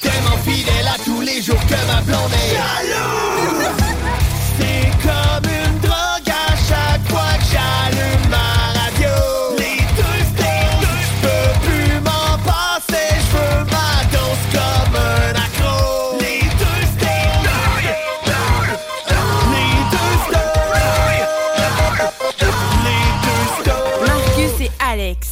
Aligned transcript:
Tellement 0.00 0.36
fidèle 0.44 0.88
à 0.88 0.96
tous 1.04 1.20
les 1.20 1.42
jours 1.42 1.60
que 1.66 1.86
ma 1.86 2.00
blonde 2.02 2.32
est 2.32 2.54
jaloux. 2.54 3.68
C'est 4.58 4.90
comme 5.02 5.46
une 5.52 5.59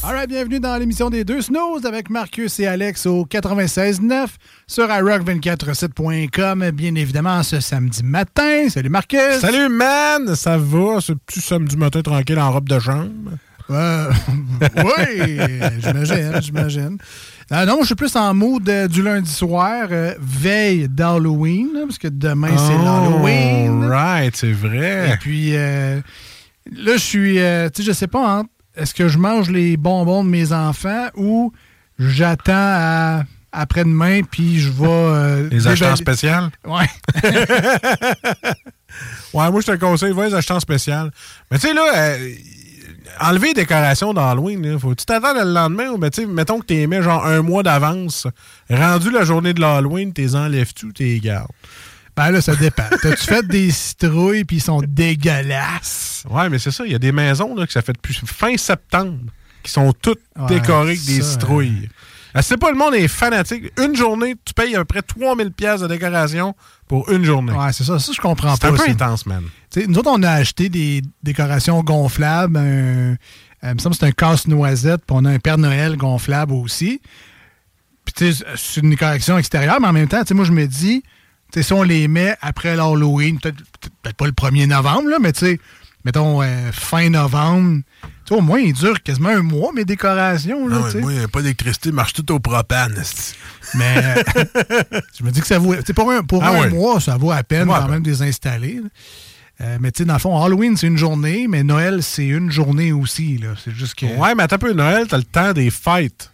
Alright, 0.08 0.30
bienvenue 0.30 0.58
dans 0.58 0.74
l'émission 0.78 1.10
des 1.10 1.22
deux 1.22 1.42
snooze 1.42 1.84
avec 1.84 2.08
Marcus 2.08 2.58
et 2.60 2.66
Alex 2.66 3.04
au 3.04 3.26
96.9 3.26 4.28
sur 4.66 4.86
iRock247.com, 4.88 6.70
bien 6.70 6.94
évidemment 6.94 7.42
ce 7.42 7.60
samedi 7.60 8.02
matin. 8.02 8.70
Salut 8.70 8.88
Marcus! 8.88 9.38
Salut, 9.38 9.68
man! 9.68 10.34
Ça 10.34 10.56
va? 10.56 11.02
Ce 11.02 11.12
petit 11.12 11.42
samedi 11.42 11.76
matin 11.76 12.00
tranquille 12.00 12.38
en 12.38 12.50
robe 12.50 12.70
de 12.70 12.78
chambre? 12.78 13.32
Euh, 13.68 14.10
oui, 14.76 15.40
j'imagine, 15.78 16.40
j'imagine. 16.40 16.98
Ah 17.50 17.66
non, 17.66 17.80
je 17.82 17.88
suis 17.88 17.94
plus 17.94 18.16
en 18.16 18.32
mood 18.32 18.66
euh, 18.66 18.88
du 18.88 19.02
lundi 19.02 19.30
soir, 19.30 19.88
euh, 19.90 20.14
veille 20.18 20.88
d'Halloween, 20.88 21.68
parce 21.86 21.98
que 21.98 22.08
demain 22.08 22.56
c'est 22.56 22.82
l'Halloween. 22.82 23.84
right, 23.84 24.34
c'est 24.34 24.52
vrai. 24.52 25.10
Et 25.12 25.16
puis 25.18 25.50
euh, 25.54 26.00
là, 26.72 26.92
je 26.94 27.02
suis, 27.02 27.38
euh, 27.40 27.68
tu 27.68 27.82
sais, 27.82 27.88
je 27.88 27.92
sais 27.92 28.06
pas, 28.06 28.38
hein, 28.38 28.44
est-ce 28.78 28.94
que 28.94 29.08
je 29.08 29.18
mange 29.18 29.50
les 29.50 29.76
bonbons 29.76 30.24
de 30.24 30.28
mes 30.30 30.52
enfants 30.52 31.08
ou 31.16 31.52
j'attends 31.98 32.52
à 32.54 33.22
après-demain 33.52 34.20
puis 34.30 34.58
je 34.60 34.70
vais. 34.70 34.86
euh, 34.88 35.48
Les 35.50 35.66
achetants 35.66 35.96
spécial? 35.96 36.50
Ouais. 36.64 36.86
Ouais, 39.34 39.50
moi, 39.50 39.60
je 39.60 39.66
te 39.66 39.76
conseille, 39.76 40.12
va 40.12 40.26
les 40.26 40.34
acheter 40.34 40.54
en 40.54 40.60
spécial. 40.60 41.10
Mais 41.50 41.58
tu 41.58 41.68
sais, 41.68 41.74
là, 41.74 41.82
euh, 41.94 42.32
enlever 43.20 43.48
les 43.48 43.54
décorations 43.54 44.14
d'Halloween, 44.14 44.78
faut-tu 44.78 45.04
t'attendre 45.04 45.44
le 45.44 45.52
lendemain 45.52 45.88
ou, 45.90 45.98
ben, 45.98 46.08
tu 46.10 46.22
sais, 46.22 46.26
mettons 46.26 46.58
que 46.58 46.64
t'es 46.66 46.76
aimé 46.76 47.02
genre 47.02 47.24
un 47.26 47.42
mois 47.42 47.62
d'avance. 47.62 48.26
Rendu 48.70 49.10
la 49.10 49.24
journée 49.24 49.52
de 49.52 49.60
l'Halloween, 49.60 50.12
t'es 50.12 50.34
enlèves-tu 50.34 50.86
ou 50.86 50.92
t'es 50.92 51.04
les 51.04 51.20
gardes? 51.20 51.50
Ben 52.18 52.30
là, 52.32 52.40
ça 52.40 52.54
dépend. 52.56 52.84
T'as-tu 53.02 53.24
fait 53.24 53.46
des 53.46 53.70
citrouilles 53.70 54.44
puis 54.44 54.56
ils 54.56 54.62
sont 54.62 54.82
dégueulasses? 54.86 56.24
Ouais, 56.28 56.48
mais 56.48 56.58
c'est 56.58 56.70
ça. 56.70 56.84
Il 56.84 56.92
y 56.92 56.94
a 56.94 56.98
des 56.98 57.12
maisons 57.12 57.54
là, 57.54 57.66
que 57.66 57.72
ça 57.72 57.82
fait 57.82 57.92
depuis 57.92 58.14
fin 58.26 58.56
septembre 58.56 59.18
qui 59.62 59.70
sont 59.72 59.92
toutes 59.92 60.20
Ouais, 60.38 60.46
décorées 60.48 60.88
avec 60.92 61.04
des 61.04 61.20
ça, 61.22 61.30
citrouilles. 61.32 61.88
Ah, 62.34 62.42
C'est 62.42 62.56
pas 62.56 62.70
le 62.70 62.76
monde 62.76 62.94
est 62.94 63.08
fanatique? 63.08 63.72
Une 63.82 63.96
journée, 63.96 64.34
tu 64.44 64.52
payes 64.54 64.74
à 64.76 64.80
peu 64.80 64.84
près 64.84 65.02
3000 65.02 65.50
pièces 65.52 65.80
de 65.80 65.86
décoration 65.86 66.54
pour 66.86 67.10
une 67.10 67.24
journée. 67.24 67.52
Ouais, 67.52 67.72
c'est 67.72 67.84
ça. 67.84 67.98
Ça, 67.98 68.12
je 68.14 68.20
comprends 68.20 68.54
C'est 68.54 68.60
pas. 68.62 68.68
un 68.68 68.72
peu 68.72 68.78
ça. 68.78 68.90
intense, 68.90 69.24
man. 69.26 69.44
Nous 69.86 69.98
autres, 69.98 70.10
on 70.12 70.22
a 70.22 70.30
acheté 70.32 70.68
des 70.68 71.02
décorations 71.22 71.82
gonflables. 71.82 72.56
Un, 72.56 72.60
euh, 72.62 73.16
il 73.62 73.74
me 73.74 73.78
semble 73.78 73.94
que 73.94 74.00
c'est 74.00 74.06
un 74.06 74.12
casse-noisette, 74.12 75.00
puis 75.06 75.16
on 75.18 75.24
a 75.24 75.30
un 75.30 75.38
Père 75.38 75.58
Noël 75.58 75.96
gonflable 75.96 76.52
aussi. 76.52 77.00
Puis, 78.04 78.14
tu 78.14 78.32
sais, 78.32 78.44
c'est 78.56 78.80
une 78.80 78.90
décoration 78.90 79.36
extérieure, 79.38 79.80
mais 79.80 79.88
en 79.88 79.92
même 79.92 80.08
temps, 80.08 80.20
tu 80.22 80.28
sais, 80.28 80.34
moi, 80.34 80.44
je 80.44 80.52
me 80.52 80.66
dis, 80.66 81.02
sais, 81.54 81.62
si 81.62 81.72
on 81.72 81.82
les 81.82 82.08
met 82.08 82.36
après 82.40 82.76
l'Halloween, 82.76 83.38
peut-être 83.38 83.58
peut-être 84.02 84.16
pas 84.16 84.26
le 84.26 84.32
1er 84.32 84.66
novembre, 84.66 85.08
là, 85.08 85.18
mais 85.20 85.32
tu 85.32 85.46
sais, 85.46 85.60
mettons 86.04 86.42
euh, 86.42 86.72
fin 86.72 87.10
novembre, 87.10 87.82
tu 88.24 88.34
au 88.34 88.40
moins, 88.40 88.60
il 88.60 88.72
dure 88.72 89.02
quasiment 89.02 89.30
un 89.30 89.42
mois, 89.42 89.72
mes 89.74 89.84
décorations. 89.84 90.68
Là, 90.68 90.82
Ah 90.94 90.98
moi, 90.98 91.12
il 91.12 91.18
n'y 91.18 91.24
a 91.24 91.28
pas 91.28 91.40
d'électricité, 91.40 91.92
marche 91.92 92.12
tout 92.12 92.30
au 92.32 92.38
propane. 92.40 92.94
Mais 93.74 93.94
je 95.18 95.24
me 95.24 95.30
dis 95.30 95.40
que 95.40 95.46
ça 95.46 95.58
vaut. 95.58 95.74
Pour 95.94 96.10
un, 96.10 96.22
pour 96.22 96.44
Ah 96.44 96.50
un 96.50 96.68
mois, 96.68 97.00
ça 97.00 97.16
vaut 97.16 97.32
à 97.32 97.42
peine 97.42 97.66
quand 97.66 97.88
même 97.88 98.02
de 98.02 98.10
les 98.10 98.22
installer. 98.22 98.80
Euh, 99.60 99.78
mais 99.80 99.90
tu 99.90 99.98
sais, 99.98 100.04
dans 100.04 100.12
le 100.14 100.18
fond, 100.20 100.40
Halloween, 100.40 100.76
c'est 100.76 100.86
une 100.86 100.98
journée, 100.98 101.46
mais 101.48 101.64
Noël, 101.64 102.02
c'est 102.02 102.26
une 102.26 102.50
journée 102.50 102.92
aussi. 102.92 103.40
C'est 103.64 103.74
juste 103.74 103.94
que. 103.94 104.06
Ouais, 104.06 104.34
mais 104.34 104.44
attends 104.44 104.56
un 104.56 104.58
peu, 104.60 104.72
Noël, 104.72 105.06
t'as 105.08 105.16
le 105.16 105.24
temps 105.24 105.52
des 105.52 105.70
fêtes. 105.70 106.30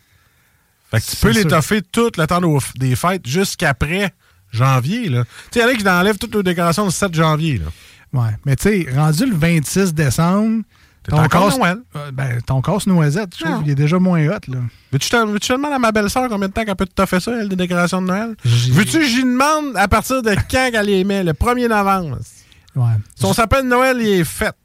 Fait 0.90 1.00
que 1.00 1.06
tu 1.06 1.16
peux 1.16 1.30
les 1.30 1.40
sûr. 1.40 1.50
toffer 1.50 1.80
tout 1.80 2.10
le 2.18 2.26
temps 2.26 2.40
des 2.76 2.94
fêtes 2.96 3.26
jusqu'après 3.26 4.12
janvier. 4.54 5.08
là. 5.08 5.24
Tu 5.50 5.58
sais, 5.58 5.60
il 5.60 5.62
y 5.62 5.64
en 5.64 5.68
a 5.68 5.74
qui 5.76 5.88
enlèvent 5.88 6.18
toutes 6.18 6.34
les 6.34 6.42
décorations 6.42 6.84
le 6.84 6.90
7 6.90 7.14
janvier. 7.14 7.58
Là. 7.58 7.66
Ouais. 8.20 8.30
Mais 8.46 8.56
tu 8.56 8.62
sais, 8.84 8.86
rendu 8.94 9.26
le 9.26 9.36
26 9.36 9.92
décembre. 9.94 10.62
T'es 11.02 11.12
encore 11.12 11.58
Noël. 11.58 11.78
Euh, 11.96 12.10
ben, 12.12 12.40
ton 12.40 12.62
casse-noisette, 12.62 13.34
je 13.36 13.44
trouve 13.44 13.56
Non. 13.56 13.62
qu'il 13.62 13.72
est 13.72 13.74
déjà 13.74 13.98
moins 13.98 14.26
hot. 14.26 14.38
Là. 14.48 14.58
Veux-tu 14.90 15.10
te 15.10 15.52
demander 15.52 15.74
à 15.74 15.78
ma 15.78 15.92
belle-sœur 15.92 16.30
combien 16.30 16.48
de 16.48 16.52
temps 16.54 16.64
qu'elle 16.64 16.76
peut 16.76 16.86
te 16.86 16.94
toffer 16.94 17.20
ça, 17.20 17.32
elle, 17.38 17.50
des 17.50 17.56
décorations 17.56 18.00
de 18.00 18.06
Noël? 18.06 18.34
Veux-tu 18.42 19.00
que 19.00 19.04
j'y 19.04 19.22
demande 19.22 19.76
à 19.76 19.86
partir 19.86 20.22
de 20.22 20.30
quand 20.50 20.70
qu'elle 20.72 20.86
les 20.86 21.04
met? 21.04 21.22
Le 21.22 21.32
1er 21.34 21.68
novembre? 21.68 22.18
Ouais. 22.74 22.94
Son 23.16 23.34
sapin 23.34 23.62
de 23.62 23.68
Noël, 23.68 23.98
il 24.00 24.08
est 24.20 24.24
fait. 24.24 24.56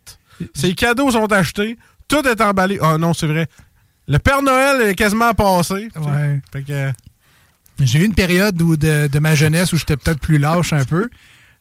Ses 0.54 0.74
cadeaux 0.76 1.12
sont 1.12 1.30
achetés. 1.34 1.78
Tout 2.08 2.26
est 2.26 2.40
emballé. 2.40 2.80
Ah 2.82 2.98
non, 2.98 3.14
c'est 3.14 3.28
vrai. 3.28 3.48
Le 4.08 4.18
Père 4.18 4.42
Noël 4.42 4.82
est 4.90 4.96
quasiment 4.96 5.34
passé. 5.34 5.90
Ouais. 6.00 6.40
Fait 6.54 6.64
que... 6.64 6.92
J'ai 7.82 8.00
eu 8.00 8.06
une 8.06 8.14
période 8.16 8.62
où 8.62 8.76
de, 8.78 9.08
de 9.08 9.20
ma 9.20 9.36
jeunesse 9.36 9.72
où 9.74 9.78
j'étais 9.78 9.98
peut-être 9.98 10.20
plus 10.20 10.38
lâche 10.38 10.74
un 10.74 10.86
peu. 10.86 11.10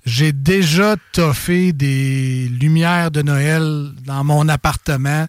J'ai 0.07 0.33
déjà 0.33 0.97
toffé 1.13 1.73
des 1.73 2.49
lumières 2.49 3.11
de 3.11 3.23
Noël 3.23 3.91
dans 4.05 4.25
mon 4.25 4.49
appartement. 4.49 5.27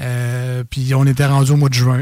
Euh, 0.00 0.64
puis 0.68 0.94
on 0.94 1.06
était 1.06 1.26
rendu 1.26 1.52
au 1.52 1.56
mois 1.56 1.68
de 1.68 1.74
juin. 1.74 2.00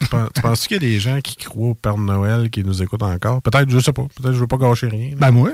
Tu 0.00 0.06
penses- 0.42 0.66
qu'il 0.66 0.74
y 0.74 0.76
a 0.76 0.80
des 0.80 1.00
gens 1.00 1.20
qui 1.22 1.36
croient 1.36 1.70
au 1.70 1.74
Père 1.74 1.96
Noël 1.96 2.50
qui 2.50 2.62
nous 2.62 2.82
écoutent 2.82 3.02
encore? 3.02 3.40
Peut-être, 3.42 3.70
je 3.70 3.78
sais 3.78 3.92
pas. 3.92 4.02
Peut-être 4.02 4.28
que 4.30 4.32
je 4.34 4.38
veux 4.40 4.46
pas 4.46 4.58
gâcher 4.58 4.88
rien. 4.88 5.10
là. 5.10 5.16
ben 5.18 5.30
moi? 5.30 5.50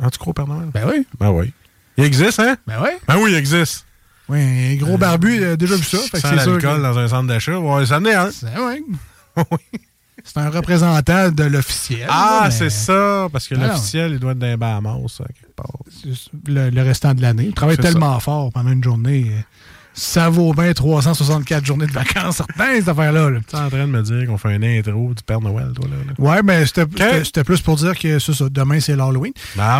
Ah, 0.00 0.10
tu 0.10 0.18
crois 0.18 0.30
au 0.30 0.34
Père 0.34 0.46
Noël? 0.46 0.68
Ben 0.72 0.88
oui. 0.88 1.06
Ben 1.18 1.30
oui. 1.30 1.52
Il 1.96 2.04
existe, 2.04 2.38
hein? 2.38 2.56
Ben 2.66 2.76
oui. 2.82 2.90
Ben 3.08 3.16
oui, 3.18 3.32
il 3.32 3.36
existe. 3.36 3.84
Oui, 4.28 4.38
un 4.40 4.76
gros 4.76 4.96
barbu 4.96 5.44
a 5.44 5.56
déjà 5.56 5.74
vu 5.74 5.82
ça. 5.82 5.98
Fait 5.98 6.20
que 6.22 6.28
c'est 6.28 6.36
l'alcool 6.36 6.60
que- 6.60 6.82
dans 6.82 6.98
un 6.98 7.08
centre 7.08 7.26
d'achat. 7.26 7.58
Ouais, 7.58 7.84
ça 7.84 7.98
en 7.98 8.04
est 8.04 8.14
un. 8.14 8.30
Ben 8.42 8.54
oui. 9.50 9.80
C'est 10.24 10.38
un 10.38 10.50
représentant 10.50 11.30
de 11.30 11.44
l'officiel. 11.44 12.06
Ah, 12.08 12.42
mais 12.44 12.50
c'est 12.50 12.70
ça. 12.70 13.28
Parce 13.32 13.48
que 13.48 13.54
Ah 13.54 13.58
non. 13.58 13.66
l'officiel, 13.68 14.12
il 14.12 14.18
doit 14.18 14.32
être 14.32 14.42
les 14.42 14.56
Bahamas, 14.56 14.98
ça, 15.08 15.24
quelque 15.24 15.54
part. 15.54 15.78
Le, 16.46 16.70
le 16.70 16.82
restant 16.82 17.14
de 17.14 17.22
l'année. 17.22 17.46
Il 17.48 17.54
travaille 17.54 17.76
tellement 17.78 18.18
fort 18.20 18.50
pendant 18.52 18.70
une 18.70 18.82
journée. 18.84 19.30
ça 19.92 20.28
vaut 20.30 20.54
bien 20.54 20.72
364 20.72 21.64
journées 21.66 21.86
de 21.86 21.92
vacances, 21.92 22.36
certains, 22.56 22.76
cette 22.76 22.88
affaire-là. 22.88 23.28
là. 23.30 23.40
Tu 23.46 23.56
es 23.56 23.58
en 23.58 23.68
train 23.68 23.80
de 23.86 23.92
me 23.92 24.02
dire 24.02 24.26
qu'on 24.26 24.38
fait 24.38 24.54
un 24.54 24.62
intro 24.62 25.12
du 25.14 25.22
Père 25.22 25.40
Noël, 25.40 25.72
toi, 25.74 25.88
là? 25.90 25.96
là? 26.06 26.12
Ouais, 26.16 26.42
mais 26.44 26.64
c'était 26.66 27.44
plus 27.44 27.60
pour 27.60 27.76
dire 27.76 27.98
que 27.98 28.18
ça, 28.18 28.32
demain, 28.50 28.78
c'est 28.80 28.94
l'Halloween. 28.96 29.32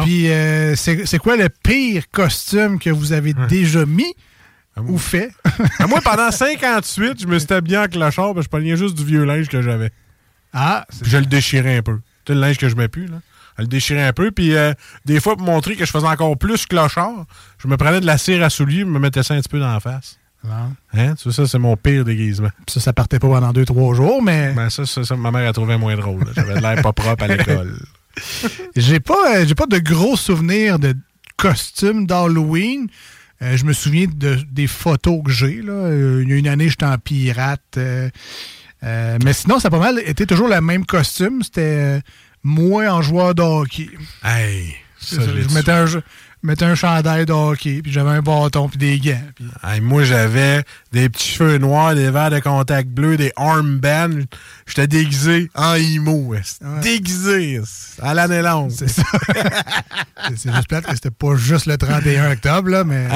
Puis, 0.03 0.31
euh, 0.31 0.75
c'est 0.77 1.19
quoi 1.19 1.37
le 1.37 1.49
pire 1.49 2.05
costume 2.11 2.79
que 2.79 2.91
vous 2.91 3.13
avez 3.13 3.35
déjà 3.49 3.87
mis 3.87 4.13
ou 4.89 4.99
fait? 4.99 5.31
Ah, 5.79 5.87
Moi, 5.87 6.01
pendant 6.03 6.31
58, 6.31 7.21
je 7.23 7.27
me 7.27 7.39
suis 7.39 7.53
habillé 7.53 7.79
en 7.79 7.87
clochard, 7.87 8.35
que 8.35 8.43
je 8.43 8.49
pognais 8.49 8.77
juste 8.77 8.97
du 8.97 9.05
vieux 9.05 9.25
linge 9.25 9.47
que 9.49 9.63
j'avais. 9.63 9.91
Ah, 10.52 10.87
Puis 11.02 11.11
je 11.11 11.17
le 11.19 11.26
déchirais 11.26 11.76
un 11.79 11.82
peu. 11.82 11.99
Tu 12.25 12.35
le 12.35 12.41
linge 12.41 12.58
que 12.58 12.69
je 12.69 12.76
mets 12.76 12.88
plus, 12.88 13.06
là. 13.06 13.20
Je 13.58 13.62
le 13.62 13.69
déchirais 13.69 14.02
un 14.06 14.12
peu, 14.12 14.31
puis 14.31 14.55
euh, 14.55 14.73
des 15.05 15.20
fois, 15.20 15.37
pour 15.37 15.44
montrer 15.44 15.76
que 15.76 15.85
je 15.85 15.91
faisais 15.91 16.06
encore 16.06 16.37
plus 16.38 16.64
clochard, 16.67 17.26
je 17.58 17.69
me 17.69 17.76
prenais 17.76 18.00
de 18.00 18.06
la 18.06 18.17
cire 18.17 18.43
à 18.43 18.49
souliers, 18.50 18.81
je 18.81 18.85
me 18.87 18.99
mettais 18.99 19.23
ça 19.23 19.35
un 19.35 19.41
petit 19.41 19.49
peu 19.50 19.58
dans 19.61 19.73
la 19.73 19.81
face. 19.81 20.19
Hein? 20.94 21.14
Tu 21.17 21.31
ça, 21.32 21.47
c'est 21.47 21.58
mon 21.58 21.76
pire 21.76 22.02
déguisement. 22.05 22.49
Ça, 22.67 22.81
ça 22.81 22.93
partait 22.94 23.19
pas 23.19 23.29
pendant 23.29 23.52
deux, 23.52 23.67
trois 23.67 23.94
jours, 23.94 24.23
mais 24.23 24.55
Ben, 24.55 24.70
ça, 24.70 24.87
ça, 24.87 25.05
ça, 25.05 25.14
ma 25.17 25.31
mère 25.31 25.47
a 25.47 25.52
trouvé 25.52 25.76
moins 25.76 25.94
drôle. 25.97 26.25
J'avais 26.35 26.55
de 26.55 26.61
l'air 26.61 26.81
pas 26.81 26.94
propre 26.94 27.25
à 27.25 27.29
l'école. 27.37 27.76
j'ai 28.76 29.00
pas, 29.00 29.37
euh, 29.37 29.44
j'ai 29.46 29.55
pas 29.55 29.67
de 29.67 29.79
gros 29.79 30.17
souvenirs 30.17 30.79
de 30.79 30.94
costumes 31.37 32.06
d'Halloween. 32.06 32.88
Euh, 33.43 33.56
je 33.56 33.64
me 33.64 33.73
souviens 33.75 34.06
de, 34.12 34.38
des 34.50 34.67
photos 34.67 35.23
que 35.25 35.31
j'ai. 35.31 35.61
là. 35.61 35.91
Il 36.23 36.29
y 36.31 36.32
a 36.32 36.37
une 36.37 36.49
année, 36.49 36.69
j'étais 36.70 36.87
en 36.87 36.96
pirate. 36.99 37.61
euh, 37.76 38.08
euh, 38.85 39.19
mais 39.25 39.32
sinon, 39.32 39.59
ça 39.59 39.69
a 39.69 39.71
pas 39.71 39.79
mal 39.79 39.99
été 40.05 40.27
toujours 40.27 40.49
le 40.49 40.61
même 40.61 40.87
costume. 40.87 41.43
C'était 41.43 41.61
euh, 41.62 42.00
moi 42.43 42.88
en 42.88 43.03
joueur 43.03 43.35
de 43.35 43.43
hockey. 43.43 43.88
Hey, 44.25 44.75
ça, 44.99 45.17
je 45.23 45.55
mettais 45.55 45.73
un, 45.73 45.87
je 45.87 45.99
mettais 46.43 46.65
un 46.65 46.75
chandail 46.75 47.27
de 47.27 47.32
hockey, 47.32 47.81
puis 47.82 47.93
j'avais 47.93 48.11
un 48.11 48.23
bâton, 48.23 48.69
puis 48.69 48.79
des 48.79 48.99
gants. 48.99 49.21
puis- 49.35 49.44
Hey, 49.62 49.81
moi, 49.81 50.05
j'avais 50.05 50.62
des 50.93 51.09
petits 51.11 51.29
cheveux 51.32 51.59
noirs, 51.59 51.94
des 51.94 52.11
verres 52.11 52.31
de 52.31 52.41
contact 52.41 52.88
bleu, 52.88 53.17
des 53.19 53.32
armbands. 53.37 54.21
J'étais 54.70 54.87
déguisé 54.87 55.50
en 55.55 55.75
imo. 55.75 56.34
est-ce? 56.34 56.58
Déguisé 56.81 57.61
à 58.00 58.14
l'année 58.14 58.40
longue. 58.43 58.70
C'est 58.70 58.88
ça. 58.88 59.02
C'est- 60.37 60.52
juste 60.52 60.69
plate 60.69 60.87
que 60.87 60.94
c'était 60.94 61.11
pas 61.11 61.34
juste 61.37 61.67
le 61.67 61.76
31 61.76 62.32
octobre, 62.32 62.69
là, 62.70 62.84
mais. 62.84 63.06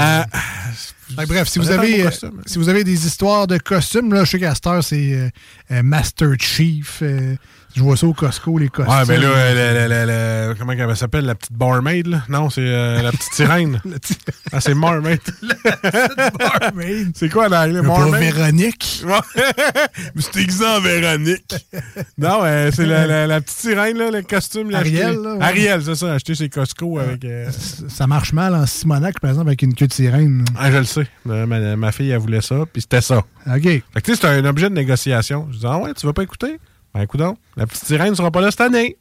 Que 1.17 1.27
bref, 1.27 1.49
si 1.49 1.59
vous, 1.59 1.71
avez, 1.71 2.01
euh, 2.01 2.05
costume, 2.07 2.33
hein. 2.39 2.43
si 2.47 2.59
vous 2.59 2.69
avez 2.69 2.83
des 2.83 3.07
histoires 3.07 3.47
de 3.47 3.59
costumes, 3.59 4.13
là, 4.15 4.25
je 4.25 4.31
sais 4.31 4.39
qu'à 4.41 4.55
cette 4.55 4.67
heure, 4.67 4.83
c'est 4.83 5.13
euh, 5.13 5.29
euh, 5.71 5.83
Master 5.83 6.31
Chief. 6.41 7.01
euh, 7.03 7.37
je 7.77 7.83
vois 7.83 7.97
ça 7.97 8.07
au 8.07 8.15
Costco, 8.15 8.57
les 8.57 8.69
costumes. 8.69 8.95
Ouais, 8.95 9.05
ben 9.05 9.21
là, 9.21 9.29
euh, 9.29 9.55
le- 9.75 9.89
le- 9.89 10.07
le- 10.07 10.49
le- 10.49 10.55
comment 10.59 10.73
elle 10.73 10.97
s'appelle, 10.97 11.25
la 11.27 11.35
petite 11.35 11.53
barmaid, 11.53 12.07
là? 12.07 12.23
Non, 12.29 12.49
c'est 12.49 12.63
euh, 12.63 13.03
la 13.03 13.11
petite 13.13 13.33
sirène. 13.35 13.81
Ah, 14.53 14.61
c'est 14.61 14.75
Marmaid. 14.75 15.21
barmaid. 16.39 17.13
c'est 17.17 17.29
quoi 17.29 17.49
en 17.49 17.53
anglais? 17.53 17.81
Pas 17.83 17.87
Marmaid? 17.89 18.21
Véronique. 18.35 19.03
Mais 20.15 20.23
c'est 20.23 20.35
déguisé 20.35 20.65
en 20.65 20.81
Non, 22.19 22.41
euh, 22.45 22.71
c'est 22.75 22.87
la, 22.87 23.07
la- 23.07 23.27
la 23.27 23.41
petite 23.41 23.59
sirène, 23.59 23.99
là, 23.99 24.11
le 24.11 24.23
costume. 24.23 24.75
Ariel, 24.75 25.17
là, 25.21 25.35
ouais. 25.35 25.43
Ariel, 25.45 25.83
c'est 25.85 25.95
ça, 25.95 26.13
acheté 26.15 26.35
chez 26.35 26.49
Costco 26.49 26.99
avec... 26.99 27.25
euh, 27.25 27.51
Ça 27.89 28.07
marche 28.07 28.33
mal 28.33 28.55
en 28.55 28.67
Simonac, 28.67 29.21
par 29.21 29.31
exemple, 29.31 29.49
avec 29.49 29.63
une 29.63 29.75
queue 29.75 29.87
de 29.87 29.93
sirène. 29.93 30.45
Ah, 30.59 30.71
je 30.73 30.79
le 30.79 30.85
sais. 30.85 31.07
Ma, 31.25 31.47
ma 31.77 31.93
fille, 31.93 32.11
elle 32.11 32.19
voulait 32.19 32.41
ça, 32.41 32.65
puis 32.73 32.83
c'était 32.83 33.01
ça. 33.01 33.19
OK. 33.19 33.63
Fait 33.63 33.83
que 33.95 34.01
tu 34.01 34.15
sais, 34.15 34.21
c'est 34.21 34.27
un 34.29 34.45
objet 34.45 34.69
de 34.71 34.75
négociation. 34.75 35.49
Je 35.53 35.59
dis, 35.59 35.67
ah 35.67 35.79
ouais, 35.79 35.93
tu 35.95 36.07
vas 36.07 36.13
pas 36.13 36.23
écouter? 36.23 36.59
Ben, 36.95 37.03
écoute 37.03 37.21
donc, 37.21 37.39
la 37.57 37.67
petite 37.67 37.85
sirène 37.85 38.15
sera 38.15 38.31
pas 38.31 38.41
là 38.41 38.51
cette 38.51 38.61
année. 38.63 38.97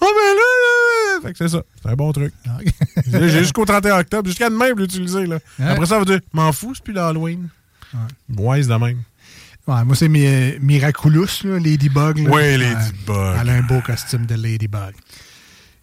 Ah, 0.00 0.06
ben 0.06 0.06
là, 0.06 0.34
là! 0.34 1.20
Fait 1.22 1.32
que 1.32 1.38
c'est 1.38 1.48
ça. 1.48 1.62
C'est 1.82 1.88
un 1.90 1.94
bon 1.94 2.12
truc. 2.12 2.32
Là, 2.46 2.58
J'ai 3.28 3.38
jusqu'au 3.40 3.64
31 3.64 3.98
octobre, 4.00 4.26
jusqu'à 4.28 4.48
demain 4.50 4.70
pour 4.70 4.78
l'utiliser, 4.78 5.26
là. 5.26 5.38
Ouais. 5.58 5.66
Après 5.66 5.86
ça, 5.86 5.96
on 5.96 6.00
va 6.00 6.04
dire, 6.04 6.20
m'en 6.32 6.52
fous, 6.52 6.74
c'est 6.74 6.82
plus 6.84 6.92
l'Halloween. 6.94 7.48
Ouais, 8.36 8.62
c'est 8.62 8.68
de 8.68 8.74
même. 8.74 9.02
Ouais, 9.68 9.84
moi, 9.84 9.94
c'est 9.94 10.08
Mi- 10.08 10.58
Miraculous, 10.60 11.26
là, 11.44 11.58
Ladybug. 11.58 12.18
là. 12.18 12.30
Ouais, 12.30 12.30
Ouais, 12.30 12.56
Ladybug. 12.56 13.36
Elle 13.40 13.50
a 13.50 13.52
un 13.54 13.62
beau 13.62 13.80
costume 13.80 14.24
de 14.26 14.34
Ladybug. 14.34 14.94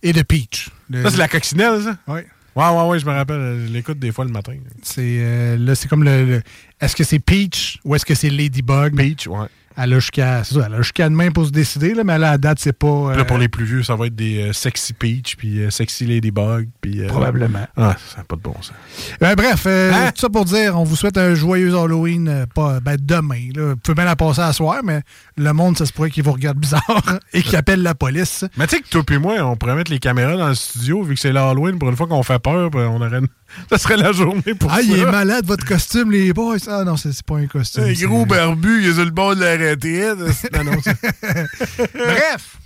Et 0.04 0.12
de 0.12 0.22
Peach. 0.24 0.70
Le- 0.90 1.04
Ça, 1.04 1.12
c'est 1.12 1.18
la 1.18 1.28
coccinelle, 1.28 1.82
ça? 1.84 1.98
Ouais. 2.12 2.26
Ouais, 2.56 2.70
ouais, 2.70 2.88
ouais, 2.88 3.00
je 3.00 3.06
me 3.06 3.12
rappelle. 3.12 3.66
Je 3.68 3.72
l'écoute 3.74 4.00
des 4.00 4.12
fois 4.12 4.26
le 4.26 4.32
matin. 4.32 4.54
C'est 4.82 5.02
euh, 5.20 5.58
là, 5.58 5.76
c'est 5.76 5.88
comme 5.88 6.04
le. 6.04 6.26
le- 6.26 6.42
est-ce 6.82 6.96
que 6.96 7.04
c'est 7.04 7.20
Peach 7.20 7.80
ou 7.84 7.96
est-ce 7.96 8.06
que 8.06 8.16
c'est 8.16 8.30
Ladybug? 8.30 8.96
Peach, 8.96 9.28
ouais. 9.28 9.48
Elle 9.78 9.94
a 9.94 10.00
jusqu'à 10.00 10.42
jusqu'à 10.78 11.10
demain 11.10 11.32
pour 11.32 11.46
se 11.46 11.52
décider, 11.52 11.94
là, 11.94 12.04
mais 12.04 12.18
là, 12.18 12.30
à 12.30 12.32
la 12.32 12.38
date, 12.38 12.60
c'est 12.60 12.74
pas. 12.78 13.14
Là, 13.16 13.26
pour 13.26 13.38
euh, 13.38 13.40
les 13.40 13.48
plus 13.50 13.66
vieux, 13.66 13.84
ça 13.84 13.96
va 13.96 14.08
être 14.08 14.16
des 14.16 14.42
euh, 14.50 14.54
Sexy 14.54 14.94
Peach, 14.94 15.36
puis 15.36 15.60
euh, 15.62 15.70
Sexy 15.70 16.06
Ladybug, 16.06 16.70
puis... 16.82 17.06
Probablement. 17.08 17.68
Ah, 17.76 17.96
ça 18.10 18.18
n'a 18.20 18.24
pas 18.24 18.36
de 18.38 18.42
bon 18.42 18.54
sens. 18.62 18.74
Ben, 19.20 19.36
bref, 19.36 19.64
euh, 19.68 19.92
Hein? 19.94 20.12
tout 20.14 20.22
ça 20.22 20.30
pour 20.30 20.46
dire, 20.46 20.80
on 20.80 20.84
vous 20.84 20.96
souhaite 20.96 21.18
un 21.18 21.36
joyeux 21.36 21.76
Halloween, 21.76 22.46
pas 22.54 22.80
ben, 22.80 22.98
demain. 23.00 23.50
Là. 23.56 23.70
Vous 23.72 23.76
pouvez 23.78 23.96
bien 23.96 24.06
la 24.06 24.16
passer 24.16 24.42
à 24.42 24.54
soir, 24.54 24.82
mais 24.84 25.02
le 25.38 25.52
monde, 25.54 25.78
ça 25.78 25.86
se 25.86 25.94
pourrait 25.94 26.10
qu'il 26.12 26.24
vous 26.24 26.32
regarde 26.32 26.58
bizarre 26.58 26.82
et 27.34 27.42
qu'il 27.42 27.56
appelle 27.56 27.82
la 27.84 27.96
police. 27.96 28.46
Mais 28.58 28.68
tu 28.68 28.78
sais 28.78 28.82
que 28.82 28.88
toi 28.90 29.04
et 29.12 29.18
moi, 29.18 29.36
on 29.42 29.56
pourrait 29.58 29.76
mettre 29.76 29.92
les 29.92 30.00
caméras 30.00 30.38
dans 30.38 30.48
le 30.50 30.56
studio, 30.56 31.04
vu 31.04 31.16
que 31.16 31.20
c'est 31.20 31.34
l'Halloween, 31.34 31.78
pour 31.80 31.90
une 31.90 31.96
fois 31.96 32.08
qu'on 32.08 32.24
fait 32.24 32.40
peur, 32.40 32.70
ben, 32.70 32.88
on 32.88 33.02
aurait 33.02 33.20
une- 33.20 33.28
ça 33.70 33.78
serait 33.78 33.98
la 33.98 34.12
journée 34.12 34.54
pour 34.60 34.72
Ah, 34.72 34.78
ça. 34.78 34.82
il 34.84 35.00
est 35.00 35.06
malade, 35.12 35.46
votre 35.46 35.66
costume, 35.66 36.12
les 36.12 36.34
boys. 36.34 36.58
Ah 36.68 36.84
non, 36.84 36.98
c'est 36.98 37.24
pas 37.24 37.38
un 37.38 37.48
costume. 37.48 37.84
Un 37.84 37.94
gros 37.94 38.26
barbu, 38.26 38.82
il 38.84 38.90
est 38.90 38.94
sur 38.94 39.06
le 39.06 39.12
bord 39.12 39.36
de 39.36 39.42
la 39.42 39.52
retraite. 39.72 40.18
non, 40.54 40.64
non, 40.64 40.78
c'est- 40.84 41.92
Bref. 41.94 42.58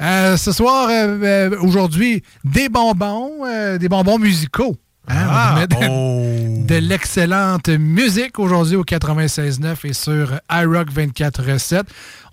Euh, 0.00 0.36
ce 0.36 0.52
soir, 0.52 0.88
euh, 0.90 1.18
euh, 1.22 1.56
aujourd'hui, 1.60 2.22
des 2.44 2.68
bonbons, 2.68 3.44
euh, 3.44 3.78
des 3.78 3.88
bonbons 3.88 4.18
musicaux. 4.18 4.76
Hein, 5.10 5.26
on 5.26 5.30
Ah, 5.30 5.54
met 5.58 5.66
de, 5.66 5.76
oh. 5.88 6.64
de 6.66 6.74
l'excellente 6.76 7.68
musique 7.68 8.38
aujourd'hui 8.38 8.76
au 8.76 8.84
96.9 8.84 9.76
et 9.84 9.92
sur 9.92 10.38
iRock 10.50 10.92
24.7. 10.92 11.82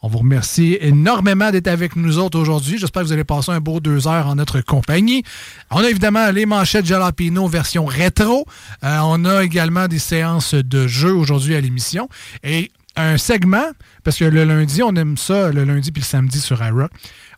On 0.01 0.07
vous 0.07 0.19
remercie 0.19 0.77
énormément 0.81 1.51
d'être 1.51 1.67
avec 1.67 1.95
nous 1.95 2.17
autres 2.19 2.37
aujourd'hui. 2.39 2.77
J'espère 2.77 3.03
que 3.03 3.07
vous 3.07 3.13
allez 3.13 3.23
passer 3.23 3.51
un 3.51 3.59
beau 3.59 3.79
deux 3.79 4.07
heures 4.07 4.27
en 4.27 4.35
notre 4.35 4.61
compagnie. 4.61 5.23
On 5.71 5.77
a 5.83 5.89
évidemment 5.89 6.29
les 6.31 6.45
manchettes 6.45 6.85
Jalapino 6.85 7.47
version 7.47 7.85
rétro. 7.85 8.45
Euh, 8.83 8.97
on 9.03 9.25
a 9.25 9.43
également 9.43 9.87
des 9.87 9.99
séances 9.99 10.53
de 10.53 10.85
jeux 10.87 11.13
aujourd'hui 11.15 11.55
à 11.55 11.61
l'émission. 11.61 12.09
Et 12.43 12.71
un 12.97 13.17
segment, 13.17 13.65
parce 14.03 14.17
que 14.17 14.25
le 14.25 14.43
lundi, 14.45 14.81
on 14.83 14.95
aime 14.95 15.17
ça, 15.17 15.51
le 15.51 15.63
lundi 15.63 15.91
puis 15.91 16.01
le 16.01 16.05
samedi 16.07 16.39
sur 16.39 16.63
iRock. 16.63 16.91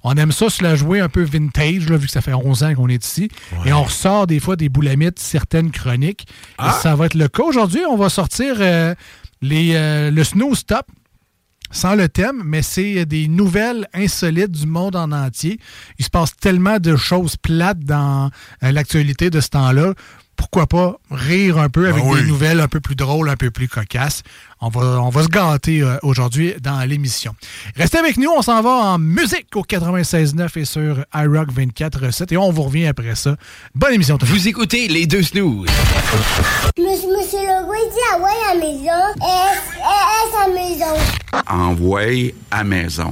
On 0.09 0.15
aime 0.15 0.31
ça 0.31 0.49
se 0.49 0.63
la 0.63 0.77
jouer 0.77 1.01
un 1.01 1.09
peu 1.09 1.21
vintage, 1.21 1.89
là, 1.89 1.97
vu 1.97 2.07
que 2.07 2.13
ça 2.13 2.21
fait 2.21 2.33
11 2.33 2.63
ans 2.63 2.73
qu'on 2.75 2.87
est 2.87 3.05
ici. 3.05 3.27
Et 3.65 3.73
on 3.73 3.83
ressort 3.83 4.25
des 4.25 4.39
fois 4.39 4.55
des 4.55 4.69
boulamites, 4.69 5.19
certaines 5.19 5.69
chroniques. 5.69 6.27
Et 6.65 6.71
ça 6.81 6.95
va 6.95 7.07
être 7.07 7.13
le 7.13 7.27
cas 7.27 7.43
aujourd'hui. 7.43 7.81
On 7.89 7.97
va 7.97 8.07
sortir 8.07 8.55
euh, 8.59 8.95
les, 9.41 9.75
euh, 9.75 10.09
le 10.09 10.23
Snow 10.23 10.55
Stop 10.55 10.85
sans 11.71 11.95
le 11.95 12.07
thème, 12.07 12.41
mais 12.45 12.61
c'est 12.61 13.05
des 13.05 13.27
nouvelles 13.27 13.89
insolites 13.93 14.51
du 14.51 14.65
monde 14.65 14.95
en 14.95 15.11
entier. 15.11 15.59
Il 15.99 16.05
se 16.05 16.09
passe 16.09 16.33
tellement 16.37 16.79
de 16.79 16.95
choses 16.95 17.35
plates 17.35 17.81
dans 17.81 18.31
euh, 18.63 18.71
l'actualité 18.71 19.29
de 19.29 19.41
ce 19.41 19.49
temps-là. 19.49 19.93
Pourquoi 20.37 20.67
pas 20.67 20.97
rire 21.11 21.57
un 21.57 21.67
peu 21.69 21.89
avec 21.89 22.03
Ah 22.05 22.09
oui. 22.09 22.21
des 22.21 22.27
nouvelles 22.27 22.59
un 22.61 22.67
peu 22.67 22.79
plus 22.79 22.95
drôles, 22.95 23.27
un 23.29 23.35
peu 23.35 23.51
plus 23.51 23.67
cocasses. 23.67 24.23
On 24.61 24.69
va, 24.69 25.01
on 25.01 25.09
va 25.09 25.23
se 25.23 25.27
gâter 25.27 25.81
euh, 25.81 25.97
aujourd'hui 26.03 26.53
dans 26.61 26.79
l'émission. 26.87 27.35
Restez 27.75 27.97
avec 27.97 28.17
nous, 28.17 28.29
on 28.35 28.41
s'en 28.41 28.61
va 28.61 28.69
en 28.69 28.97
musique 28.99 29.47
au 29.55 29.63
96.9 29.63 30.59
et 30.59 30.65
sur 30.65 31.03
iRock 31.13 31.49
24.7 31.51 32.33
et 32.33 32.37
on 32.37 32.51
vous 32.51 32.63
revient 32.63 32.87
après 32.87 33.15
ça. 33.15 33.35
Bonne 33.75 33.93
émission. 33.93 34.17
Vous 34.21 34.47
écoutez 34.47 34.87
les 34.87 35.05
deux 35.05 35.23
snooze. 35.23 35.67
Monsieur, 36.77 37.09
monsieur 37.17 37.39
Legault, 37.39 37.73
dit 37.91 38.23
ouais 38.23 38.29
à 38.49 38.53
la 38.53 38.59
maison. 38.59 39.03
Est, 39.21 40.43
à 40.43 40.47
maison? 40.47 41.43
Envoyé 41.49 42.35
à 42.51 42.63
maison. 42.63 43.11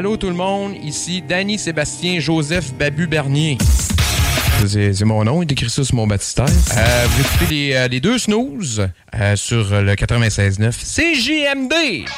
Allô 0.00 0.16
tout 0.16 0.28
le 0.28 0.34
monde, 0.34 0.76
ici 0.82 1.20
Danny 1.20 1.58
Sébastien 1.58 2.20
Joseph 2.20 2.72
Babu 2.72 3.06
Bernier. 3.06 3.58
C'est 4.66 5.04
mon 5.04 5.22
nom, 5.24 5.42
il 5.42 5.52
écrit 5.52 5.68
ça 5.68 5.84
sur 5.84 5.94
mon 5.94 6.06
baptistère. 6.06 6.46
Euh, 6.46 7.06
vous 7.06 7.20
écoutez 7.20 7.54
les, 7.54 7.74
euh, 7.74 7.86
les 7.86 8.00
deux 8.00 8.16
snooze 8.16 8.88
euh, 9.14 9.36
sur 9.36 9.82
le 9.82 9.92
96.9 9.92 10.72
CJMD. 10.72 12.08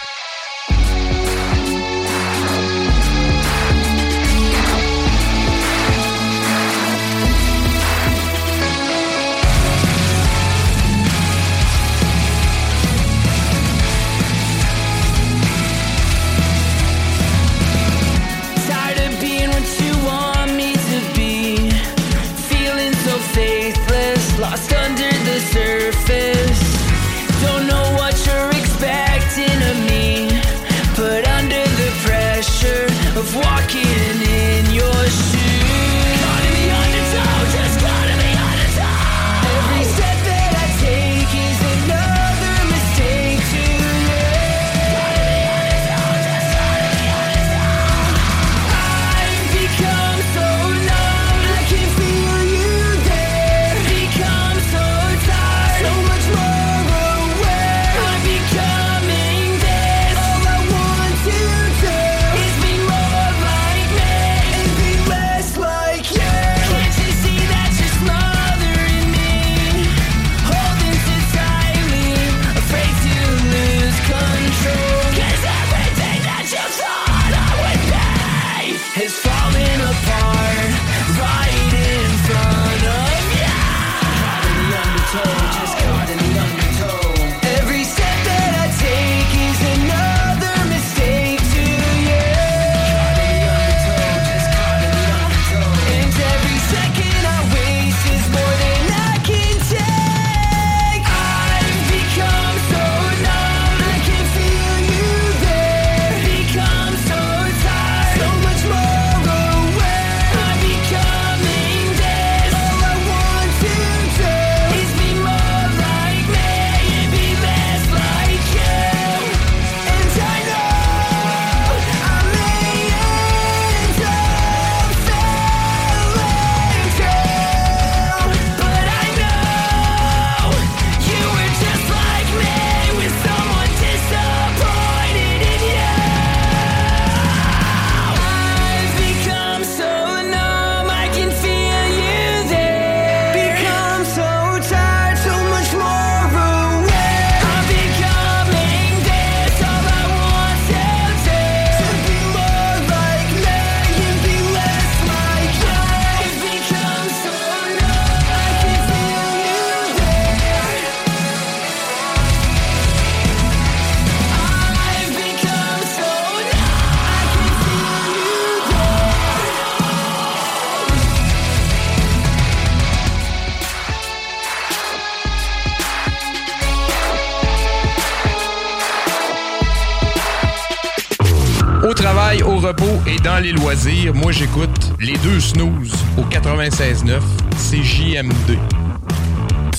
travail, 182.03 182.43
au 182.43 182.57
repos 182.57 183.01
et 183.07 183.17
dans 183.21 183.39
les 183.39 183.53
loisirs, 183.53 184.13
moi 184.13 184.33
j'écoute 184.33 184.93
les 184.99 185.17
deux 185.19 185.39
snooze 185.39 185.93
au 186.19 186.23
96.9 186.23 187.21
CJMD. 187.57 188.59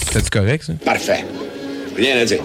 C'est 0.09 0.29
correct, 0.29 0.63
ça? 0.63 0.73
Parfait. 0.85 1.25
Rien 1.97 2.19
à 2.19 2.25
dire. 2.25 2.39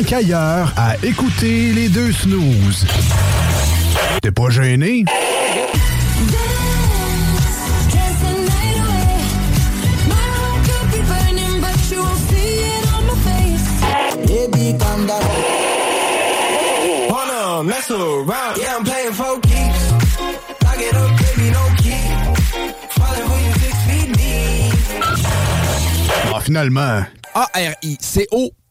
autant 0.00 0.08
qu'ailleurs 0.08 0.72
à 0.76 0.96
écouter 1.02 1.72
les 1.72 1.88
deux 1.88 2.12
snooze. 2.12 2.86
T'es 4.22 4.30
pas 4.30 4.50
gêné? 4.50 5.04
Finalement. 26.42 27.04
A-R-I-C-O 27.34 28.50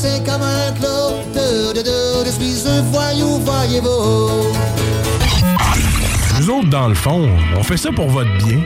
c'est 0.00 0.24
comme 0.24 0.42
un 0.42 0.72
clos. 0.72 2.24
je 2.24 2.30
suis 2.30 2.68
un 2.68 2.80
voyou, 2.82 3.38
voyez-vous. 3.44 4.52
Nous 6.38 6.48
autres, 6.50 6.70
dans 6.70 6.88
le 6.88 6.94
fond, 6.94 7.28
on 7.54 7.62
fait 7.62 7.76
ça 7.76 7.90
pour 7.92 8.08
votre 8.08 8.30
bien. 8.38 8.60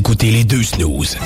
écoutez 0.00 0.30
les 0.30 0.44
deux 0.44 0.62
snooze. 0.62 1.18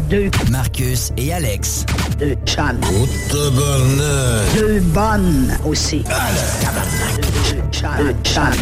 Deux. 0.00 0.30
Marcus 0.50 1.12
et 1.16 1.32
Alex. 1.32 1.84
Deux 2.18 2.36
chums. 2.46 2.80
Deux 3.30 4.80
bonnes 4.80 5.56
aussi. 5.64 6.04
Deux 7.48 7.62
chums. 7.72 7.90
Deux 7.98 8.14
chums. 8.24 8.52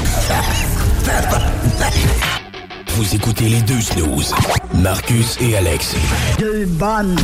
Vous 2.96 3.14
écoutez 3.14 3.48
les 3.48 3.62
deux 3.62 3.80
snooze. 3.80 4.34
Marcus 4.74 5.38
et 5.40 5.56
Alex. 5.56 5.94
Deux 6.38 6.66
bonnes. 6.66 7.16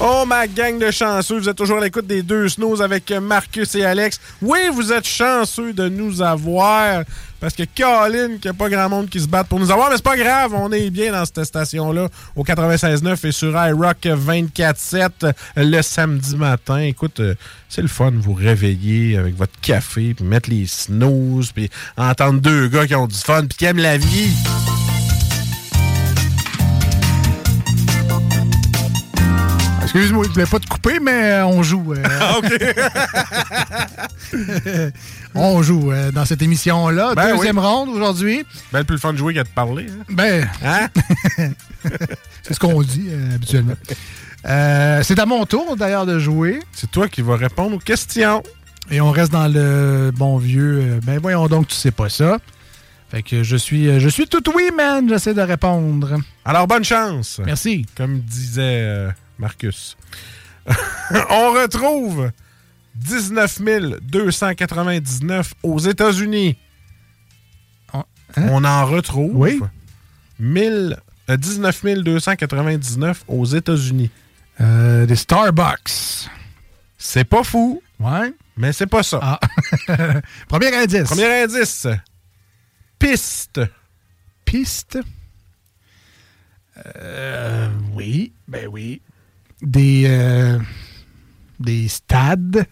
Oh, 0.00 0.24
ma 0.24 0.46
gang 0.46 0.78
de 0.78 0.92
chanceux, 0.92 1.40
vous 1.40 1.48
êtes 1.48 1.56
toujours 1.56 1.78
à 1.78 1.80
l'écoute 1.80 2.06
des 2.06 2.22
deux 2.22 2.48
snows 2.48 2.80
avec 2.80 3.10
Marcus 3.10 3.74
et 3.74 3.84
Alex. 3.84 4.20
Oui, 4.40 4.58
vous 4.72 4.92
êtes 4.92 5.06
chanceux 5.06 5.72
de 5.72 5.88
nous 5.88 6.22
avoir. 6.22 7.02
Parce 7.40 7.54
que 7.54 7.64
Colin, 7.76 8.36
qu'il 8.36 8.44
n'y 8.44 8.50
a 8.50 8.52
pas 8.52 8.68
grand 8.68 8.88
monde 8.88 9.08
qui 9.08 9.18
se 9.18 9.26
batte 9.26 9.48
pour 9.48 9.58
nous 9.58 9.72
avoir, 9.72 9.90
mais 9.90 9.96
c'est 9.96 10.04
pas 10.04 10.16
grave, 10.16 10.54
on 10.54 10.70
est 10.70 10.90
bien 10.90 11.12
dans 11.12 11.24
cette 11.24 11.44
station-là, 11.44 12.08
au 12.36 12.44
96.9 12.44 13.26
et 13.26 13.32
sur 13.32 13.50
iRock 13.50 13.98
24.7 14.04 15.32
le 15.56 15.82
samedi 15.82 16.36
matin. 16.36 16.78
Écoute, 16.78 17.18
euh, 17.18 17.34
c'est 17.68 17.82
le 17.82 17.88
fun 17.88 18.12
de 18.12 18.18
vous 18.18 18.34
réveiller 18.34 19.16
avec 19.16 19.36
votre 19.36 19.58
café, 19.60 20.14
puis 20.14 20.24
mettre 20.24 20.48
les 20.50 20.66
snooze, 20.66 21.50
puis 21.50 21.70
entendre 21.96 22.40
deux 22.40 22.68
gars 22.68 22.86
qui 22.86 22.94
ont 22.94 23.08
du 23.08 23.16
fun, 23.16 23.46
puis 23.46 23.58
qui 23.58 23.64
aiment 23.64 23.78
la 23.78 23.98
vie. 23.98 24.32
Excuse-moi, 29.90 30.24
je 30.24 30.32
voulais 30.34 30.44
pas 30.44 30.58
te 30.58 30.66
couper, 30.66 31.00
mais 31.00 31.30
euh, 31.32 31.46
on 31.46 31.62
joue. 31.62 31.94
euh. 31.94 32.02
on 35.34 35.62
joue 35.62 35.90
euh, 35.92 36.10
dans 36.12 36.26
cette 36.26 36.42
émission-là. 36.42 37.14
Ben 37.14 37.34
Deuxième 37.34 37.56
oui. 37.56 37.64
ronde 37.64 37.88
aujourd'hui. 37.88 38.44
Ben, 38.70 38.80
le 38.80 38.84
plus 38.84 38.96
le 38.96 39.00
fun 39.00 39.14
de 39.14 39.18
jouer 39.18 39.32
qu'à 39.32 39.44
de 39.44 39.48
parler. 39.48 39.86
hein. 39.88 40.04
Ben, 40.10 40.46
Hein? 40.62 40.88
c'est 42.42 42.52
ce 42.52 42.58
qu'on 42.60 42.82
dit 42.82 43.06
euh, 43.10 43.34
habituellement. 43.34 43.76
C'est 44.44 45.18
à 45.18 45.24
mon 45.26 45.46
tour 45.46 45.74
d'ailleurs 45.76 46.04
de 46.04 46.18
jouer. 46.18 46.60
C'est 46.72 46.90
toi 46.90 47.08
qui 47.08 47.22
vas 47.22 47.36
répondre 47.36 47.76
aux 47.76 47.80
questions. 47.80 48.42
Et 48.90 49.00
on 49.00 49.10
reste 49.10 49.32
dans 49.32 49.48
le 49.48 50.10
bon 50.14 50.36
vieux. 50.36 51.00
ben 51.02 51.18
voyons 51.18 51.46
donc, 51.46 51.68
tu 51.68 51.74
sais 51.76 51.90
pas 51.92 52.10
ça. 52.10 52.36
Fait 53.10 53.22
que 53.22 53.42
je 53.42 53.56
suis, 53.56 53.98
je 54.00 54.08
suis 54.10 54.26
tout 54.26 54.42
oui, 54.54 54.70
man. 54.76 55.08
J'essaie 55.08 55.32
de 55.32 55.40
répondre. 55.40 56.18
Alors, 56.44 56.66
bonne 56.66 56.84
chance. 56.84 57.40
Merci. 57.46 57.86
Comme 57.96 58.20
disait 58.20 59.08
Marcus. 59.38 59.96
On 61.30 61.52
retrouve 61.52 62.30
19 62.94 63.60
299 64.02 65.54
aux 65.62 65.78
États-Unis. 65.78 66.58
On 68.36 68.64
en 68.64 68.84
retrouve 68.86 69.34
Oui. 69.34 69.60
1000, 70.38 70.96
euh, 71.30 71.36
19 71.36 71.84
299 72.02 73.24
aux 73.28 73.44
États-Unis. 73.46 74.10
Euh, 74.60 75.06
des 75.06 75.16
Starbucks. 75.16 76.28
C'est 76.98 77.24
pas 77.24 77.44
fou. 77.44 77.82
Ouais. 78.00 78.34
Mais 78.56 78.72
c'est 78.72 78.86
pas 78.86 79.02
ça. 79.02 79.20
Ah. 79.22 79.40
Premier 80.48 80.74
indice. 80.74 81.04
Premier 81.04 81.42
indice. 81.42 81.86
Piste. 82.98 83.60
Piste. 84.44 84.98
Euh, 86.96 87.68
oui. 87.94 88.32
Ben 88.46 88.66
oui. 88.68 89.00
Des, 89.62 90.04
euh, 90.06 90.58
des 91.58 91.88
stades. 91.88 92.66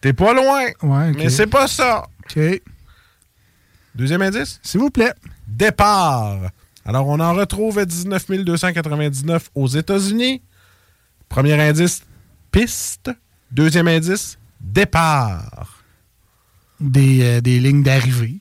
T'es 0.00 0.12
pas 0.12 0.32
loin. 0.32 0.66
Ouais. 0.82 1.12
Mais 1.12 1.28
c'est 1.28 1.46
pas 1.46 1.66
ça. 1.66 2.06
OK. 2.24 2.40
Deuxième 3.94 4.22
indice? 4.22 4.60
S'il 4.62 4.80
vous 4.80 4.90
plaît. 4.90 5.12
Départ. 5.46 6.50
Alors, 6.84 7.06
on 7.08 7.20
en 7.20 7.34
retrouve 7.34 7.78
à 7.78 7.84
19 7.84 8.44
299 8.44 9.50
aux 9.54 9.66
États-Unis. 9.66 10.42
Premier 11.28 11.60
indice, 11.60 12.02
piste. 12.50 13.10
Deuxième 13.50 13.88
indice, 13.88 14.38
départ. 14.60 15.82
Des, 16.80 17.22
euh, 17.22 17.40
des 17.40 17.58
lignes 17.58 17.82
d'arrivée. 17.82 18.38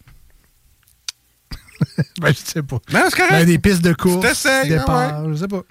ben, 2.22 2.30
je 2.30 2.40
sais 2.44 2.64
pas. 2.64 2.80
Non, 2.94 3.02
c'est 3.10 3.18
correct. 3.18 3.32
Ben, 3.32 3.46
des 3.46 3.58
pistes 3.58 3.84
de 3.84 3.94
course. 3.94 4.22
Tu 4.22 4.28
t'essayes, 4.28 4.74
hein, 4.74 4.78
Départ, 4.78 5.30
je 5.30 5.36
sais 5.36 5.48
pas. 5.48 5.64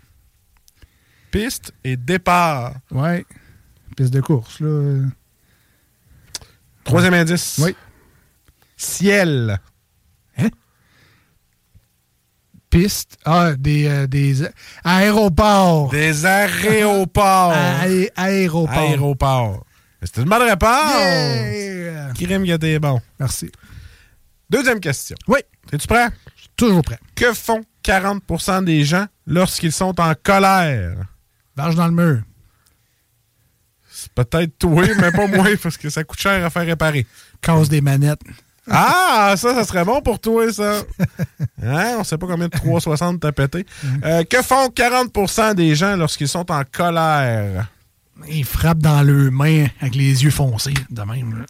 Piste 1.37 1.73
et 1.85 1.97
départ. 1.97 2.75
Ouais. 2.91 3.25
Piste 3.95 4.13
de 4.13 4.21
course, 4.21 4.61
là. 4.61 5.03
Troisième 6.85 7.15
indice. 7.15 7.59
Oui. 7.63 7.77
Ciel. 8.77 9.59
Piste. 12.71 13.19
Ah, 13.25 13.53
des, 13.57 13.87
euh, 13.87 14.07
des 14.07 14.49
aéroports. 14.83 15.91
Des 15.91 16.25
aéroports. 16.25 17.53
Aé- 17.85 18.11
aéroports. 18.17 18.79
Aéroport. 18.79 19.67
C'est 20.03 20.19
une 20.19 20.29
bonne 20.29 20.43
réponse. 20.43 20.95
Yeah! 20.99 22.13
Que 22.15 22.57
t'es 22.57 22.79
bon. 22.79 23.01
Merci. 23.21 23.51
Deuxième 24.49 24.81
question. 24.81 25.17
Oui. 25.29 25.41
Es-tu 25.73 25.87
prêt? 25.87 26.09
Toujours 26.57 26.83
prêt. 26.83 26.99
Que 27.15 27.33
font 27.35 27.63
40% 27.85 28.65
des 28.65 28.85
gens 28.85 29.07
lorsqu'ils 29.27 29.73
sont 29.73 29.99
en 30.01 30.15
colère? 30.23 31.16
Marche 31.57 31.75
dans 31.75 31.87
le 31.87 31.93
mur. 31.93 32.23
C'est 33.91 34.13
peut-être 34.13 34.59
toi, 34.59 34.85
mais 35.01 35.11
pas 35.11 35.27
moi, 35.27 35.47
parce 35.63 35.77
que 35.77 35.89
ça 35.89 36.05
coûte 36.05 36.21
cher 36.21 36.45
à 36.45 36.51
faire 36.51 36.67
réparer. 36.67 37.07
Casse 37.41 37.69
des 37.69 37.81
manettes. 37.81 38.21
Ah, 38.69 39.35
ça, 39.37 39.55
ça 39.55 39.65
serait 39.65 39.85
bon 39.85 40.01
pour 40.03 40.19
toi, 40.19 40.53
ça. 40.53 40.83
Hein? 41.63 41.97
On 41.99 42.05
sait 42.05 42.19
pas 42.19 42.27
combien 42.27 42.47
de 42.49 42.53
360 42.57 43.21
t'as 43.21 43.33
pété. 43.33 43.65
Euh, 44.05 44.23
que 44.25 44.43
font 44.43 44.69
40% 44.69 45.55
des 45.55 45.75
gens 45.75 45.97
lorsqu'ils 45.97 46.29
sont 46.29 46.51
en 46.53 46.63
colère? 46.71 47.69
Ils 48.29 48.45
frappent 48.45 48.79
dans 48.79 49.03
leurs 49.03 49.33
mains 49.33 49.67
avec 49.81 49.95
les 49.95 50.25
yeux 50.25 50.31
foncés, 50.31 50.75
de 50.91 51.03
même. 51.03 51.45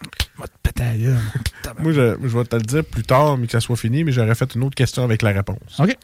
gueule. 0.75 1.19
Moi, 1.79 1.93
je, 1.93 2.17
je 2.23 2.39
vais 2.39 2.45
te 2.45 2.57
le 2.57 2.63
dire 2.63 2.85
plus 2.85 3.03
tard, 3.03 3.37
mais 3.37 3.47
que 3.47 3.53
ça 3.53 3.61
soit 3.61 3.77
fini, 3.77 4.05
mais 4.05 4.13
j'aurais 4.13 4.35
fait 4.35 4.55
une 4.55 4.65
autre 4.65 4.75
question 4.75 5.05
avec 5.05 5.23
la 5.23 5.31
réponse. 5.33 5.79
OK. 5.79 5.97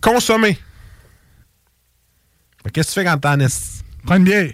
Consommer. 0.00 0.58
Qu'est-ce 2.72 2.88
que 2.88 3.00
tu 3.00 3.00
fais 3.00 3.04
quand 3.04 3.18
t'en 3.18 3.38
es? 3.40 3.46
Prends 4.04 4.16
une 4.16 4.24
bière. 4.24 4.52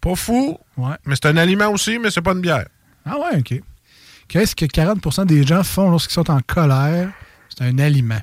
Pas 0.00 0.14
fou, 0.14 0.58
Ouais. 0.76 0.94
mais 1.04 1.14
c'est 1.16 1.26
un 1.26 1.36
aliment 1.36 1.68
aussi, 1.70 1.98
mais 1.98 2.10
c'est 2.10 2.22
pas 2.22 2.32
une 2.32 2.40
bière. 2.40 2.66
Ah 3.04 3.18
ouais, 3.18 3.38
OK. 3.38 3.60
Qu'est-ce 4.28 4.54
que 4.56 4.64
40% 4.66 5.24
des 5.26 5.44
gens 5.46 5.62
font 5.62 5.90
lorsqu'ils 5.90 6.14
sont 6.14 6.30
en 6.30 6.40
colère? 6.40 7.10
C'est 7.48 7.64
un 7.64 7.78
aliment. 7.78 8.20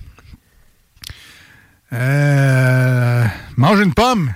Euh, 1.93 3.26
manger 3.58 3.84
une 3.84 3.93
pomme. 3.93 4.34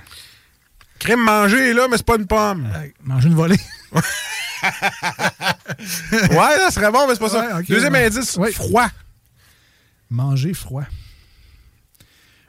Crème 0.98 1.20
manger, 1.20 1.72
là, 1.74 1.86
mais 1.90 1.96
c'est 1.96 2.06
pas 2.06 2.16
une 2.16 2.26
pomme. 2.26 2.68
manger 3.04 3.28
une 3.28 3.34
volée. 3.34 3.60
ouais, 3.92 4.00
ça 6.30 6.70
serait 6.70 6.90
bon, 6.90 7.06
mais 7.06 7.14
c'est 7.14 7.20
pas 7.20 7.28
ça. 7.28 7.62
Deuxième 7.62 7.92
ouais. 7.92 8.06
indice, 8.06 8.36
Oui. 8.38 8.52
froid. 8.52 8.88
Manger 10.10 10.54
froid. 10.54 10.84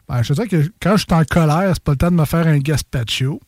Ben, 0.09 0.23
je 0.23 0.33
te 0.33 0.41
dis 0.41 0.47
que 0.47 0.71
quand 0.81 0.97
je 0.97 1.05
suis 1.07 1.13
en 1.13 1.23
colère, 1.23 1.71
c'est 1.75 1.83
pas 1.83 1.91
le 1.91 1.97
temps 1.97 2.09
de 2.09 2.15
me 2.15 2.25
faire 2.25 2.47
un 2.47 2.57
gazpacho. 2.57 3.39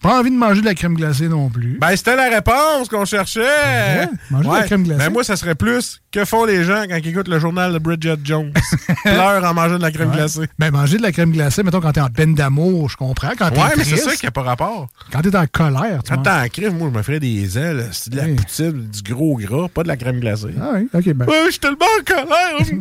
Pas 0.00 0.18
envie 0.20 0.30
de 0.30 0.36
manger 0.36 0.60
de 0.60 0.66
la 0.66 0.74
crème 0.74 0.94
glacée 0.94 1.28
non 1.28 1.48
plus. 1.48 1.78
Ben, 1.80 1.94
c'était 1.96 2.16
la 2.16 2.28
réponse 2.28 2.88
qu'on 2.88 3.04
cherchait. 3.04 3.40
Ouais, 3.40 4.08
manger 4.30 4.48
de 4.48 4.54
la 4.54 4.62
crème 4.62 4.82
glacée. 4.84 4.98
Ben, 5.04 5.12
moi, 5.12 5.24
ça 5.24 5.36
serait 5.36 5.54
plus 5.54 6.00
que 6.12 6.24
font 6.24 6.44
les 6.44 6.64
gens 6.64 6.84
quand 6.88 6.96
ils 6.96 7.08
écoutent 7.08 7.28
le 7.28 7.38
journal 7.38 7.72
de 7.72 7.78
Bridget 7.78 8.16
Jones? 8.24 8.52
Pleurent 9.04 9.44
en 9.44 9.54
mangeant 9.54 9.76
de 9.78 9.82
la 9.82 9.90
crème 9.90 10.08
Ouais. 10.10 10.16
glacée. 10.16 10.48
Ben, 10.58 10.70
manger 10.70 10.96
de 10.98 11.02
la 11.02 11.12
crème 11.12 11.32
glacée, 11.32 11.62
mettons, 11.62 11.80
quand 11.80 11.92
t'es 11.92 12.00
en 12.00 12.08
peine 12.08 12.34
d'amour, 12.34 12.88
je 12.88 12.96
comprends. 12.96 13.32
Quand 13.38 13.50
Ouais, 13.50 13.74
mais 13.76 13.84
c'est 13.84 13.96
ça 13.96 14.14
qui 14.14 14.24
n'a 14.24 14.30
pas 14.30 14.42
rapport. 14.42 14.88
Quand 15.12 15.20
t'es 15.20 15.36
en 15.36 15.46
colère, 15.46 16.02
tu 16.04 16.12
Quand 16.14 16.22
t'es 16.22 16.30
en 16.30 16.48
crime, 16.48 16.78
moi, 16.78 16.90
je 16.92 16.98
me 16.98 17.02
ferais 17.02 17.20
des 17.20 17.58
ailes. 17.58 17.88
C'est 17.92 18.10
de 18.10 18.16
la 18.16 18.24
poutine, 18.28 18.88
du 18.88 19.12
gros 19.12 19.36
gras, 19.36 19.68
pas 19.68 19.82
de 19.82 19.88
la 19.88 19.96
crème 19.96 20.20
glacée. 20.20 20.54
Ah 20.60 20.70
oui, 20.74 20.88
OK, 20.94 21.12
ben. 21.12 21.26
Ouais, 21.26 21.42
je 21.46 21.50
suis 21.52 21.60
tellement 21.60 21.76
en 21.98 22.04
colère. 22.04 22.78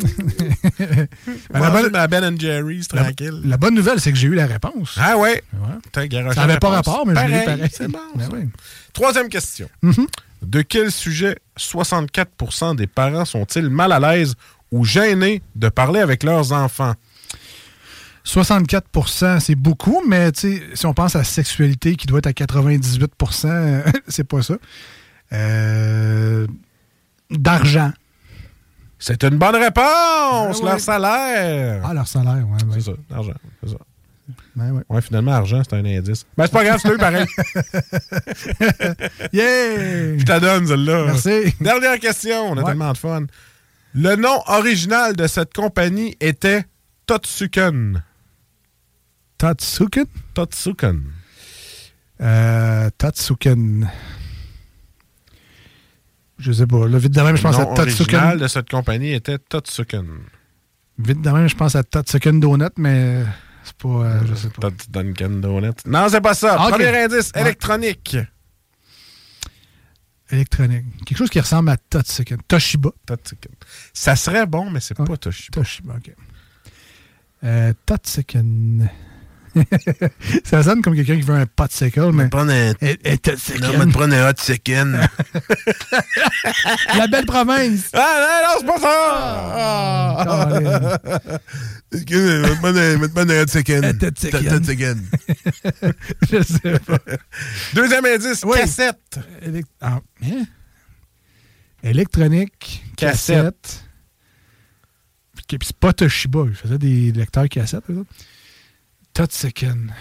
Ben, 1.51 1.59
la, 1.59 1.69
bonne, 1.71 1.91
ma 1.91 2.07
Ben 2.07 2.39
Jerry's, 2.39 2.87
tranquille. 2.87 3.41
la 3.43 3.57
bonne 3.57 3.73
nouvelle, 3.73 3.99
c'est 3.99 4.11
que 4.11 4.17
j'ai 4.17 4.27
eu 4.27 4.35
la 4.35 4.45
réponse. 4.45 4.95
Ah 5.01 5.17
ouais? 5.17 5.41
Ouais. 5.53 6.07
N'avait 6.35 6.57
pas 6.59 6.69
rapport, 6.69 7.05
mais 7.07 7.15
je 7.15 7.27
l'ai 7.31 7.41
eu 7.41 7.45
pareil. 7.45 7.69
C'est 7.71 7.87
bon. 7.87 7.99
Ben 8.15 8.29
oui. 8.33 8.39
Troisième 8.93 9.29
question. 9.29 9.69
Mhm. 9.81 10.07
De 10.41 10.61
quel 10.61 10.91
sujet 10.91 11.37
64% 11.57 12.75
des 12.75 12.87
parents 12.87 13.25
sont-ils 13.25 13.69
mal 13.69 13.91
à 13.91 13.99
l'aise 13.99 14.35
ou 14.71 14.85
gênés 14.85 15.41
de 15.55 15.69
parler 15.69 15.99
avec 15.99 16.23
leurs 16.23 16.51
enfants? 16.51 16.93
64% 18.25 19.39
c'est 19.39 19.55
beaucoup, 19.55 20.03
mais 20.07 20.31
si 20.33 20.85
on 20.85 20.93
pense 20.93 21.15
à 21.15 21.19
la 21.19 21.23
sexualité 21.23 21.95
qui 21.95 22.07
doit 22.07 22.19
être 22.19 22.27
à 22.27 22.31
98% 22.31 23.45
euh, 23.45 23.83
c'est 24.07 24.25
pas 24.25 24.41
ça. 24.41 24.55
Euh, 25.33 26.45
D'argent. 27.29 27.91
C'est 28.99 29.23
une 29.23 29.37
bonne 29.37 29.55
réponse! 29.55 29.83
Ah 29.83 30.49
ouais. 30.51 30.69
Leur 30.69 30.79
salaire! 30.79 31.81
Ah, 31.85 31.93
leur 31.93 32.07
salaire, 32.07 32.45
ouais. 32.47 32.63
ouais. 32.63 32.73
C'est 32.75 32.81
ça, 32.81 32.91
l'argent. 33.09 33.33
C'est 33.63 33.69
ça. 33.69 33.77
Ben 34.57 34.71
ouais. 34.71 34.81
Ouais, 34.89 35.01
finalement, 35.03 35.33
argent, 35.33 35.61
c'est 35.63 35.75
un 35.75 35.85
indice. 35.85 36.25
Ben, 36.35 36.45
c'est 36.47 36.51
pas 36.51 36.63
grave, 36.63 36.79
c'est 36.81 36.89
eux 36.89 36.97
pareil. 36.97 37.27
Yeah! 39.31 40.17
Je 40.17 40.23
te 40.23 40.39
donne, 40.39 40.65
celle-là. 40.65 41.05
Merci. 41.05 41.53
Dernière 41.61 41.99
question, 41.99 42.51
on 42.51 42.57
a 42.57 42.63
tellement 42.63 42.91
de 42.91 42.97
fun. 42.97 43.25
Le 43.93 44.15
nom 44.15 44.41
original 44.47 45.15
de 45.15 45.27
cette 45.27 45.53
compagnie 45.53 46.15
était 46.19 46.65
Totsuken. 47.05 48.01
Tatsuken? 49.37 50.05
Tatsuken. 50.33 51.03
Euh, 52.19 52.89
Tatsuken. 52.97 53.87
Je 56.39 56.51
sais 56.51 56.65
pas. 56.65 56.87
Là, 56.87 56.97
vite 56.97 57.13
de 57.13 57.21
même, 57.21 57.37
je 57.37 57.43
pense 57.43 57.57
le 57.57 57.61
à 57.61 57.65
nom 57.65 57.71
original 57.73 57.95
Tatsuken. 57.97 58.37
de 58.39 58.47
cette 58.47 58.69
compagnie 58.69 59.13
était 59.13 59.37
Tatsuken. 59.37 60.07
Vite 60.97 61.21
de 61.21 61.29
même, 61.29 61.47
je 61.47 61.55
pense 61.55 61.75
à 61.75 61.83
Tatsuken 61.83 62.39
Donut, 62.39 62.71
mais 62.77 63.23
c'est 63.67 63.77
pas. 63.77 63.87
euh, 63.89 64.21
je 64.27 64.33
sais 64.35 64.49
pas. 64.49 64.69
Tats 64.71 64.85
Dunkin' 64.89 65.41
Donut. 65.41 65.73
Non, 65.85 66.07
c'est 66.09 66.21
pas 66.21 66.33
ça. 66.33 66.55
Ah. 66.59 66.69
Premier 66.69 66.87
indice, 67.03 67.31
Ouais. 67.35 67.41
électronique. 67.41 68.17
Électronique. 70.29 70.83
Quelque 71.05 71.17
chose 71.17 71.29
qui 71.29 71.39
ressemble 71.39 71.69
à 71.69 71.77
Tatsuken. 71.77 72.39
Toshiba. 72.47 72.89
Tatsuken. 73.05 73.51
Ça 73.93 74.15
serait 74.15 74.45
bon, 74.45 74.69
mais 74.69 74.79
c'est 74.81 74.93
pas 74.95 75.05
Toshiba. 75.17 75.53
Toshiba, 75.53 75.95
ok. 75.95 76.13
Euh. 77.43 77.73
Ça 80.43 80.63
sonne 80.63 80.81
comme 80.81 80.95
quelqu'un 80.95 81.15
qui 81.15 81.21
veut 81.21 81.35
un 81.35 81.45
popsicle, 81.45 82.11
mais. 82.13 82.27
prendre 82.29 82.51
un. 82.51 82.67
Non, 82.69 82.75
te 83.85 83.91
prendre 83.91 84.13
un 84.13 84.29
hot 84.29 84.33
second. 84.37 84.99
La 86.97 87.07
belle 87.07 87.25
province. 87.25 87.89
Ah, 87.93 88.17
non, 88.21 88.27
non, 88.43 88.55
c'est 88.59 88.65
pas 88.67 88.79
ça! 88.79 88.93
Ah. 89.59 90.99
Va 91.89 91.99
te 91.99 92.59
prendre 92.61 93.31
un- 93.31 93.43
hot 93.43 93.47
second. 93.47 93.81
Un 93.83 93.91
hot 93.95 94.15
second. 94.17 94.63
Second. 94.67 94.97
Je 96.29 96.41
sais 96.43 96.79
pas. 96.79 96.99
Deuxième 97.73 98.05
indice, 98.05 98.41
cassette. 98.53 99.19
Ah, 99.81 99.99
hein? 100.23 100.43
Électronique, 101.83 102.83
Cassette. 102.97 103.83
puis 105.47 105.57
c'est 105.61 105.75
pas 105.77 105.93
Toshiba, 105.93 106.45
ils 106.47 106.55
faisaient 106.55 106.77
des 106.79 107.11
lecteurs 107.11 107.47
cassettes. 107.47 107.83
Tatsuken. 109.17 109.91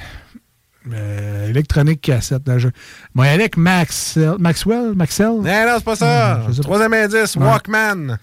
Euh, 0.93 1.49
électronique 1.49 2.03
cassette. 2.03 2.47
Là, 2.47 2.59
je... 2.59 2.69
Bon, 3.15 3.23
il 3.23 3.27
y 3.27 3.29
a 3.31 3.33
avec 3.33 3.57
Maxwell. 3.57 4.35
Maxwell? 4.39 4.93
Maxwell? 4.95 5.29
Non, 5.29 5.43
non, 5.43 5.75
c'est 5.79 5.85
pas 5.85 5.97
ça. 5.97 6.43
Troisième 6.61 6.93
indice, 6.93 7.35
Ouais. 7.37 7.45
Walkman. 7.47 8.19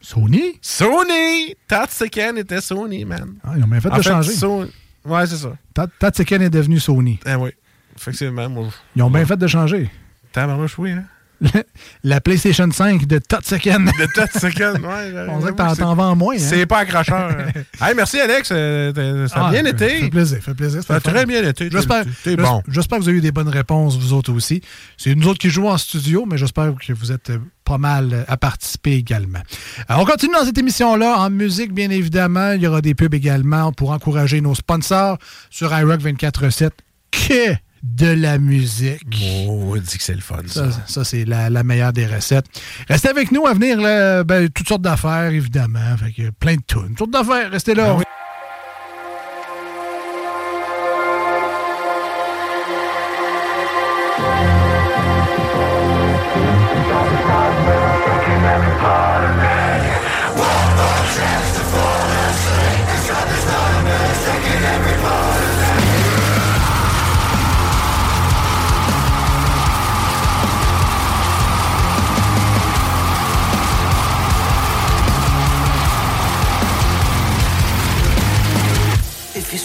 Sony? 0.00 0.58
Sony! 0.60 1.54
Tatsuken 1.68 2.36
était 2.38 2.60
Sony, 2.60 3.04
man. 3.04 3.36
Ah, 3.44 3.52
ils 3.56 3.62
ont 3.62 3.68
bien 3.68 3.80
fait 3.80 3.90
En 3.92 3.96
de 3.96 4.02
fait, 4.02 4.10
changer. 4.10 4.32
Sony- 4.32 4.70
Ouais, 5.04 5.24
c'est 5.26 5.36
ça. 5.36 5.52
Ta- 5.72 5.86
Tatsuken 5.86 6.42
est 6.42 6.50
devenu 6.50 6.80
Sony. 6.80 7.20
Ah 7.24 7.38
oui. 7.38 7.50
Effectivement, 7.96 8.48
moi. 8.48 8.68
Ils 8.96 9.02
ont 9.02 9.10
bien 9.10 9.24
fait 9.24 9.36
de 9.36 9.46
changer. 9.46 9.88
Tabarnouche, 10.32 10.76
oui, 10.78 10.90
hein? 10.90 11.04
La 12.04 12.20
PlayStation 12.20 12.68
5 12.70 13.06
de 13.06 13.18
Tatsuken. 13.18 13.84
De 13.84 14.06
Tatsuken, 14.14 14.72
ouais. 14.84 15.26
On 15.28 15.38
dirait 15.38 15.52
que 15.52 15.76
t'en 15.78 15.94
vends 15.94 16.16
moins. 16.16 16.34
hein? 16.34 16.38
C'est 16.38 16.66
pas 16.66 16.78
accrocheur. 16.78 17.30
hey, 17.80 17.94
merci, 17.94 18.20
Alex. 18.20 18.48
euh, 18.52 18.92
t'as- 18.92 19.28
Ça 19.28 19.40
a 19.44 19.48
Ah, 19.48 19.50
bien 19.50 19.62
ça 19.62 19.68
été. 19.70 19.88
fait 20.00 20.10
plaisir, 20.10 20.36
ça 20.38 20.42
fait 20.44 20.54
plaisir. 20.54 20.82
Ça 20.82 20.94
a 20.96 21.00
très 21.00 21.26
bien 21.26 21.42
été. 21.48 21.68
J'espère, 21.70 22.04
bon. 22.38 22.62
que 22.62 22.96
vous 23.00 23.08
avez 23.08 23.18
eu 23.18 23.20
des 23.20 23.32
bonnes 23.32 23.48
réponses, 23.48 23.96
vous 23.98 24.12
autres 24.12 24.32
aussi. 24.32 24.62
C'est 24.96 25.14
nous 25.14 25.28
autres 25.28 25.38
qui 25.38 25.50
jouons 25.50 25.70
en 25.70 25.78
studio, 25.78 26.26
mais 26.30 26.36
j'espère 26.38 26.72
que 26.74 26.92
vous 26.92 27.12
êtes 27.12 27.30
euh, 27.30 27.38
pas 27.64 27.78
mal 27.78 28.10
euh, 28.12 28.24
à 28.28 28.36
participer 28.36 28.92
également. 28.92 29.40
Alors, 29.88 30.02
on 30.02 30.06
continue 30.06 30.32
dans 30.34 30.44
cette 30.44 30.58
émission-là. 30.58 31.18
En 31.18 31.30
musique, 31.30 31.72
bien 31.72 31.90
évidemment, 31.90 32.52
il 32.52 32.62
y 32.62 32.66
aura 32.66 32.80
des 32.80 32.94
pubs 32.94 33.14
également 33.14 33.72
pour 33.72 33.90
encourager 33.90 34.40
nos 34.40 34.54
sponsors 34.54 35.18
sur 35.50 35.76
iRock 35.76 36.00
24-7. 36.00 36.70
Que 37.10 37.54
de 37.84 38.06
la 38.06 38.38
musique. 38.38 39.02
Oh, 39.46 39.76
dit 39.76 39.98
que 39.98 40.02
c'est 40.02 40.14
le 40.14 40.20
fun, 40.20 40.40
ça. 40.46 40.72
Ça, 40.72 40.80
ça, 40.86 41.04
c'est 41.04 41.24
la, 41.26 41.50
la 41.50 41.62
meilleure 41.62 41.92
des 41.92 42.06
recettes. 42.06 42.46
Restez 42.88 43.08
avec 43.08 43.30
nous 43.30 43.46
à 43.46 43.52
venir, 43.52 43.80
là, 43.80 44.24
ben, 44.24 44.48
toutes 44.48 44.68
sortes 44.68 44.82
d'affaires, 44.82 45.30
évidemment. 45.30 45.96
Fait 45.98 46.10
que 46.10 46.30
plein 46.30 46.56
de 46.56 46.62
tunes. 46.66 46.94
Toutes 46.96 46.98
sortes 46.98 47.10
d'affaires. 47.10 47.50
Restez 47.50 47.74
là. 47.74 47.92
Ben 47.92 47.98
oui. 47.98 48.04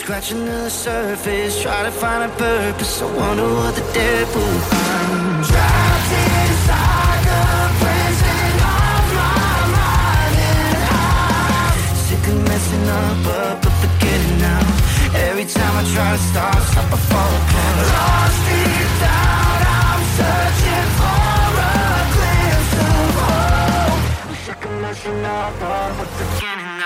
Scratching 0.09 0.43
the 0.43 0.69
surface, 0.71 1.61
try 1.61 1.83
to 1.83 1.91
find 1.91 2.23
a 2.23 2.33
purpose. 2.35 2.99
I 2.99 3.05
wonder 3.15 3.43
what 3.45 3.75
the 3.75 3.85
devil 3.93 4.41
finds. 4.71 5.47
Trapped 5.47 6.11
inside 6.33 7.21
the 7.29 7.45
prison 7.77 8.57
of 8.73 9.05
my 9.13 9.53
mind, 9.77 10.33
and 10.49 10.81
I'm 10.97 11.93
sick 12.09 12.25
of 12.25 12.41
messing 12.49 12.89
up, 12.89 13.21
up, 13.37 13.61
but 13.61 13.75
forgetting 13.85 14.37
now. 14.41 14.65
Every 15.29 15.45
time 15.45 15.77
I 15.77 15.83
try 15.93 16.09
to 16.17 16.21
start, 16.33 16.57
stop, 16.73 16.89
I 16.89 16.97
fall 17.05 17.31
apart. 17.39 17.77
Lost 17.93 18.39
deep 18.49 18.89
down, 19.05 19.61
I'm 19.77 20.01
searching 20.17 20.89
for 20.97 21.53
a 21.53 21.85
glimpse 22.17 22.73
of 22.81 23.13
hope. 23.29 24.01
Sick 24.41 24.61
of 24.65 24.73
messing 24.81 25.21
up, 25.21 25.53
up, 25.61 25.93
but 26.01 26.09
forgetting 26.17 26.78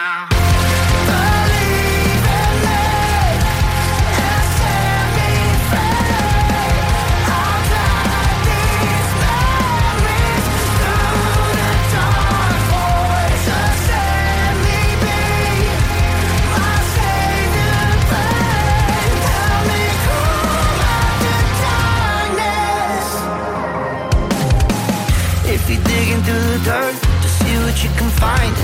find 28.24 28.62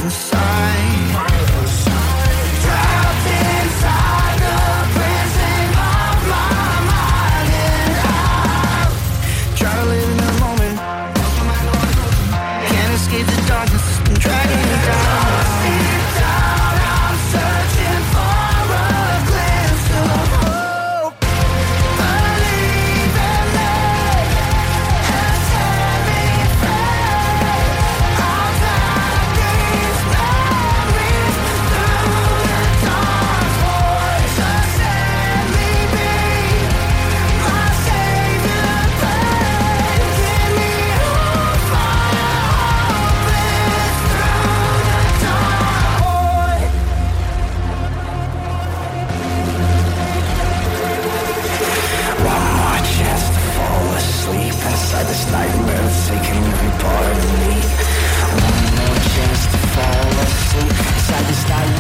I 61.52 61.79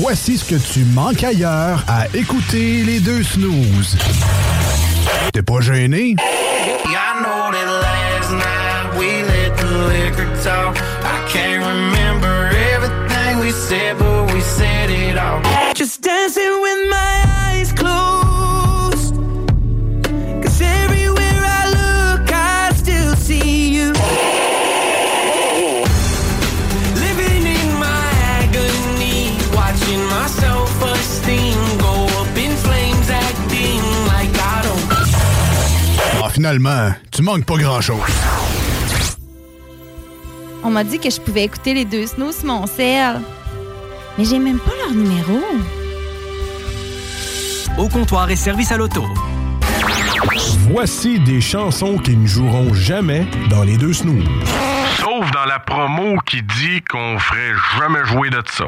Voici 0.00 0.38
ce 0.38 0.44
que 0.44 0.54
tu 0.72 0.84
manques 0.84 1.22
ailleurs 1.24 1.84
à 1.88 2.06
écouter 2.14 2.82
les 2.84 3.00
deux 3.00 3.22
snooze. 3.22 3.96
T'es 5.32 5.42
pas 5.42 5.60
gêné? 5.60 6.16
I 6.16 7.20
know 7.20 7.50
that 7.52 7.66
last 7.82 8.30
night 8.32 8.98
we 8.98 9.22
let 9.22 9.56
the 9.56 9.66
liquor 9.88 10.28
talk. 10.42 10.76
I 11.04 11.28
can't 11.30 11.62
remember 11.64 12.50
everything 12.74 13.40
we 13.40 13.50
said, 13.50 13.98
but 13.98 14.32
we 14.32 14.40
said 14.40 14.90
it 14.90 15.16
all. 15.18 15.47
Finalement, 36.48 36.94
tu 37.12 37.20
manques 37.20 37.44
pas 37.44 37.56
grand-chose. 37.56 37.98
On 40.64 40.70
m'a 40.70 40.82
dit 40.82 40.98
que 40.98 41.10
je 41.10 41.20
pouvais 41.20 41.44
écouter 41.44 41.74
les 41.74 41.84
deux 41.84 42.06
snows 42.06 42.32
sur 42.32 42.46
mon 42.46 42.66
sel. 42.66 43.20
Mais 44.16 44.24
j'ai 44.24 44.38
même 44.38 44.58
pas 44.58 44.72
leur 44.82 44.94
numéro. 44.94 45.40
Au 47.76 47.88
comptoir 47.88 48.30
et 48.30 48.36
service 48.36 48.72
à 48.72 48.78
l'auto. 48.78 49.04
Voici 50.70 51.20
des 51.20 51.42
chansons 51.42 51.98
qui 51.98 52.16
ne 52.16 52.26
joueront 52.26 52.72
jamais 52.72 53.26
dans 53.50 53.62
les 53.62 53.76
deux 53.76 53.92
snooze. 53.92 54.24
Sauf 54.96 55.30
dans 55.32 55.44
la 55.44 55.58
promo 55.58 56.16
qui 56.24 56.40
dit 56.42 56.80
qu'on 56.90 57.18
ferait 57.18 57.52
jamais 57.78 58.04
jouer 58.06 58.30
de 58.30 58.42
ça. 58.50 58.66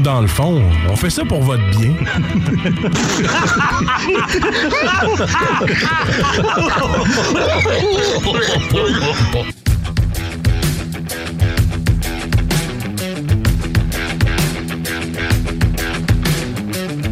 Autres, 0.00 0.02
dans 0.02 0.20
le 0.20 0.26
fond, 0.26 0.62
on 0.88 0.96
fait 0.96 1.10
ça 1.10 1.24
pour 1.24 1.42
votre 1.42 1.62
bien. 1.70 1.94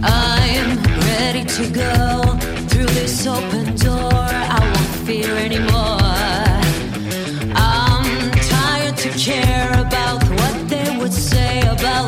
I 0.01 0.41
am 0.57 0.78
ready 1.07 1.45
to 1.45 1.68
go 1.70 2.39
through 2.68 2.86
this 2.95 3.26
open 3.26 3.74
door. 3.76 4.12
I 4.12 4.61
won't 4.61 5.07
fear 5.07 5.36
anymore. 5.36 5.99
I'm 7.55 8.30
tired 8.49 8.97
to 8.99 9.11
care 9.11 9.72
about 9.72 10.22
what 10.22 10.68
they 10.68 10.97
would 10.99 11.12
say 11.12 11.61
about 11.61 12.08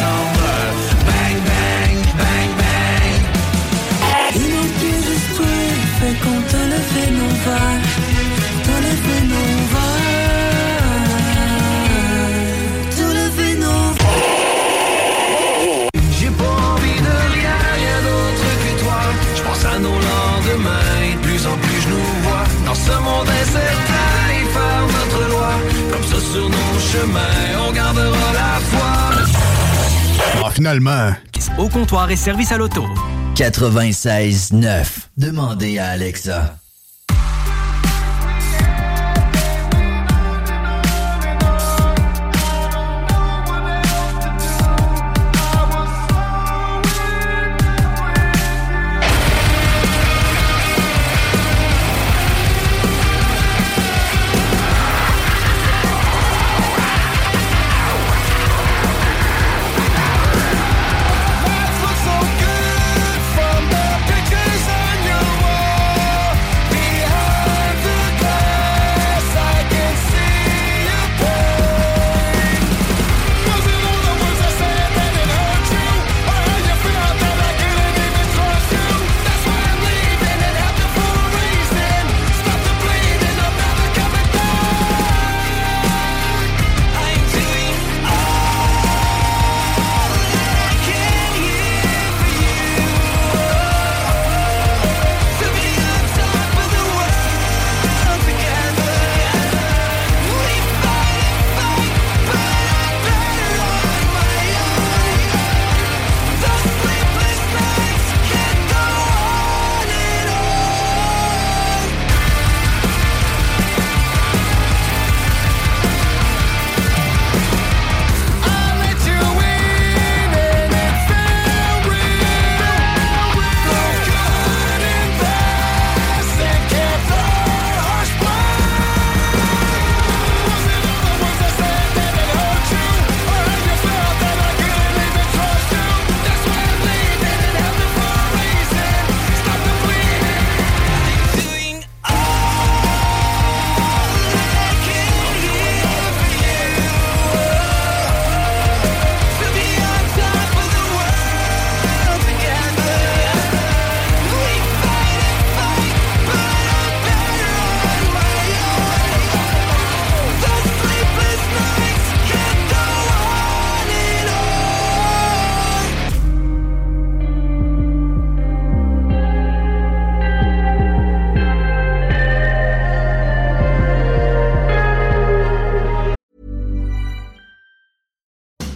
Bang 0.00 1.38
bang, 1.48 1.98
bang 2.20 2.52
bang. 2.60 3.22
Il 4.34 4.46
n'en 4.52 4.66
tue 4.78 4.94
des 4.94 5.04
esprits, 5.16 5.68
il 5.74 5.90
fait 5.98 6.18
compte 6.24 6.50
de 6.54 6.62
le 6.72 6.80
phénomène. 6.94 7.84
De 8.66 8.76
le 8.86 8.94
phénomène. 9.06 9.78
De 12.98 13.06
le 13.18 13.26
phénomène. 13.38 13.98
J'ai 16.18 16.32
pas 16.40 16.56
envie 16.72 17.00
de 17.08 17.16
lire 17.34 17.58
rien 17.78 17.98
d'autre 18.06 18.48
que 18.62 18.72
toi. 18.82 19.00
Je 19.36 19.42
pense 19.42 19.64
à 19.64 19.76
nos 19.80 19.98
lendemains, 20.10 21.06
de 21.14 21.18
plus 21.26 21.42
en 21.46 21.56
plus 21.64 21.80
je 21.82 21.88
nous 21.88 22.08
vois. 22.22 22.44
Dans 22.66 22.78
ce 22.86 22.94
monde, 23.06 23.28
et 23.40 23.46
c'est 23.52 23.74
taille 23.90 24.46
notre 24.96 25.22
loi. 25.32 25.52
Comme 25.90 26.04
ça, 26.04 26.18
sur 26.32 26.46
nos 26.48 26.72
chemins, 26.92 27.46
on 27.66 27.72
gardera 27.72 28.28
la 28.32 28.52
foi 28.70 28.77
finalement. 30.58 31.12
Au 31.56 31.68
comptoir 31.68 32.10
et 32.10 32.16
service 32.16 32.50
à 32.50 32.56
l'auto. 32.56 32.84
96.9. 33.36 34.86
Demandez 35.16 35.78
à 35.78 35.90
Alexa. 35.90 36.56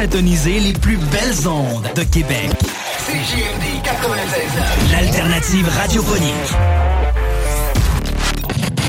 Vous 0.00 0.06
syntonisez 0.06 0.60
les 0.60 0.72
plus 0.72 0.96
belles 0.96 1.46
ondes 1.46 1.86
de 1.94 2.02
Québec. 2.04 2.48
CJMD 3.06 3.84
96.9. 3.84 4.92
L'alternative 4.92 5.68
radiophonique. 5.68 6.32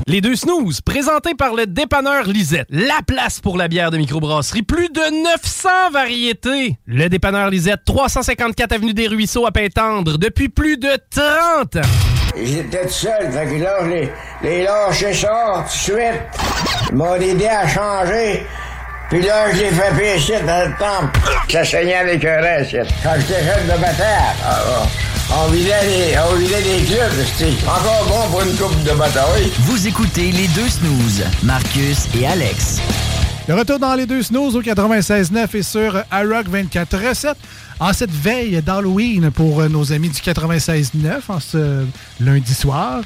Les 0.07 0.21
deux 0.21 0.37
snooze, 0.37 0.79
présentés 0.79 1.35
par 1.35 1.53
le 1.53 1.67
dépanneur 1.67 2.27
Lisette. 2.27 2.67
La 2.69 3.01
place 3.05 3.41
pour 3.41 3.57
la 3.57 3.67
bière 3.67 3.91
de 3.91 3.97
microbrasserie. 3.97 4.63
Plus 4.63 4.87
de 4.87 5.23
900 5.23 5.69
variétés. 5.91 6.77
Le 6.85 7.09
dépanneur 7.09 7.49
Lisette, 7.49 7.81
354 7.85 8.71
Avenue 8.71 8.93
des 8.93 9.07
Ruisseaux 9.07 9.45
à 9.45 9.51
Pintendre, 9.51 10.17
depuis 10.17 10.47
plus 10.47 10.77
de 10.77 10.97
30 11.09 11.75
ans. 11.75 11.89
J'étais 12.41 12.83
tout 12.83 12.93
seul, 12.93 13.29
fait 13.33 13.47
que 13.47 13.61
là, 13.61 13.79
je 13.81 13.89
les, 13.89 14.09
les 14.43 14.63
lâché 14.63 15.13
ça 15.13 15.55
tout 15.57 15.63
de 15.63 15.69
suite. 15.69 16.21
Ils 16.89 16.95
m'ont 16.95 17.15
aidé 17.15 17.47
à 17.47 17.67
changer. 17.67 18.45
Puis 19.11 19.21
là, 19.23 19.51
je 19.53 19.59
l'ai 19.59 19.71
fait 19.71 19.93
pécher 19.97 20.39
dans 20.47 20.69
le 20.69 20.73
temple. 20.79 21.19
Ça 21.49 21.65
saignait 21.65 21.95
avec 21.95 22.23
un 22.23 22.39
reste. 22.39 22.77
Quand 23.03 23.11
j'étais 23.17 23.43
jeune 23.43 23.65
de 23.65 23.81
bataille, 23.81 24.05
ah, 24.41 24.57
ah, 24.65 25.43
on 25.43 25.51
vidait 25.51 25.81
des, 25.81 26.17
on 26.31 26.35
vidait 26.35 26.61
des 26.61 26.85
clubs, 26.85 27.11
c'était 27.25 27.51
encore 27.67 28.05
bon 28.07 28.31
pour 28.31 28.41
une 28.41 28.55
coupe 28.55 28.83
de 28.83 28.91
bataille. 28.91 29.51
Vous 29.63 29.85
écoutez 29.85 30.31
les 30.31 30.47
deux 30.47 30.69
snooze, 30.69 31.25
Marcus 31.43 32.07
et 32.17 32.25
Alex. 32.25 32.79
Le 33.49 33.55
retour 33.55 33.79
dans 33.79 33.95
les 33.95 34.05
deux 34.05 34.23
snooze 34.23 34.55
au 34.55 34.61
96.9 34.61 35.57
et 35.57 35.61
sur 35.61 36.01
iRock 36.13 36.47
24.7 36.47 37.33
en 37.81 37.93
cette 37.93 38.11
veille 38.11 38.61
d'Halloween 38.61 39.31
pour 39.31 39.59
euh, 39.59 39.67
nos 39.67 39.91
amis 39.91 40.09
du 40.09 40.21
96.9 40.21 41.21
en 41.29 41.39
ce 41.39 41.83
lundi 42.19 42.53
soir. 42.53 43.01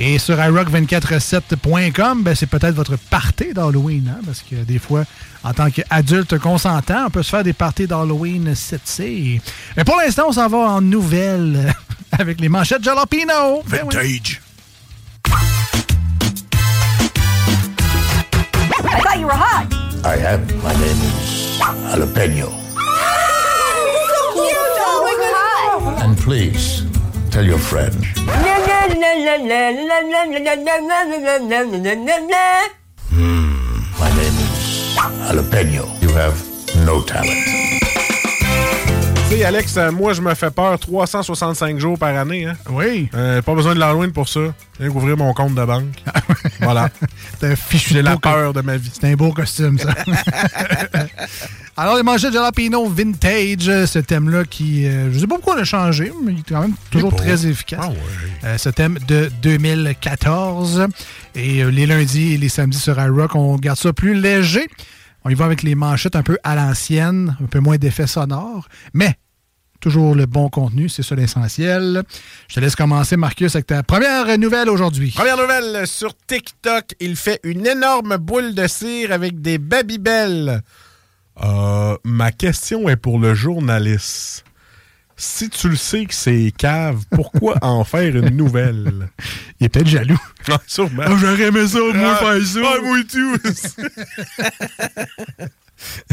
Et 0.00 0.18
sur 0.18 0.36
iRock247.com, 0.36 2.24
ben, 2.24 2.34
c'est 2.34 2.48
peut-être 2.48 2.74
votre 2.74 2.96
party 2.96 3.54
d'Halloween, 3.54 4.12
hein, 4.12 4.20
parce 4.26 4.42
que 4.42 4.56
des 4.56 4.80
fois, 4.80 5.04
en 5.44 5.52
tant 5.52 5.70
qu'adulte 5.70 6.38
consentant, 6.38 7.06
on 7.06 7.10
peut 7.10 7.22
se 7.22 7.30
faire 7.30 7.44
des 7.44 7.52
parties 7.52 7.86
d'Halloween 7.86 8.52
7C. 8.52 9.40
Mais 9.76 9.84
pour 9.84 9.96
l'instant, 9.96 10.24
on 10.28 10.32
s'en 10.32 10.48
va 10.48 10.58
en 10.58 10.80
nouvelles 10.80 11.72
avec 12.18 12.40
les 12.40 12.48
manchettes 12.48 12.82
Jalapino. 12.82 13.62
Ben 13.68 13.82
oui. 13.84 13.94
Vintage. 13.94 14.40
I 18.88 19.00
thought 19.00 19.18
you 19.20 19.26
were 19.26 19.32
hot. 19.32 19.72
I 20.04 20.16
am. 20.26 20.40
My 20.64 20.72
name 20.72 21.00
is 21.04 21.58
Jalapeno. 21.60 22.66
so 24.16 24.32
cute. 24.34 24.56
Oh 24.56 25.00
my 25.04 25.96
god. 25.98 26.05
And 26.16 26.22
please, 26.22 26.82
tell 27.30 27.44
your 27.44 27.58
friend. 27.58 27.94
My 28.16 28.40
name 34.14 34.36
is 34.40 34.96
Jalapeno. 34.96 35.84
You 36.00 36.08
have 36.16 36.36
no 36.86 37.02
talent. 37.02 37.26
Tu 39.28 39.36
sais, 39.36 39.44
Alex, 39.44 39.76
euh, 39.76 39.90
moi, 39.90 40.12
je 40.12 40.22
me 40.22 40.34
fais 40.34 40.50
peur 40.50 40.78
365 40.78 41.78
jours 41.78 41.98
par 41.98 42.16
année. 42.16 42.46
Hein? 42.46 42.54
Oui. 42.70 43.10
Euh, 43.14 43.42
pas 43.42 43.54
besoin 43.54 43.74
de 43.74 43.80
l'Halloween 43.80 44.12
pour 44.12 44.28
ça. 44.28 44.40
Je 44.78 44.84
viens 44.84 44.92
d'ouvrir 44.92 45.16
mon 45.16 45.34
compte 45.34 45.54
de 45.54 45.64
banque. 45.64 46.02
voilà. 46.60 46.90
C'est 47.40 47.52
un 47.52 47.56
fichu 47.56 47.94
J'ai 47.94 48.02
la 48.02 48.16
peur 48.16 48.52
de 48.52 48.60
ma 48.60 48.76
vie. 48.76 48.90
C'est 48.92 49.10
un 49.10 49.14
beau 49.14 49.32
costume, 49.32 49.78
ça. 49.78 49.94
Alors, 51.76 51.96
les 51.96 52.02
manchettes 52.02 52.32
Jalapino 52.32 52.88
Vintage, 52.88 53.86
ce 53.86 53.98
thème-là 53.98 54.44
qui, 54.44 54.86
euh, 54.86 55.12
je 55.12 55.18
sais 55.18 55.26
pas 55.26 55.34
pourquoi 55.34 55.56
on 55.56 55.58
a 55.58 55.64
changé, 55.64 56.10
mais 56.24 56.32
il 56.32 56.38
est 56.38 56.48
quand 56.48 56.62
même 56.62 56.74
toujours 56.90 57.14
très 57.14 57.46
efficace. 57.46 57.80
Ah 57.82 57.90
ouais. 57.90 57.96
Euh, 58.44 58.58
ce 58.58 58.70
thème 58.70 58.98
de 59.06 59.30
2014. 59.42 60.86
Et 61.34 61.62
euh, 61.62 61.68
les 61.68 61.86
lundis 61.86 62.32
et 62.32 62.38
les 62.38 62.48
samedis 62.48 62.78
sur 62.78 62.98
iRock, 62.98 63.34
on 63.34 63.56
garde 63.56 63.78
ça 63.78 63.92
plus 63.92 64.14
léger. 64.14 64.66
On 65.24 65.28
y 65.28 65.34
va 65.34 65.44
avec 65.44 65.62
les 65.62 65.74
manchettes 65.74 66.16
un 66.16 66.22
peu 66.22 66.38
à 66.44 66.54
l'ancienne, 66.54 67.36
un 67.42 67.46
peu 67.46 67.58
moins 67.58 67.76
d'effets 67.76 68.06
sonores, 68.06 68.68
mais 68.94 69.16
toujours 69.86 70.16
le 70.16 70.26
bon 70.26 70.48
contenu, 70.48 70.88
c'est 70.88 71.04
ça 71.04 71.14
l'essentiel. 71.14 72.02
Je 72.48 72.56
te 72.56 72.58
laisse 72.58 72.74
commencer, 72.74 73.16
Marcus, 73.16 73.54
avec 73.54 73.66
ta 73.68 73.84
première 73.84 74.36
nouvelle 74.36 74.68
aujourd'hui. 74.68 75.12
Première 75.12 75.36
nouvelle 75.36 75.86
sur 75.86 76.12
TikTok, 76.26 76.86
il 76.98 77.14
fait 77.14 77.38
une 77.44 77.64
énorme 77.64 78.16
boule 78.16 78.52
de 78.52 78.66
cire 78.66 79.12
avec 79.12 79.40
des 79.40 79.58
babybel. 79.58 80.60
Euh, 81.40 81.96
ma 82.02 82.32
question 82.32 82.88
est 82.88 82.96
pour 82.96 83.20
le 83.20 83.34
journaliste. 83.34 84.44
Si 85.16 85.48
tu 85.50 85.68
le 85.68 85.76
sais 85.76 86.04
que 86.04 86.14
c'est 86.14 86.52
cave, 86.58 87.04
pourquoi 87.12 87.54
en 87.62 87.84
faire 87.84 88.16
une 88.16 88.30
nouvelle? 88.30 89.08
Il 89.60 89.66
est 89.66 89.68
peut-être 89.68 89.86
jaloux. 89.86 90.18
Non, 90.48 90.58
sûrement. 90.66 91.02
Ah, 91.06 91.12
j'aurais 91.16 91.42
aimé 91.44 91.66
ça, 91.68 91.78
moi, 91.78 92.16
Ah, 92.20 92.24
faire 92.24 92.44
ça. 92.44 92.60
ah, 92.64 92.80
moi 92.82 92.98
tout. 93.08 93.36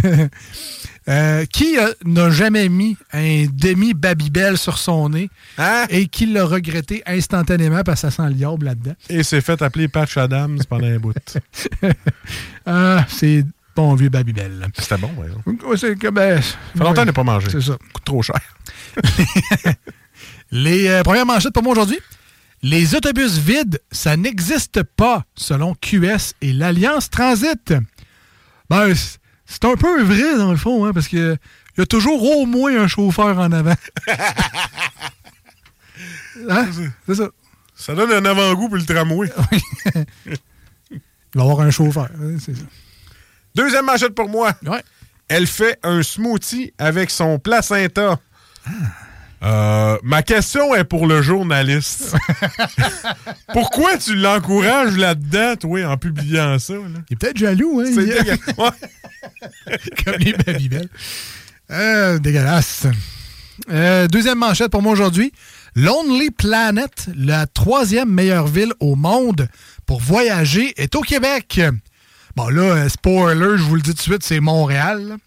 Euh, 1.09 1.45
qui 1.45 1.77
euh, 1.77 1.91
n'a 2.05 2.29
jamais 2.29 2.69
mis 2.69 2.95
un 3.11 3.45
demi-babybel 3.51 4.57
sur 4.57 4.77
son 4.77 5.09
nez 5.09 5.29
et 5.89 6.07
qui 6.07 6.27
l'a 6.27 6.45
regretté 6.45 7.03
instantanément 7.05 7.83
parce 7.83 8.01
que 8.01 8.09
ça 8.09 8.11
sent 8.11 8.29
le 8.29 8.35
diable 8.35 8.67
là-dedans? 8.67 8.93
Et 9.09 9.21
s'est 9.23 9.41
fait 9.41 9.61
appeler 9.61 9.89
Patch 9.89 10.15
Adams 10.15 10.59
pendant 10.69 10.87
un 10.87 10.97
bout. 10.97 11.13
Ah, 12.65 13.05
c'est 13.09 13.43
bon 13.75 13.93
vieux 13.95 14.07
babybel. 14.07 14.67
C'était 14.77 14.97
bon, 14.97 15.11
ouais. 15.17 15.27
Ouais, 15.65 15.75
c'est 15.75 15.97
que, 15.97 16.07
ben, 16.07 16.41
Ça 16.41 16.55
fait 16.73 16.79
longtemps 16.79 16.93
que 16.93 17.01
je 17.01 17.05
n'ai 17.07 17.11
pas 17.11 17.23
mangé. 17.23 17.49
C'est 17.49 17.59
ça. 17.59 17.77
Coûte 17.91 18.05
trop 18.05 18.21
cher. 18.21 18.39
Les 20.51 20.87
euh, 20.87 21.03
premières 21.03 21.25
manchettes 21.25 21.53
pour 21.53 21.63
moi 21.63 21.73
aujourd'hui. 21.73 21.99
Les 22.61 22.95
autobus 22.95 23.37
vides, 23.37 23.81
ça 23.91 24.15
n'existe 24.15 24.83
pas, 24.83 25.25
selon 25.35 25.75
QS 25.75 26.35
et 26.41 26.53
l'Alliance 26.53 27.09
Transit. 27.09 27.73
Ben, 28.69 28.93
c'est 29.53 29.65
un 29.65 29.75
peu 29.75 30.01
vrai, 30.03 30.37
dans 30.37 30.51
le 30.51 30.57
fond, 30.57 30.85
hein, 30.85 30.93
parce 30.93 31.07
que 31.07 31.37
il 31.77 31.79
y 31.79 31.83
a 31.83 31.85
toujours 31.85 32.21
au 32.23 32.45
moins 32.45 32.75
un 32.83 32.87
chauffeur 32.87 33.37
en 33.39 33.51
avant. 33.51 33.75
Hein? 36.49 36.67
C'est 37.05 37.15
ça. 37.15 37.29
Ça 37.75 37.93
donne 37.95 38.11
un 38.11 38.25
avant-goût 38.25 38.67
pour 38.67 38.77
le 38.77 38.83
tramway. 38.83 39.31
Il 40.91 40.99
va 41.35 41.43
avoir 41.43 41.61
un 41.61 41.69
chauffeur. 41.69 42.09
hein, 42.19 42.37
c'est 42.43 42.55
ça. 42.55 42.63
Deuxième 43.55 43.85
manchette 43.85 44.15
pour 44.15 44.27
moi. 44.29 44.51
Elle 45.27 45.47
fait 45.47 45.77
un 45.83 46.01
smoothie 46.01 46.73
avec 46.77 47.11
son 47.11 47.37
placenta. 47.39 48.19
Ah. 48.65 48.71
Euh, 49.43 49.97
ma 50.03 50.23
question 50.23 50.73
est 50.73 50.85
pour 50.85 51.05
le 51.05 51.21
journaliste. 51.21 52.15
Pourquoi 53.53 53.97
tu 53.97 54.15
l'encourages 54.15 54.95
là-dedans, 54.95 55.55
toi, 55.57 55.85
en 55.85 55.97
publiant 55.97 56.57
ça? 56.59 56.73
là? 56.73 56.79
Il 57.09 57.13
est 57.13 57.15
peut-être 57.17 57.37
jaloux, 57.37 57.81
hein? 57.81 57.91
C'est 57.93 58.05
dégueulasse. 58.05 58.39
Comme 60.05 60.15
les 60.19 60.33
Babybel. 60.33 60.87
Euh, 61.71 62.19
dégueulasse. 62.19 62.87
Euh, 63.69 64.07
deuxième 64.07 64.39
manchette 64.39 64.71
pour 64.71 64.81
moi 64.81 64.93
aujourd'hui. 64.93 65.33
Lonely 65.75 66.31
Planet, 66.31 67.09
la 67.15 67.45
troisième 67.47 68.09
meilleure 68.09 68.47
ville 68.47 68.73
au 68.79 68.95
monde 68.95 69.47
pour 69.85 69.99
voyager, 69.99 70.73
est 70.77 70.95
au 70.95 71.01
Québec. 71.01 71.59
Bon, 72.35 72.47
là, 72.47 72.61
euh, 72.61 72.89
spoiler, 72.89 73.57
je 73.57 73.63
vous 73.63 73.75
le 73.75 73.81
dis 73.81 73.91
tout 73.91 73.97
de 73.97 74.01
suite, 74.01 74.23
c'est 74.23 74.39
Montréal. 74.39 75.17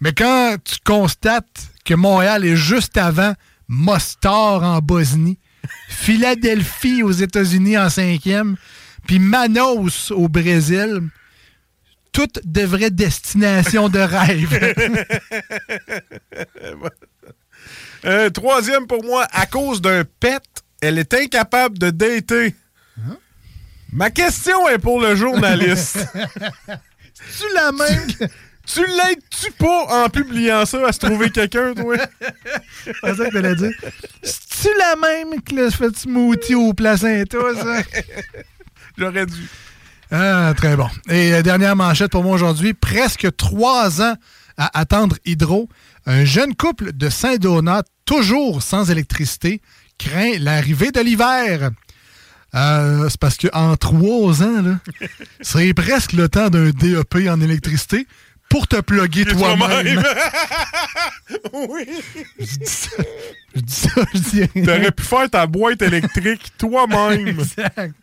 Mais 0.00 0.12
quand 0.12 0.56
tu 0.64 0.76
constates 0.84 1.70
que 1.84 1.94
Montréal 1.94 2.44
est 2.44 2.56
juste 2.56 2.96
avant 2.96 3.34
Mostar 3.68 4.62
en 4.62 4.80
Bosnie, 4.80 5.38
Philadelphie 5.88 7.02
aux 7.02 7.12
États-Unis 7.12 7.78
en 7.78 7.88
cinquième, 7.88 8.56
puis 9.06 9.18
Manos 9.18 10.10
au 10.10 10.28
Brésil, 10.28 11.00
toute 12.12 12.40
de 12.44 12.62
vraies 12.62 12.90
destinations 12.90 13.88
de 13.88 13.98
rêve. 13.98 14.76
Euh, 18.06 18.28
troisième 18.28 18.86
pour 18.86 19.02
moi, 19.02 19.26
à 19.32 19.46
cause 19.46 19.80
d'un 19.80 20.04
pet, 20.04 20.42
elle 20.82 20.98
est 20.98 21.14
incapable 21.14 21.78
de 21.78 21.88
dater. 21.88 22.54
Ma 23.92 24.10
question 24.10 24.68
est 24.68 24.78
pour 24.78 25.00
le 25.00 25.14
journaliste. 25.14 26.06
tu 27.38 27.54
la 27.54 27.72
même? 27.72 28.06
Tu 28.66 28.80
l'aides-tu 28.80 29.52
pas 29.52 30.04
en 30.04 30.08
publiant 30.08 30.64
ça 30.64 30.86
à 30.86 30.92
se 30.92 30.98
trouver 30.98 31.30
quelqu'un, 31.30 31.74
toi? 31.74 31.96
C'est 32.84 33.14
ça 33.14 33.28
que 33.28 33.32
t'allais 33.32 33.54
dire. 33.54 33.72
C'est-tu 34.22 34.68
la 34.78 34.96
même 34.96 35.42
que 35.42 35.54
le 35.54 35.70
fait 35.70 35.96
smoothie 35.96 36.54
au 36.54 36.72
placenta, 36.72 37.38
ça? 37.54 37.82
J'aurais 38.98 39.26
dû. 39.26 39.48
Ah, 40.10 40.54
très 40.56 40.76
bon. 40.76 40.88
Et 41.08 41.34
euh, 41.34 41.42
dernière 41.42 41.76
manchette 41.76 42.10
pour 42.10 42.22
moi 42.22 42.34
aujourd'hui. 42.34 42.72
Presque 42.72 43.34
trois 43.36 44.00
ans 44.00 44.14
à 44.56 44.78
attendre 44.78 45.16
Hydro. 45.24 45.68
Un 46.06 46.24
jeune 46.24 46.54
couple 46.54 46.92
de 46.92 47.08
Saint-Donat, 47.08 47.82
toujours 48.04 48.62
sans 48.62 48.90
électricité, 48.90 49.60
craint 49.98 50.38
l'arrivée 50.38 50.90
de 50.90 51.00
l'hiver. 51.00 51.70
Euh, 52.54 53.08
c'est 53.08 53.18
parce 53.18 53.36
qu'en 53.36 53.76
trois 53.76 54.42
ans, 54.42 54.62
là, 54.62 54.78
c'est 55.40 55.74
presque 55.74 56.12
le 56.12 56.28
temps 56.28 56.50
d'un 56.50 56.70
DEP 56.70 57.28
en 57.28 57.40
électricité 57.40 58.06
pour 58.54 58.68
te 58.68 58.80
plugger 58.80 59.24
toi-même. 59.24 60.00
oui. 61.52 61.88
Je 62.38 62.44
dis 62.44 62.66
ça. 62.66 62.90
Je 63.56 63.60
dis 63.60 63.74
ça, 63.74 63.90
je 64.14 64.18
dis 64.18 64.44
rien. 64.54 64.64
T'aurais 64.64 64.90
pu 64.92 65.02
faire 65.02 65.30
ta 65.30 65.46
boîte 65.46 65.82
électrique 65.82 66.52
toi-même. 66.56 67.26
Exact. 67.28 67.94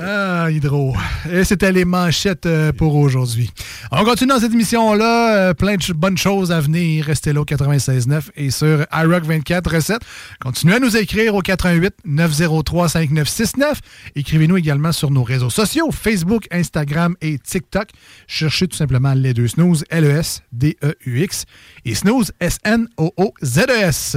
Ah, 0.00 0.48
Hydro. 0.50 0.96
Et 1.30 1.44
c'était 1.44 1.72
les 1.72 1.84
manchettes 1.84 2.46
euh, 2.46 2.72
pour 2.72 2.96
aujourd'hui. 2.96 3.50
On 3.90 4.04
continue 4.04 4.30
dans 4.30 4.40
cette 4.40 4.52
émission-là. 4.52 5.36
euh, 5.36 5.54
plein 5.54 5.76
de 5.76 5.92
bonnes 5.92 6.18
choses 6.18 6.50
à 6.50 6.60
venir. 6.60 7.04
Restez 7.04 7.32
là 7.34 7.40
au 7.42 7.44
96.9 7.44 8.22
et 8.36 8.50
sur 8.50 8.86
iRock 8.92 9.24
24 9.24 9.74
recettes. 9.74 10.02
Continuez 10.40 10.76
à 10.76 10.80
nous 10.80 10.96
écrire 10.96 11.34
au 11.34 11.40
88 11.42 11.94
903 12.06 12.88
5969. 12.88 13.80
Écrivez-nous 14.16 14.56
également 14.56 14.92
sur 14.92 15.10
nos 15.10 15.24
réseaux 15.24 15.50
sociaux, 15.50 15.90
Facebook, 15.90 16.46
Instagram 16.50 17.16
et 17.20 17.38
TikTok. 17.38 17.88
Cherchez 18.26 18.66
tout 18.68 18.76
simplement 18.76 19.12
les 19.14 19.34
deux 19.34 19.41
snooze, 19.48 19.84
L-E-S-D-E-U-X 19.90 21.46
et 21.84 21.94
snooze, 21.94 22.32
S-N-O-O-Z-E-S. 22.40 24.16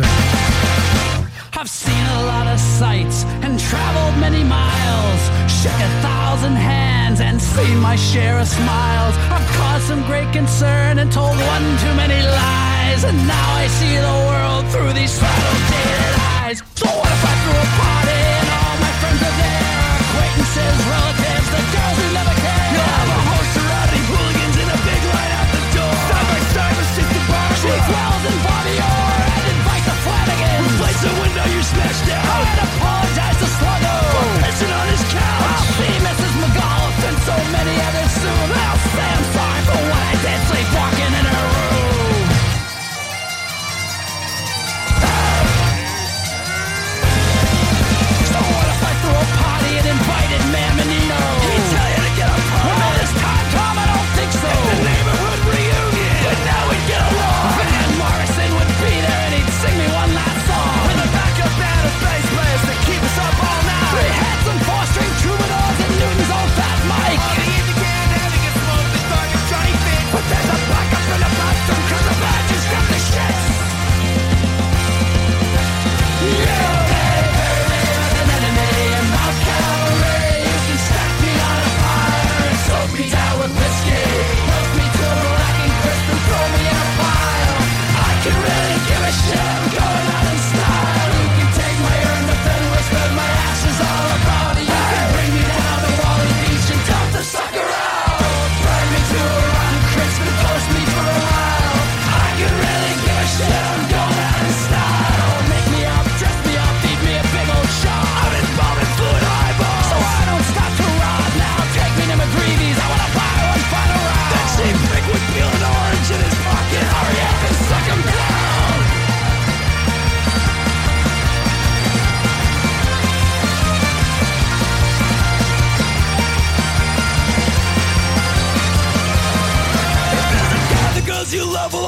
I've 1.57 1.69
seen 1.69 2.05
a 2.19 2.23
lot 2.26 2.47
of 2.47 2.59
sights 2.59 3.23
and 3.43 3.59
traveled 3.59 4.19
many 4.19 4.43
miles, 4.43 5.21
shook 5.47 5.80
a 5.80 5.89
thousand 6.01 6.55
hands 6.55 7.21
and 7.21 7.41
seen 7.41 7.80
my 7.80 7.95
share 7.95 8.38
of 8.39 8.47
smiles. 8.47 9.15
I've 9.32 9.47
caused 9.55 9.86
some 9.86 10.03
great 10.03 10.32
concern 10.34 10.99
and 10.99 11.11
told 11.11 11.38
one 11.38 11.78
too 11.80 11.93
many 11.95 12.21
lies, 12.21 13.05
and 13.05 13.17
now 13.26 13.53
I 13.55 13.67
see 13.67 13.95
the 13.95 14.15
world 14.28 14.67
through 14.71 14.91
these 14.93 15.15
shadow-dated 15.17 16.15
eyes. 16.43 16.59
So 16.76 16.88
what 16.91 17.07
if 17.07 17.23
I 17.23 17.34
threw 17.39 17.55
a 17.55 17.67
party 17.80 18.19
and 18.19 18.49
all 18.59 18.76
my 18.84 18.91
friends 18.99 19.21
are 19.23 19.38
there? 19.39 19.95
Acquaintances, 20.03 20.78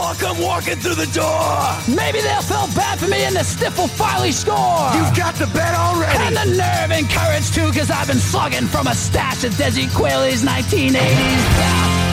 will 0.07 0.15
come 0.15 0.39
walking 0.41 0.75
through 0.75 0.95
the 0.95 1.07
door. 1.07 1.49
Maybe 1.87 2.21
they'll 2.21 2.41
feel 2.41 2.67
bad 2.75 2.99
for 2.99 3.07
me 3.07 3.23
and 3.23 3.35
the 3.35 3.43
stiff 3.43 3.77
will 3.77 3.87
finally 3.87 4.31
score. 4.31 4.91
You've 4.95 5.15
got 5.15 5.35
the 5.35 5.47
bet 5.47 5.75
already. 5.75 6.17
And 6.23 6.35
the 6.35 6.57
nerve 6.57 6.91
and 6.91 7.09
courage 7.09 7.51
too, 7.51 7.71
cause 7.77 7.91
I've 7.91 8.07
been 8.07 8.17
slugging 8.17 8.67
from 8.67 8.87
a 8.87 8.95
stash 8.95 9.43
of 9.43 9.53
Desi 9.53 9.93
Quayle's 9.93 10.43
1980s 10.43 10.95
bathtub 11.59 12.06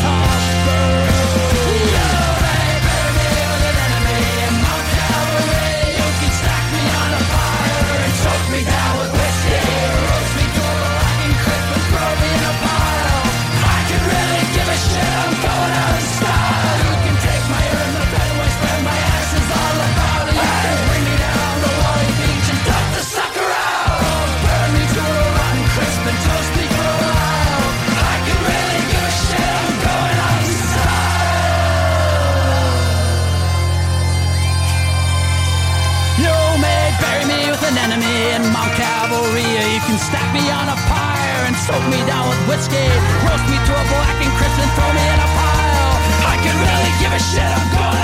Soak 41.64 41.80
me 41.88 41.96
down 42.04 42.28
with 42.28 42.36
whiskey, 42.46 42.76
roast 43.24 43.48
me 43.48 43.56
to 43.56 43.72
a 43.72 43.84
black 43.88 44.20
and 44.20 44.32
crisp 44.36 44.60
and 44.60 44.70
throw 44.76 44.92
me 44.92 45.00
in 45.00 45.18
a 45.18 45.28
pile. 45.32 45.96
I 46.28 46.36
can 46.44 46.54
really 46.60 46.92
give 47.00 47.12
a 47.12 47.18
shit, 47.18 47.40
I'm 47.40 47.72
gonna 47.72 48.03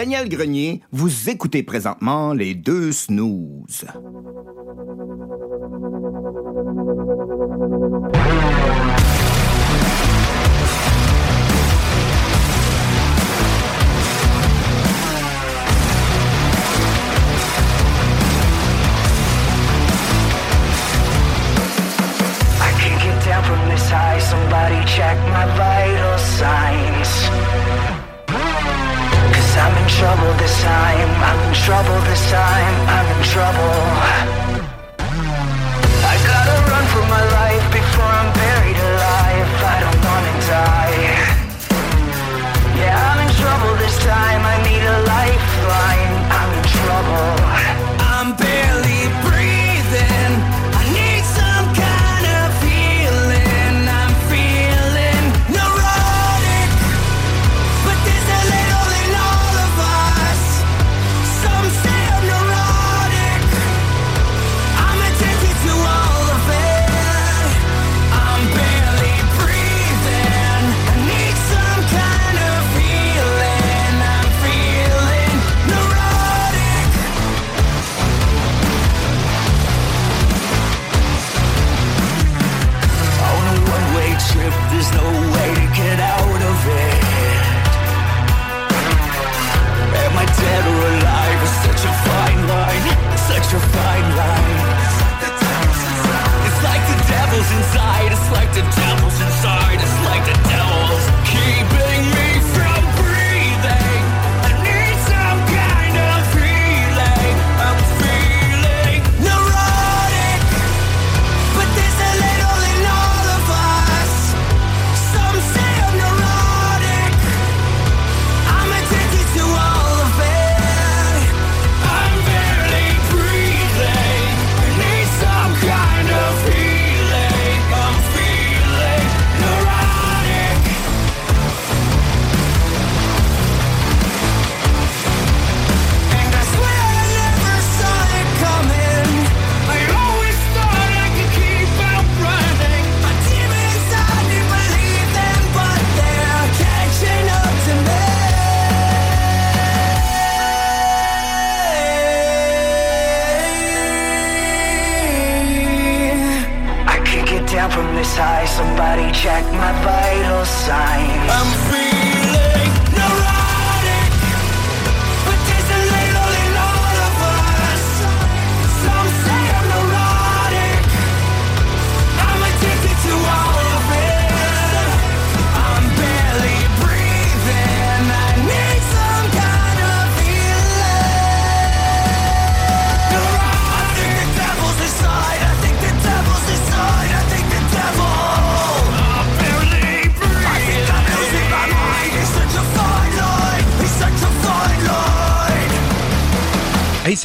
Daniel 0.00 0.30
Grenier, 0.30 0.80
vous 0.92 1.28
écoutez 1.28 1.62
présentement 1.62 2.32
les 2.32 2.54
deux 2.54 2.90
snooze. 2.90 3.84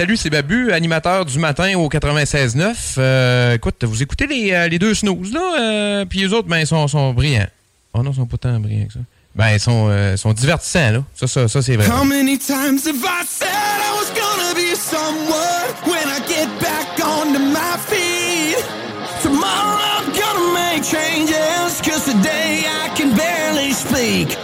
salut, 0.05 0.17
c'est 0.17 0.29
Babu, 0.29 0.71
animateur 0.71 1.25
du 1.25 1.39
matin 1.39 1.75
au 1.79 1.89
96.9. 1.89 2.75
Euh, 2.99 3.55
écoute, 3.55 3.83
vous 3.85 4.03
écoutez 4.03 4.27
les, 4.27 4.51
euh, 4.51 4.67
les 4.67 4.77
deux 4.77 4.93
snooze, 4.93 5.33
là, 5.33 5.41
euh, 5.59 6.05
puis 6.05 6.19
les 6.19 6.31
autres, 6.31 6.47
ben, 6.47 6.59
ils 6.59 6.67
sont, 6.67 6.87
sont, 6.87 7.11
brillants. 7.11 7.47
Oh 7.91 8.03
non, 8.03 8.11
ils 8.11 8.17
sont 8.17 8.27
pas 8.27 8.37
tant 8.37 8.59
brillants 8.59 8.85
que 8.85 8.93
ça. 8.93 8.99
Ben, 9.33 9.53
ils 9.53 9.59
sont, 9.59 9.87
euh, 9.89 10.15
sont 10.15 10.31
divertissants, 10.31 10.91
là. 10.91 11.03
Ça, 11.15 11.25
ça, 11.25 11.47
ça 11.47 11.59
c'est 11.63 11.75
vrai. 11.75 11.87
How 11.87 12.05
many 12.05 12.37
times 12.37 12.85
have 12.85 13.03
I 13.03 13.25
said 13.25 13.47
I 13.49 13.97
was 13.97 14.11
gonna 14.13 14.53
be 14.53 14.75
somewhere 14.75 15.73
when 15.87 16.07
I 16.07 16.19
get 16.27 16.49
back 16.61 17.03
onto 17.03 17.39
my 17.39 17.75
feet? 17.87 18.63
Tomorrow 19.23 19.79
I'm 19.97 20.13
gonna 20.13 20.53
make 20.53 20.83
changes, 20.83 21.81
cause 21.81 22.05
today 22.05 22.63
I 22.67 22.89
can 22.95 23.15
barely 23.17 23.71
speak. 23.71 24.37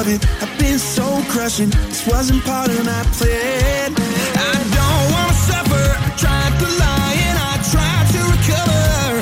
Of 0.00 0.08
it 0.08 0.22
have 0.40 0.58
been 0.58 0.78
so 0.78 1.22
crushing. 1.28 1.70
This 1.88 2.06
wasn't 2.06 2.44
part 2.44 2.68
of 2.68 2.84
my 2.84 3.02
plan. 3.16 3.94
I 4.52 4.56
don't 4.76 5.04
wanna 5.12 5.46
suffer. 5.48 5.86
I 6.06 6.10
tried 6.22 6.54
to 6.60 6.68
lie 6.82 7.14
and 7.28 7.36
I 7.50 7.54
tried 7.72 8.06
to 8.14 8.20
recover. 8.34 9.12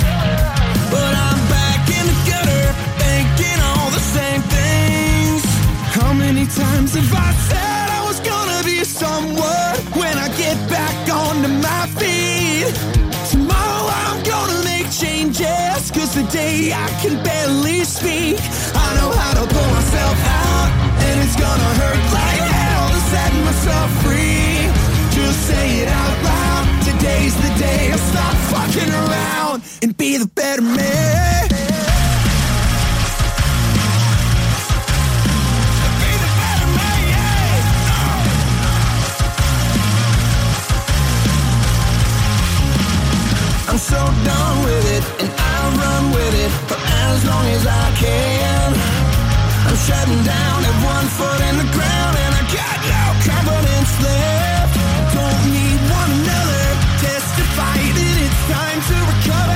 But 0.91 1.12
I'm 1.27 1.41
back 1.57 1.83
in 1.99 2.05
the 2.11 2.18
gutter, 2.29 2.66
thinking 3.03 3.59
all 3.70 3.91
the 3.91 4.05
same 4.16 4.43
things. 4.57 5.43
How 5.97 6.12
many 6.12 6.47
times 6.47 6.95
have 6.95 7.14
I 7.14 7.33
said 7.49 7.63
today 16.35 16.72
I 16.72 16.89
can 17.01 17.22
barely 17.22 17.85
speak. 17.85 18.35
I 18.74 18.87
know 18.99 19.11
how 19.14 19.35
to 19.39 19.47
pull 19.55 19.70
myself 19.70 20.18
out, 20.43 20.68
and 21.07 21.14
it's 21.22 21.37
gonna 21.39 21.72
hurt 21.78 22.03
like 22.11 22.43
hell 22.59 22.89
to 22.91 23.01
set 23.14 23.32
myself 23.47 23.89
free. 24.03 24.66
Just 25.14 25.47
say 25.47 25.66
it 25.82 25.89
out 25.89 26.16
loud. 26.24 26.64
Today's 26.82 27.37
the 27.37 27.53
day 27.62 27.93
I 27.93 27.97
stop 28.11 28.35
fucking 28.51 28.93
around 29.03 29.62
and 29.82 29.97
be 29.97 30.16
the 30.16 30.26
better 30.26 30.62
man. 30.62 31.53
I'm 43.75 43.81
so 43.81 43.99
done 43.99 44.62
with 44.62 44.87
it, 44.87 45.03
and 45.18 45.31
I'll 45.35 45.72
run 45.75 46.12
with 46.14 46.35
it 46.47 46.53
for 46.70 46.79
as 46.79 47.25
long 47.27 47.45
as 47.59 47.66
I 47.66 47.87
can. 47.99 48.70
I'm 49.66 49.75
shutting 49.75 50.22
down, 50.22 50.62
have 50.62 50.81
one 50.95 51.09
foot 51.18 51.41
in 51.51 51.57
the 51.59 51.68
ground, 51.75 52.14
and 52.22 52.33
I 52.39 52.43
got 52.55 52.79
no 52.87 53.03
confidence 53.27 53.93
left. 53.99 54.79
Don't 55.11 55.43
need 55.51 55.81
one 55.91 56.11
another, 56.22 56.66
testify 57.03 57.75
that 57.99 58.16
it's 58.22 58.43
time 58.47 58.79
to 58.79 58.97
recover. 59.11 59.53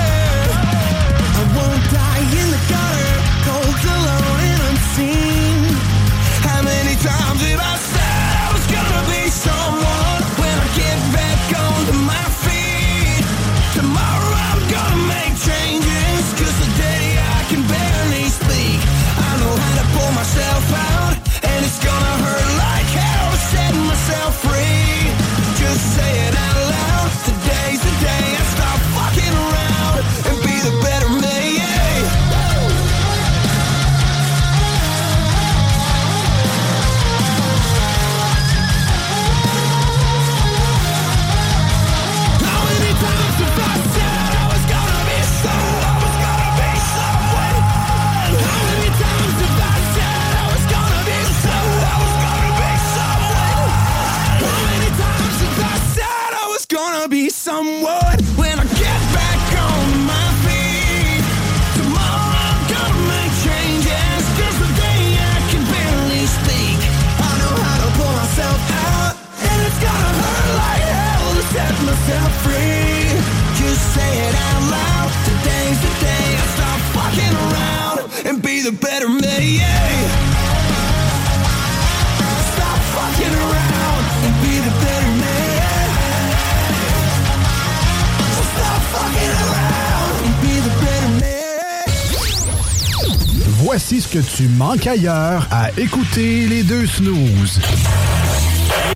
Voici 93.61 94.01
ce 94.01 94.09
que 94.09 94.19
tu 94.19 94.49
manques 94.49 94.87
ailleurs 94.87 95.47
à 95.51 95.71
écouter 95.79 96.47
les 96.47 96.63
deux 96.63 96.87
snooze. 96.87 97.61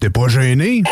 T'es 0.00 0.10
pas 0.10 0.28
gêné? 0.28 0.82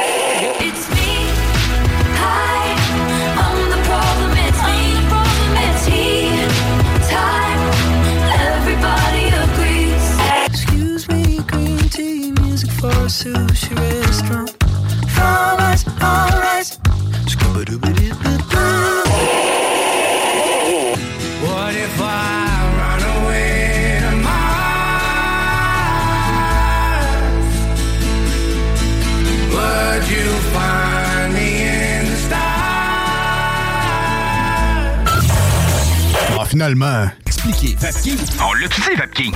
Finalement. 36.50 37.06
Expliquez, 37.26 37.76
Vapking. 37.78 38.18
On 38.40 38.54
dit, 38.58 38.96
Vapking. 38.98 39.32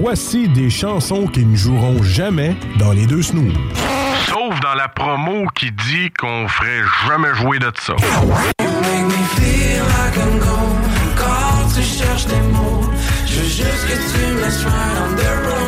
Voici 0.00 0.48
des 0.48 0.70
chansons 0.70 1.26
qui 1.26 1.44
ne 1.44 1.54
joueront 1.54 2.02
jamais 2.02 2.56
dans 2.78 2.92
les 2.92 3.06
deux 3.06 3.22
snooze. 3.22 3.52
Sauf 4.26 4.58
dans 4.60 4.74
la 4.74 4.88
promo 4.88 5.46
qui 5.54 5.70
dit 5.70 6.10
qu'on 6.18 6.48
ferait 6.48 6.82
jamais 7.06 7.34
jouer 7.34 7.58
de 7.58 7.70
ça. 7.78 7.94
Make 7.94 9.04
me 9.04 9.20
feel 9.36 9.82
like 9.82 10.16
I'm 10.16 10.38
gone. 10.38 10.78
Quand 11.16 11.68
tu 11.74 11.82
cherches 11.82 12.26
des 12.26 12.40
mots, 12.52 12.90
je 13.26 13.40
veux 13.40 13.44
juste 13.44 13.86
que 13.86 13.96
tu 14.10 14.32
me 14.32 14.40
laisses 14.40 14.64
right 14.64 14.98
on 15.02 15.14
the 15.14 15.28
road. 15.46 15.67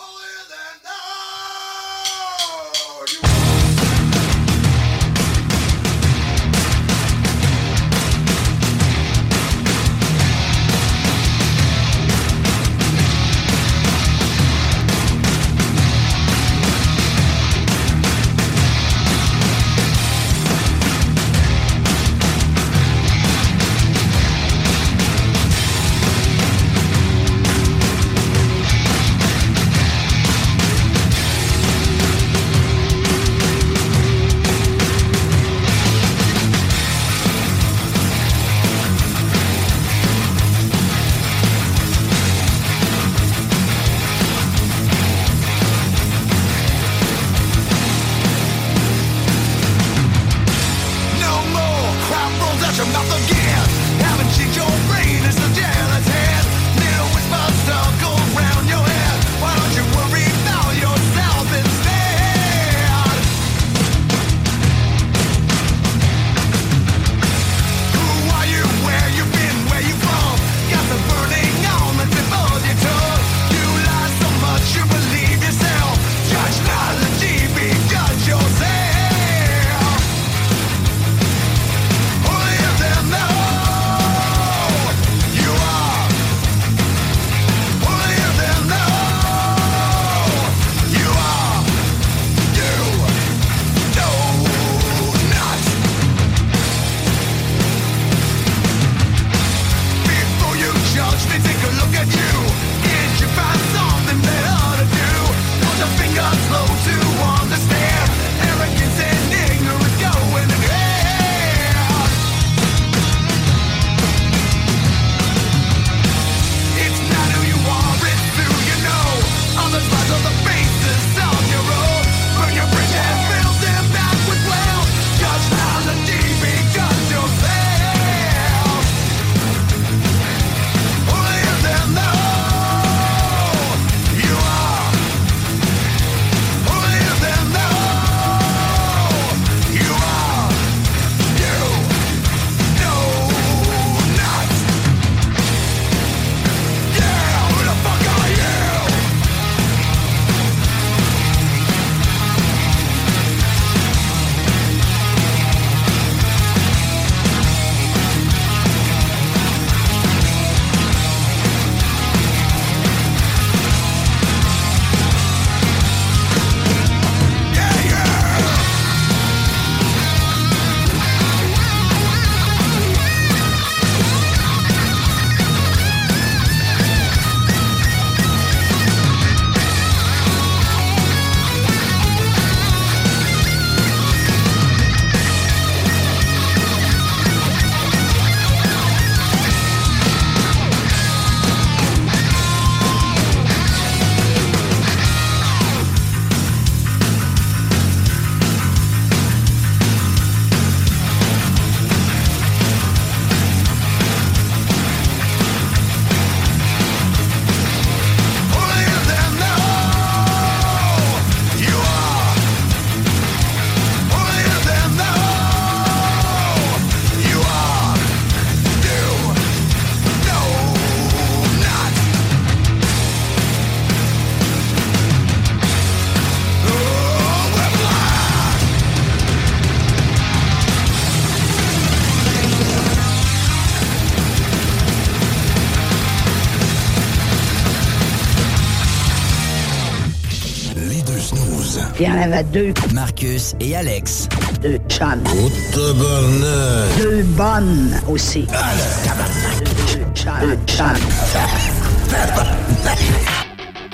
Deux. 242.43 242.73
Marcus 242.93 243.55
et 243.59 243.75
Alex. 243.75 244.27
Deux 244.61 244.79
chans. 244.89 245.19
Oh, 245.25 245.51
tabarnak. 245.73 246.97
Deux 246.97 247.23
bonnes 247.23 248.01
aussi. 248.07 248.47
Deux, 248.47 249.95
deux 249.95 250.07
chans. 250.15 250.39
Deux 250.41 250.57
chans. 250.67 250.93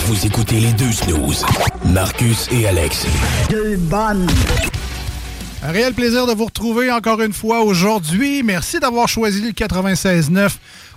Vous 0.06 0.26
écoutez 0.26 0.60
les 0.61 0.72
deux 0.74 0.91
snooze. 0.91 1.45
Marcus 1.86 2.48
et 2.52 2.68
Alex. 2.68 3.06
Deux 3.49 3.76
bonnes. 3.76 4.28
Un 5.64 5.72
réel 5.72 5.94
plaisir 5.94 6.26
de 6.28 6.34
vous 6.34 6.45
retrouver 6.45 6.91
encore 6.91 7.22
une 7.22 7.34
fois 7.34 7.61
aujourd'hui. 7.61 8.44
Merci 8.44 8.80
d'avoir 8.80 9.10
choisi 9.10 9.41
le 9.41 9.52
96.9 9.52 10.52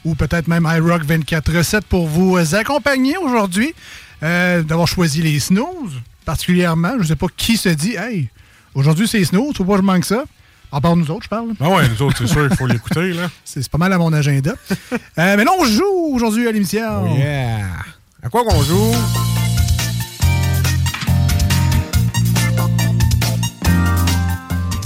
ou 0.05 0.15
peut-être 0.15 0.47
même 0.47 0.69
iRock 0.73 1.05
24.7 1.05 1.81
pour 1.89 2.07
vous 2.07 2.37
accompagner 2.55 3.17
aujourd'hui. 3.17 3.75
Euh, 4.23 4.63
d'avoir 4.63 4.87
choisi 4.87 5.23
les 5.23 5.41
snooze, 5.41 5.95
particulièrement. 6.31 6.93
Je 6.99 7.03
ne 7.03 7.05
sais 7.09 7.17
pas 7.17 7.27
qui 7.37 7.57
se 7.57 7.69
dit, 7.71 7.97
hey, 7.97 8.29
aujourd'hui 8.75 9.09
c'est 9.09 9.25
faut 9.25 9.53
pas 9.65 9.73
que 9.73 9.77
je 9.79 9.83
manque 9.83 10.05
ça. 10.05 10.23
À 10.73 10.81
part 10.81 10.95
nous 10.95 11.11
autres, 11.11 11.25
je 11.25 11.29
parle. 11.29 11.49
Ah 11.61 11.69
ouais, 11.69 11.89
nous 11.89 12.03
autres, 12.03 12.19
c'est 12.19 12.29
sûr 12.29 12.47
qu'il 12.47 12.57
faut 12.57 12.69
l'écouter, 12.69 13.13
là. 13.13 13.29
C'est 13.45 13.69
pas 13.69 13.79
mal 13.79 13.93
à 13.93 13.99
mon 13.99 14.13
agenda. 14.13 14.53
Euh, 14.93 15.37
mais 15.37 15.45
non, 15.45 15.55
on 15.59 15.65
joue 15.65 16.13
aujourd'hui 16.15 16.47
à 16.47 16.53
l'émission. 16.53 17.03
Oh 17.11 17.17
yeah! 17.17 17.67
À 18.23 18.29
quoi 18.29 18.45
qu'on 18.45 18.63
joue? 18.63 18.95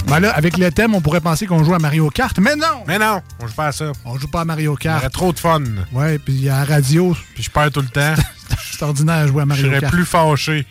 Ben 0.07 0.19
là, 0.19 0.31
avec 0.35 0.57
le 0.57 0.71
thème, 0.71 0.93
on 0.95 1.01
pourrait 1.01 1.19
penser 1.21 1.45
qu'on 1.47 1.63
joue 1.63 1.73
à 1.73 1.79
Mario 1.79 2.09
Kart, 2.09 2.37
mais 2.39 2.55
non! 2.55 2.83
Mais 2.87 2.97
non, 2.99 3.21
on 3.39 3.47
joue 3.47 3.53
pas 3.53 3.67
à 3.67 3.71
ça. 3.71 3.91
On 4.05 4.17
joue 4.17 4.27
pas 4.27 4.41
à 4.41 4.45
Mario 4.45 4.75
Il 4.79 4.81
y 4.81 4.83
Kart. 4.83 4.99
aurait 5.01 5.09
trop 5.09 5.33
de 5.33 5.39
fun. 5.39 5.61
Ouais, 5.93 6.19
puis 6.19 6.47
à 6.49 6.59
la 6.59 6.65
radio, 6.65 7.15
Puis 7.33 7.43
je 7.43 7.49
perds 7.51 7.71
tout 7.71 7.81
le 7.81 7.87
temps. 7.89 8.13
c'est 8.71 8.83
ordinaire 8.83 9.15
à 9.15 9.27
jouer 9.27 9.41
à 9.41 9.43
Je 9.43 9.47
Mario 9.49 9.65
serais 9.67 9.79
Kart. 9.81 9.93
plus 9.93 10.05
fâché. 10.05 10.65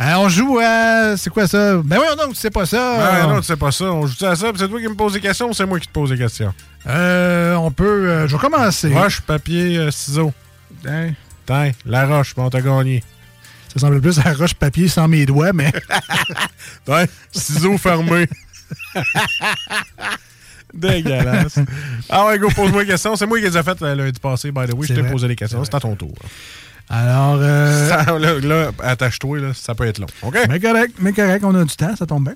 Euh, 0.00 0.14
on 0.16 0.28
joue 0.28 0.58
à. 0.62 1.16
C'est 1.16 1.30
quoi 1.30 1.46
ça? 1.46 1.76
Ben 1.82 1.98
oui, 1.98 2.06
non, 2.18 2.28
tu 2.28 2.34
sais 2.34 2.50
pas 2.50 2.66
ça. 2.66 3.22
Ah 3.22 3.26
non, 3.26 3.36
tu 3.40 3.46
sais 3.46 3.56
pas 3.56 3.72
ça. 3.72 3.84
On 3.86 4.06
joue 4.06 4.26
à 4.26 4.36
ça, 4.36 4.50
puis 4.52 4.58
c'est 4.60 4.68
toi 4.68 4.80
qui 4.80 4.88
me 4.88 4.94
poses 4.94 5.14
des 5.14 5.20
questions 5.20 5.48
ou 5.48 5.54
c'est 5.54 5.64
moi 5.66 5.80
qui 5.80 5.86
te 5.88 5.92
pose 5.92 6.10
des 6.10 6.18
questions? 6.18 6.52
Euh, 6.86 7.54
on 7.54 7.70
peut. 7.70 7.84
euh, 8.08 8.28
je 8.28 8.36
vais 8.36 8.40
commencer. 8.40 8.92
Roche, 8.92 9.20
papier, 9.22 9.78
euh, 9.78 9.90
ciseaux. 9.90 10.32
Hein? 10.86 11.12
Tiens, 11.46 11.72
la 11.86 12.06
roche, 12.06 12.34
bon, 12.34 12.50
t'as 12.50 12.60
gagné. 12.60 13.02
Ça 13.72 13.80
semble 13.80 14.00
plus 14.00 14.18
à 14.18 14.32
roche-papier 14.32 14.88
sans 14.88 15.06
mes 15.08 15.24
doigts, 15.26 15.52
mais. 15.52 15.72
Ouais, 16.88 17.06
ciseaux 17.32 17.78
fermés. 17.78 18.26
Dégueulasse. 20.74 21.58
Ah 22.08 22.26
ouais, 22.26 22.38
go, 22.38 22.48
pose-moi 22.54 22.82
une 22.82 22.88
question. 22.88 23.16
C'est 23.16 23.26
moi 23.26 23.38
qui 23.38 23.44
les 23.44 23.56
ai 23.56 23.62
faites 23.62 23.80
euh, 23.82 23.94
lundi 23.94 24.20
passé, 24.20 24.50
by 24.50 24.66
the 24.66 24.74
way. 24.74 24.86
Je 24.86 24.94
t'ai 24.94 25.02
posé 25.02 25.26
les 25.28 25.36
questions. 25.36 25.64
C'est 25.64 25.74
à 25.74 25.80
ton 25.80 25.94
tour. 25.96 26.14
Alors. 26.88 27.38
Euh... 27.40 27.88
Ça, 28.04 28.18
là, 28.18 28.38
là, 28.40 28.70
attache-toi, 28.82 29.38
là, 29.40 29.54
ça 29.54 29.74
peut 29.74 29.86
être 29.86 29.98
long. 29.98 30.06
OK? 30.22 30.36
Mais 30.48 30.60
correct, 30.60 30.94
mais 31.00 31.12
correct, 31.12 31.44
on 31.44 31.54
a 31.54 31.64
du 31.64 31.74
temps, 31.76 31.94
ça 31.96 32.06
tombe 32.06 32.24
bien. 32.24 32.34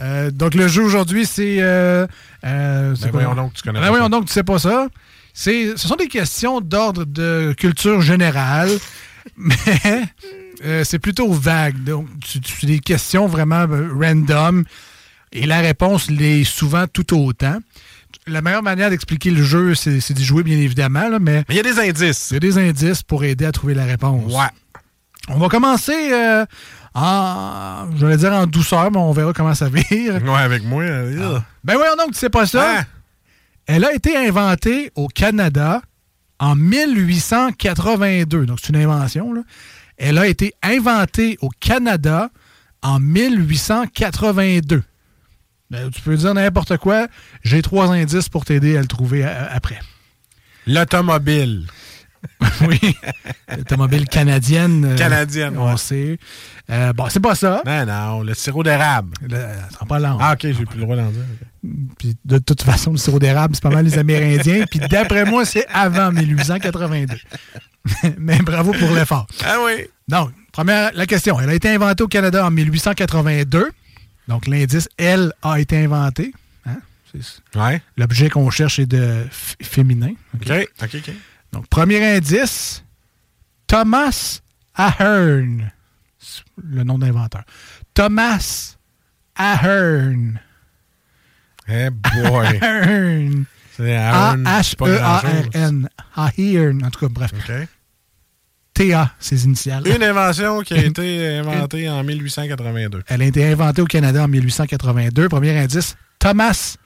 Euh, 0.00 0.30
donc, 0.30 0.54
le 0.54 0.68
jeu 0.68 0.82
aujourd'hui, 0.82 1.26
c'est. 1.26 1.56
Euh, 1.60 2.06
euh, 2.44 2.94
Ben 3.00 3.10
voyons 3.10 3.34
donc, 3.34 3.54
tu 3.54 3.62
connais 3.62 3.80
Ben 3.80 3.86
pas 3.86 3.90
voyons 3.90 4.04
ça. 4.04 4.08
donc, 4.10 4.26
tu 4.26 4.32
sais 4.32 4.44
pas 4.44 4.58
ça. 4.58 4.86
C'est, 5.34 5.76
ce 5.76 5.88
sont 5.88 5.96
des 5.96 6.08
questions 6.08 6.60
d'ordre 6.60 7.04
de 7.04 7.54
culture 7.56 8.00
générale, 8.00 8.70
mais 9.36 9.54
euh, 10.64 10.84
c'est 10.84 10.98
plutôt 10.98 11.32
vague. 11.32 11.82
Donc, 11.84 12.06
tu- 12.20 12.66
des 12.66 12.78
questions 12.80 13.26
vraiment 13.26 13.66
random 13.98 14.64
et 15.32 15.46
la 15.46 15.58
réponse 15.60 16.10
l'est 16.10 16.44
souvent 16.44 16.86
tout 16.86 17.16
autant. 17.16 17.58
La 18.26 18.42
meilleure 18.42 18.62
manière 18.62 18.90
d'expliquer 18.90 19.30
le 19.30 19.42
jeu, 19.42 19.74
c'est, 19.74 20.12
d'y 20.12 20.24
jouer, 20.24 20.42
bien 20.42 20.58
évidemment, 20.58 21.08
là, 21.08 21.18
mais 21.18 21.44
il 21.48 21.56
y 21.56 21.60
a 21.60 21.62
des 21.62 21.78
indices. 21.78 22.28
il 22.30 22.34
y 22.34 22.36
a 22.36 22.40
des 22.40 22.58
indices 22.58 23.02
pour 23.02 23.24
aider 23.24 23.44
à 23.46 23.52
trouver 23.52 23.74
la 23.74 23.84
réponse. 23.84 24.32
Ouais. 24.32 24.48
On 25.28 25.38
va 25.38 25.48
commencer 25.48 26.10
euh, 26.12 26.44
en, 26.94 27.86
je 27.96 28.06
vais 28.06 28.16
dire 28.16 28.32
en 28.32 28.46
douceur, 28.46 28.90
mais 28.90 28.98
on 28.98 29.12
verra 29.12 29.32
comment 29.32 29.54
ça 29.54 29.68
vire. 29.68 30.20
Ouais, 30.24 30.40
avec 30.40 30.64
moi. 30.64 30.82
euh, 30.82 31.38
Ben 31.64 31.74
voyons 31.76 31.96
donc, 31.96 32.12
tu 32.12 32.18
sais 32.18 32.30
pas 32.30 32.46
ça. 32.46 32.78
Hein? 32.80 32.84
Elle 33.66 33.84
a 33.84 33.92
été 33.92 34.16
inventée 34.16 34.90
au 34.94 35.08
Canada 35.08 35.82
en 36.38 36.54
1882. 36.56 38.46
Donc, 38.46 38.58
c'est 38.62 38.70
une 38.70 38.76
invention. 38.82 39.32
Là. 39.34 39.42
Elle 39.98 40.16
a 40.18 40.26
été 40.26 40.54
inventée 40.62 41.36
au 41.42 41.50
Canada 41.60 42.30
en 42.82 43.00
1882. 43.00 44.82
Ben, 45.70 45.90
tu 45.90 46.00
peux 46.00 46.16
dire 46.16 46.32
n'importe 46.34 46.76
quoi. 46.78 47.08
J'ai 47.42 47.60
trois 47.62 47.92
indices 47.92 48.28
pour 48.28 48.44
t'aider 48.44 48.76
à 48.76 48.80
le 48.80 48.86
trouver 48.86 49.24
après. 49.24 49.78
L'automobile. 50.66 51.66
oui. 52.62 52.96
Automobile 53.58 54.06
canadienne. 54.08 54.84
euh, 54.84 54.96
Canadienne, 54.96 55.56
On 55.56 55.70
ouais. 55.70 55.76
sait. 55.76 56.18
Euh, 56.70 56.92
bon, 56.92 57.06
c'est 57.08 57.20
pas 57.20 57.34
ça. 57.34 57.62
Non, 57.64 57.86
non, 57.86 58.22
le 58.22 58.34
sirop 58.34 58.62
d'érable. 58.64 59.14
Le- 59.22 59.36
ça 59.78 59.86
pas. 59.86 59.98
Ah, 60.20 60.32
OK, 60.32 60.40
j'ai 60.42 60.52
plus 60.66 60.78
le 60.78 60.82
droit 60.84 60.96
d'en 60.96 61.10
dire. 61.10 61.22
Puis 61.98 62.16
de 62.24 62.38
toute 62.38 62.62
façon, 62.62 62.90
le 62.92 62.96
sirop 62.98 63.18
d'érable, 63.20 63.54
c'est 63.54 63.62
pas 63.62 63.70
mal 63.70 63.84
les 63.84 63.98
Amérindiens. 63.98 64.64
Puis 64.68 64.80
d'après 64.80 65.24
moi, 65.24 65.44
c'est 65.44 65.66
avant 65.72 66.10
1882. 66.10 67.14
Mais 68.18 68.38
bravo 68.38 68.72
pour 68.72 68.90
l'effort. 68.94 69.26
Ah 69.44 69.56
oui. 69.64 69.86
Donc, 70.08 70.30
première, 70.52 70.90
la 70.94 71.06
question. 71.06 71.38
Elle 71.40 71.50
a 71.50 71.54
été 71.54 71.68
inventée 71.70 72.02
au 72.02 72.08
Canada 72.08 72.44
en 72.44 72.50
1882. 72.50 73.70
Donc, 74.28 74.46
l'indice, 74.46 74.88
elle 74.98 75.32
a 75.42 75.58
été 75.58 75.82
inventée. 75.82 76.32
Hein? 76.66 76.76
Ouais. 77.54 77.82
L'objet 77.96 78.28
qu'on 78.28 78.50
cherche 78.50 78.78
est 78.78 78.86
de 78.86 79.24
féminin. 79.30 80.12
OK, 80.34 80.50
OK, 80.82 80.94
OK. 80.94 81.10
Donc, 81.52 81.66
premier 81.68 82.16
indice, 82.16 82.84
Thomas 83.66 84.40
Ahern. 84.74 85.72
C'est 86.18 86.42
Le 86.62 86.84
nom 86.84 86.98
d'inventeur. 86.98 87.44
Thomas 87.94 88.76
Ahern. 89.34 90.38
Eh 91.66 91.90
boy. 91.90 92.58
Ahern. 92.62 93.44
C'est 93.76 93.94
grand-chose. 93.94 95.00
A-H-E-A-R-N. 95.02 95.88
Ahern. 96.16 96.84
En 96.84 96.90
tout 96.90 97.00
cas, 97.00 97.08
bref. 97.08 97.32
OK. 97.32 97.68
T-A, 98.78 99.10
ses 99.18 99.44
initiales. 99.44 99.88
Une 99.88 100.04
invention 100.04 100.60
qui 100.60 100.72
a 100.74 100.84
été 100.84 101.38
inventée 101.38 101.88
en 101.88 102.04
1882. 102.04 103.02
Elle 103.08 103.22
a 103.22 103.24
été 103.24 103.44
inventée 103.44 103.82
au 103.82 103.86
Canada 103.86 104.22
en 104.22 104.28
1882. 104.28 105.28
Premier 105.28 105.58
indice, 105.58 105.96
Thomas 106.20 106.76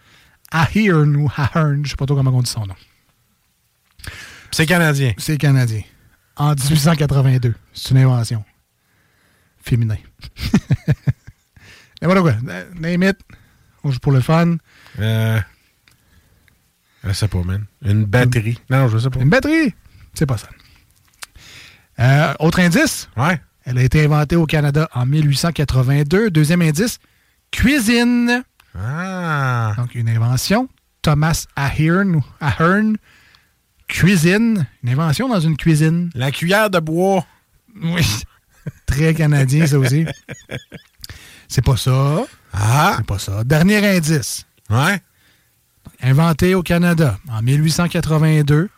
Ahern 0.50 1.14
ou 1.16 1.30
Ahern. 1.36 1.84
Je 1.84 1.90
sais 1.90 1.96
pas 1.96 2.06
trop 2.06 2.16
comment 2.16 2.30
on 2.30 2.40
dit 2.40 2.48
son 2.48 2.64
nom. 2.64 2.74
C'est 4.52 4.64
canadien. 4.64 5.12
C'est 5.18 5.36
canadien. 5.36 5.82
En 6.36 6.54
1882. 6.54 7.54
C'est 7.74 7.90
une 7.90 7.98
invention. 7.98 8.42
Féminin. 9.62 9.98
Et 12.00 12.06
voilà 12.06 12.22
quoi. 12.22 12.36
Name 12.74 13.02
it. 13.02 13.18
On 13.84 13.90
joue 13.90 13.98
pour 13.98 14.12
le 14.12 14.22
fun. 14.22 14.56
Euh. 14.98 15.38
Je 17.04 17.12
sais 17.12 17.28
pas, 17.28 17.42
man. 17.42 17.66
Une 17.84 18.06
batterie. 18.06 18.58
Non, 18.70 18.88
je 18.88 18.96
sais 18.96 19.10
pas. 19.10 19.20
Une 19.20 19.28
batterie. 19.28 19.74
C'est 20.14 20.24
pas 20.24 20.38
ça. 20.38 20.48
Euh, 22.02 22.34
autre 22.40 22.60
indice? 22.60 23.08
Ouais. 23.16 23.40
Elle 23.64 23.78
a 23.78 23.82
été 23.82 24.04
inventée 24.04 24.36
au 24.36 24.46
Canada 24.46 24.88
en 24.92 25.06
1882. 25.06 26.30
Deuxième 26.30 26.62
indice, 26.62 26.98
cuisine. 27.50 28.42
Ah. 28.76 29.74
Donc, 29.76 29.94
une 29.94 30.08
invention. 30.08 30.68
Thomas 31.02 31.46
Ahern, 31.56 32.22
cuisine. 33.88 34.66
Une 34.82 34.90
invention 34.90 35.28
dans 35.28 35.40
une 35.40 35.56
cuisine. 35.56 36.10
La 36.14 36.30
cuillère 36.30 36.70
de 36.70 36.80
bois. 36.80 37.24
Oui. 37.82 38.06
Très 38.86 39.14
canadien, 39.14 39.66
ça 39.66 39.78
aussi. 39.78 40.06
C'est 41.48 41.64
pas 41.64 41.76
ça. 41.76 42.24
Ah. 42.52 42.94
C'est 42.96 43.06
pas 43.06 43.18
ça. 43.18 43.44
Dernier 43.44 43.96
indice. 43.96 44.46
Ouais. 44.70 45.00
Inventé 46.02 46.54
au 46.54 46.62
Canada 46.62 47.18
en 47.28 47.42
1882. 47.42 48.68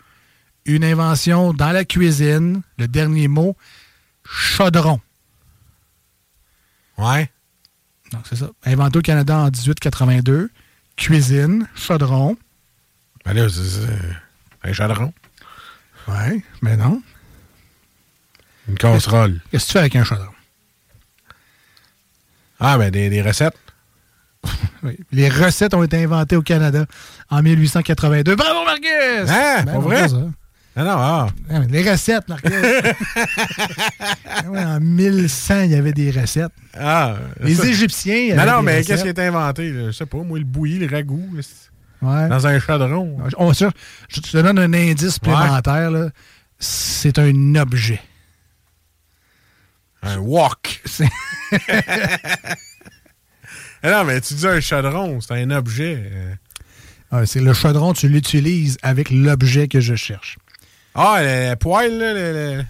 Une 0.66 0.85
invention 0.85 1.53
dans 1.53 1.73
la 1.73 1.85
cuisine. 1.85 2.62
Le 2.78 2.89
dernier 2.89 3.28
mot, 3.28 3.57
chaudron. 4.28 5.01
Ouais. 6.99 7.31
Donc, 8.12 8.23
c'est 8.28 8.36
ça. 8.36 8.51
Inventé 8.65 8.99
au 8.99 9.03
Canada 9.03 9.36
en 9.39 9.51
1882. 9.51 10.51
Cuisine, 10.97 11.69
chaudron. 11.74 12.36
Ben 13.24 13.32
là, 13.35 13.49
c'est 13.49 14.69
un 14.69 14.73
chaudron. 14.73 15.12
Ouais, 16.07 16.43
mais 16.62 16.77
non. 16.77 17.03
Une 18.69 18.77
casserole. 18.77 19.41
Qu'est-ce 19.51 19.65
que 19.65 19.69
tu 19.69 19.73
fais 19.73 19.78
avec 19.81 19.97
un 19.97 20.05
chaudron? 20.05 20.31
Ah, 22.61 22.78
ben 22.78 22.91
des, 22.91 23.11
des 23.11 23.23
recettes. 23.23 23.59
Oui. 24.82 24.99
Les 25.12 25.31
recettes 25.31 25.73
ont 25.73 25.82
été 25.82 26.05
inventées 26.05 26.36
au 26.36 26.43
Canada 26.43 26.85
en 27.31 27.43
1882. 27.43 28.36
Bravo, 28.36 28.66
Marcus! 28.66 29.31
Hein? 29.31 29.62
Ben 29.65 29.73
pas 29.73 29.78
vrai? 29.78 30.09
ça. 30.11 30.16
Ah 30.77 30.83
non, 30.85 30.97
ah. 30.97 31.29
Les 31.69 31.89
recettes, 31.89 32.29
Marcus. 32.29 32.51
Ouais, 34.49 34.63
en 34.65 34.81
1100, 34.81 35.61
il 35.63 35.71
y 35.71 35.75
avait 35.77 35.93
des 35.93 36.11
recettes. 36.11 36.53
Ah. 36.77 37.15
Les 37.41 37.55
ça- 37.55 37.67
Égyptiens, 37.67 38.35
Non, 38.37 38.45
non, 38.45 38.63
mais 38.63 38.83
qu'est-ce 38.83 39.03
qui 39.03 39.09
a 39.09 39.11
été 39.13 39.23
inventé? 39.27 39.71
là? 39.71 39.87
Je 39.87 39.91
sais 39.93 40.07
pas, 40.07 40.19
moi, 40.19 40.39
le 40.39 40.45
bouilli, 40.45 40.79
le 40.79 40.87
ragoût. 40.93 41.31
Ouais. 42.03 42.29
Dans 42.29 42.47
un 42.47 42.59
chaudron. 42.59 43.19
On- 43.39 43.53
ça, 43.55 43.71
je 44.09 44.21
te 44.21 44.37
donne 44.39 44.59
un 44.59 44.73
indice 44.75 45.15
supplémentaire. 45.15 45.91
là. 45.91 46.09
C'est 46.59 47.19
un 47.19 47.55
objet. 47.57 48.01
Un 50.03 50.19
wok. 50.19 50.83
Non, 53.83 54.03
mais 54.05 54.19
tu 54.23 54.33
dis 54.35 54.47
un 54.47 54.61
chaudron, 54.61 55.21
c'est 55.21 55.35
un 55.35 55.51
objet. 55.51 56.11
Ah, 57.11 57.27
c'est 57.27 57.41
le 57.41 57.53
chaudron, 57.53 57.93
tu 57.93 58.09
l'utilises 58.09 58.79
avec 58.83 59.11
l'objet 59.11 59.69
que 59.69 59.79
je 59.81 59.95
cherche. 59.95 60.39
Ah, 60.95 61.19
le, 61.21 61.51
le 61.51 61.57
poêle, 61.57 61.99
là, 61.99 62.12
le, 62.15 62.33
le- 62.33 62.65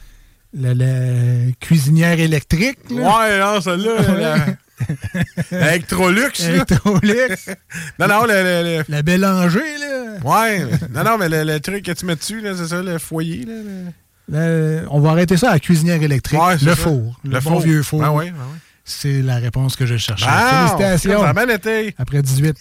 Le, 0.56 0.72
le 0.72 1.52
cuisinière 1.60 2.18
électrique. 2.20 2.78
là. 2.90 3.02
Ouais, 3.18 3.38
non, 3.40 3.60
celle-là. 3.60 4.46
Electrolux. 5.50 6.30
Electrolux. 6.40 7.36
Non, 7.98 8.06
non, 8.08 8.22
le... 8.24 8.32
le, 8.32 8.78
le- 8.78 8.84
La 8.88 9.02
Bélanger, 9.02 9.78
là. 9.80 10.14
Ouais. 10.24 10.64
Non, 10.94 11.04
non, 11.04 11.18
mais 11.18 11.28
le, 11.28 11.44
le 11.44 11.60
truc 11.60 11.84
que 11.84 11.92
tu 11.92 12.06
mets 12.06 12.16
dessus, 12.16 12.40
là, 12.40 12.52
c'est 12.56 12.68
ça, 12.68 12.82
le 12.82 12.98
foyer, 12.98 13.44
là. 13.44 13.52
le- 13.54 13.92
Le- 14.28 14.86
on 14.90 15.00
va 15.00 15.10
arrêter 15.10 15.36
ça 15.36 15.50
à 15.50 15.54
la 15.54 15.60
cuisinière 15.60 16.02
électrique. 16.02 16.40
Ouais, 16.40 16.54
le 16.54 16.58
ça. 16.70 16.76
four. 16.76 17.18
Le, 17.24 17.30
Le 17.30 17.40
bon 17.40 17.50
four. 17.50 17.60
vieux 17.60 17.82
four. 17.82 18.02
Ah 18.04 18.12
ouais, 18.12 18.32
ah 18.34 18.40
ouais. 18.42 18.58
C'est 18.84 19.22
la 19.22 19.36
réponse 19.36 19.76
que 19.76 19.86
je 19.86 19.96
cherchais. 19.96 20.26
Ah, 20.28 20.66
Félicitations. 20.78 21.20
ça 21.22 21.30
a 21.30 21.32
bien 21.32 21.48
été. 21.54 21.94
Après 21.98 22.22
18 22.22 22.56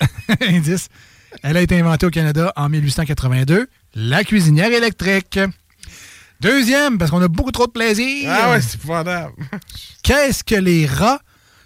indices. 0.48 0.88
Elle 1.42 1.56
a 1.56 1.60
été 1.60 1.78
inventée 1.78 2.06
au 2.06 2.10
Canada 2.10 2.52
en 2.56 2.68
1882. 2.68 3.68
La 3.98 4.24
cuisinière 4.24 4.70
électrique. 4.72 5.40
Deuxième, 6.38 6.98
parce 6.98 7.10
qu'on 7.10 7.22
a 7.22 7.28
beaucoup 7.28 7.50
trop 7.50 7.66
de 7.66 7.72
plaisir. 7.72 8.30
Ah 8.30 8.50
ouais, 8.50 8.60
c'est 8.60 8.74
épouvantable. 8.74 9.32
Qu'est-ce 10.02 10.44
que 10.44 10.54
les 10.54 10.84
rats 10.84 11.20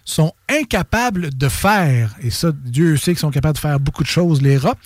sont 0.04 0.32
incapables 0.48 1.36
de 1.36 1.48
faire? 1.48 2.14
Et 2.22 2.30
ça, 2.30 2.52
Dieu 2.54 2.96
sait 2.96 3.10
qu'ils 3.12 3.18
sont 3.18 3.32
capables 3.32 3.56
de 3.56 3.60
faire 3.60 3.80
beaucoup 3.80 4.04
de 4.04 4.08
choses, 4.08 4.40
les 4.42 4.58
rats. 4.58 4.76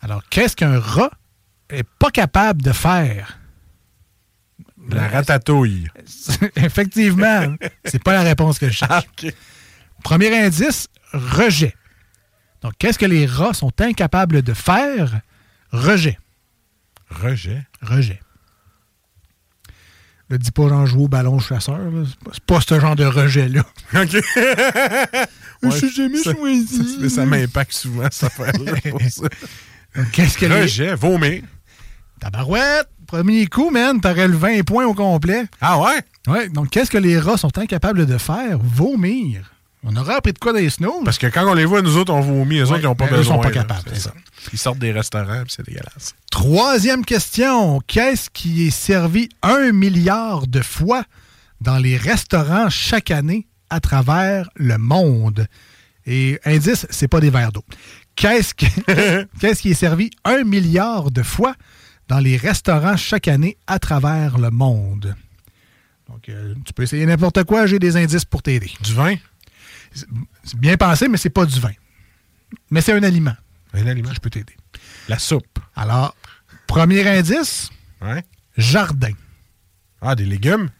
Alors, 0.00 0.22
qu'est-ce 0.30 0.56
qu'un 0.56 0.80
rat 0.80 1.10
est 1.68 1.86
pas 1.98 2.10
capable 2.10 2.62
de 2.62 2.72
faire? 2.72 3.38
La 4.88 5.06
ratatouille. 5.08 5.88
Effectivement, 6.56 7.54
c'est 7.84 8.02
pas 8.02 8.14
la 8.14 8.22
réponse 8.22 8.58
que 8.58 8.70
je 8.70 8.72
cherche. 8.78 9.04
Premier 10.02 10.34
indice, 10.34 10.88
rejet. 11.12 11.74
Donc, 12.62 12.72
qu'est-ce 12.78 12.98
que 12.98 13.04
les 13.04 13.26
rats 13.26 13.52
sont 13.52 13.72
incapables 13.82 14.40
de 14.40 14.54
faire? 14.54 15.20
Rejet. 15.72 16.18
Rejet. 17.10 17.66
Rejet. 17.82 18.20
Le 20.28 20.38
dis 20.38 20.52
pas 20.52 20.68
j'en 20.68 20.86
joue 20.86 21.04
au 21.04 21.08
ballon 21.08 21.40
chasseur. 21.40 21.78
C'est 22.32 22.44
pas- 22.44 22.60
ce 22.60 22.78
genre 22.78 22.94
de 22.94 23.04
rejet-là. 23.04 23.62
OK. 23.94 24.16
Je 25.62 25.70
suis 25.70 25.90
jamais 25.90 26.22
ça- 26.22 26.32
choisi. 26.32 26.98
Mais 27.00 27.08
ça 27.08 27.26
m'impacte 27.26 27.72
souvent, 27.72 28.06
cette 28.10 28.30
affaire-là. 28.30 28.74
ça. 29.10 29.22
Qu'est-ce 30.12 30.38
que. 30.38 30.46
Rejet, 30.46 30.94
vomir. 30.94 31.42
Tabarouette! 32.20 32.88
Premier 33.06 33.46
coup, 33.46 33.70
man, 33.70 34.00
t'aurais 34.00 34.28
le 34.28 34.36
20 34.36 34.62
points 34.62 34.86
au 34.86 34.94
complet. 34.94 35.46
Ah 35.60 35.80
ouais? 35.80 36.00
Ouais, 36.28 36.48
donc 36.48 36.70
qu'est-ce 36.70 36.90
que 36.90 36.98
les 36.98 37.18
rats 37.18 37.36
sont 37.36 37.58
incapables 37.58 38.06
de 38.06 38.18
faire? 38.18 38.56
Vomir. 38.62 39.50
On 39.82 39.96
aurait 39.96 40.14
appris 40.14 40.32
de 40.32 40.38
quoi 40.38 40.52
dans 40.52 40.58
les 40.58 40.68
snows? 40.70 41.02
Parce 41.04 41.16
que 41.18 41.26
quand 41.26 41.50
on 41.50 41.54
les 41.54 41.64
voit, 41.64 41.80
nous 41.80 41.96
autres, 41.96 42.12
on 42.12 42.20
vomit. 42.20 42.58
Eux 42.58 42.64
Ouais, 42.64 42.70
autres, 42.72 42.80
ils 42.80 42.84
n'ont 42.84 42.94
pas 42.94 43.06
ben, 43.06 43.16
besoin. 43.16 43.36
sont 43.36 43.42
pas 43.42 43.50
capables, 43.50 43.96
ça. 43.96 44.12
Ils 44.52 44.58
sortent 44.58 44.78
des 44.78 44.92
restaurants, 44.92 45.42
puis 45.44 45.54
c'est 45.56 45.64
dégueulasse. 45.64 46.14
Troisième 46.30 47.04
question. 47.04 47.80
Qu'est-ce 47.86 48.28
qui 48.30 48.66
est 48.66 48.70
servi 48.70 49.28
un 49.42 49.72
milliard 49.72 50.46
de 50.46 50.60
fois 50.60 51.04
dans 51.62 51.78
les 51.78 51.96
restaurants 51.96 52.68
chaque 52.68 53.10
année 53.10 53.46
à 53.70 53.80
travers 53.80 54.50
le 54.56 54.76
monde? 54.76 55.46
Et 56.06 56.38
indice, 56.44 56.86
c'est 56.90 57.08
pas 57.08 57.20
des 57.20 57.30
verres 57.30 57.52
d'eau. 57.52 57.64
Qu'est-ce 58.16 58.54
qui, 58.54 58.66
qu'est-ce 59.40 59.62
qui 59.62 59.70
est 59.70 59.74
servi 59.74 60.10
un 60.24 60.44
milliard 60.44 61.10
de 61.10 61.22
fois 61.22 61.54
dans 62.08 62.18
les 62.18 62.36
restaurants 62.36 62.96
chaque 62.96 63.28
année 63.28 63.56
à 63.66 63.78
travers 63.78 64.36
le 64.38 64.50
monde? 64.50 65.14
Donc, 66.08 66.28
euh, 66.28 66.54
tu 66.66 66.72
peux 66.74 66.82
essayer 66.82 67.06
n'importe 67.06 67.44
quoi, 67.44 67.66
j'ai 67.66 67.78
des 67.78 67.96
indices 67.96 68.24
pour 68.24 68.42
t'aider. 68.42 68.70
Du 68.82 68.92
vin? 68.94 69.14
C'est 69.92 70.58
bien 70.58 70.76
pensé, 70.76 71.08
mais 71.08 71.16
c'est 71.16 71.30
pas 71.30 71.44
du 71.46 71.58
vin. 71.60 71.72
Mais 72.70 72.80
c'est 72.80 72.92
un 72.92 73.02
aliment. 73.02 73.34
Un 73.74 73.86
aliment. 73.86 74.12
Je 74.12 74.20
peux 74.20 74.30
t'aider. 74.30 74.56
La 75.08 75.18
soupe. 75.18 75.58
Alors, 75.74 76.14
premier 76.66 77.06
indice, 77.08 77.70
Ouais. 78.00 78.24
jardin. 78.56 79.12
Ah, 80.00 80.14
des 80.14 80.24
légumes? 80.24 80.70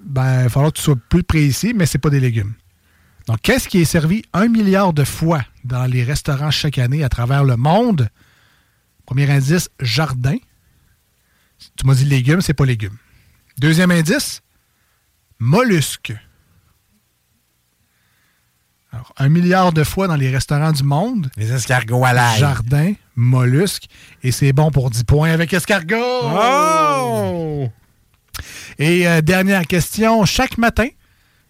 Ben, 0.00 0.40
il 0.40 0.42
va 0.44 0.48
falloir 0.50 0.72
que 0.72 0.78
tu 0.78 0.82
sois 0.84 0.96
plus 1.08 1.22
précis, 1.22 1.72
mais 1.74 1.86
c'est 1.86 1.98
pas 1.98 2.10
des 2.10 2.20
légumes. 2.20 2.54
Donc, 3.26 3.40
qu'est-ce 3.42 3.68
qui 3.68 3.78
est 3.80 3.84
servi 3.84 4.22
un 4.32 4.48
milliard 4.48 4.92
de 4.92 5.04
fois 5.04 5.44
dans 5.64 5.84
les 5.86 6.02
restaurants 6.04 6.50
chaque 6.50 6.78
année 6.78 7.02
à 7.04 7.08
travers 7.08 7.44
le 7.44 7.56
monde? 7.56 8.08
Premier 9.06 9.30
indice, 9.30 9.68
jardin. 9.80 10.36
Tu 11.76 11.86
m'as 11.86 11.94
dit 11.94 12.04
légumes, 12.04 12.40
c'est 12.40 12.54
pas 12.54 12.64
légumes. 12.66 12.96
Deuxième 13.58 13.90
indice, 13.90 14.42
mollusques. 15.38 16.14
Alors, 18.92 19.12
un 19.18 19.28
milliard 19.28 19.72
de 19.72 19.84
fois 19.84 20.08
dans 20.08 20.16
les 20.16 20.30
restaurants 20.30 20.72
du 20.72 20.82
monde. 20.82 21.30
Les 21.36 21.52
escargots 21.52 22.04
à 22.04 22.12
l'ail. 22.14 22.38
Jardin, 22.40 22.94
mollusques. 23.16 23.86
Et 24.22 24.32
c'est 24.32 24.52
bon 24.52 24.70
pour 24.70 24.88
10 24.90 25.04
points 25.04 25.30
avec 25.30 25.52
escargot. 25.52 25.96
Oh! 26.24 27.68
Et 28.78 29.06
euh, 29.06 29.20
dernière 29.20 29.66
question. 29.66 30.24
Chaque 30.24 30.56
matin, 30.56 30.88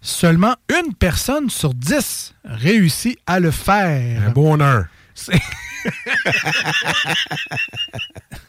seulement 0.01 0.56
une 0.69 0.94
personne 0.94 1.48
sur 1.48 1.74
10 1.74 2.35
réussit 2.44 3.19
à 3.27 3.39
le 3.39 3.51
faire. 3.52 4.27
Un 4.27 4.31
bonheur. 4.31 4.86
C'est- 5.15 5.40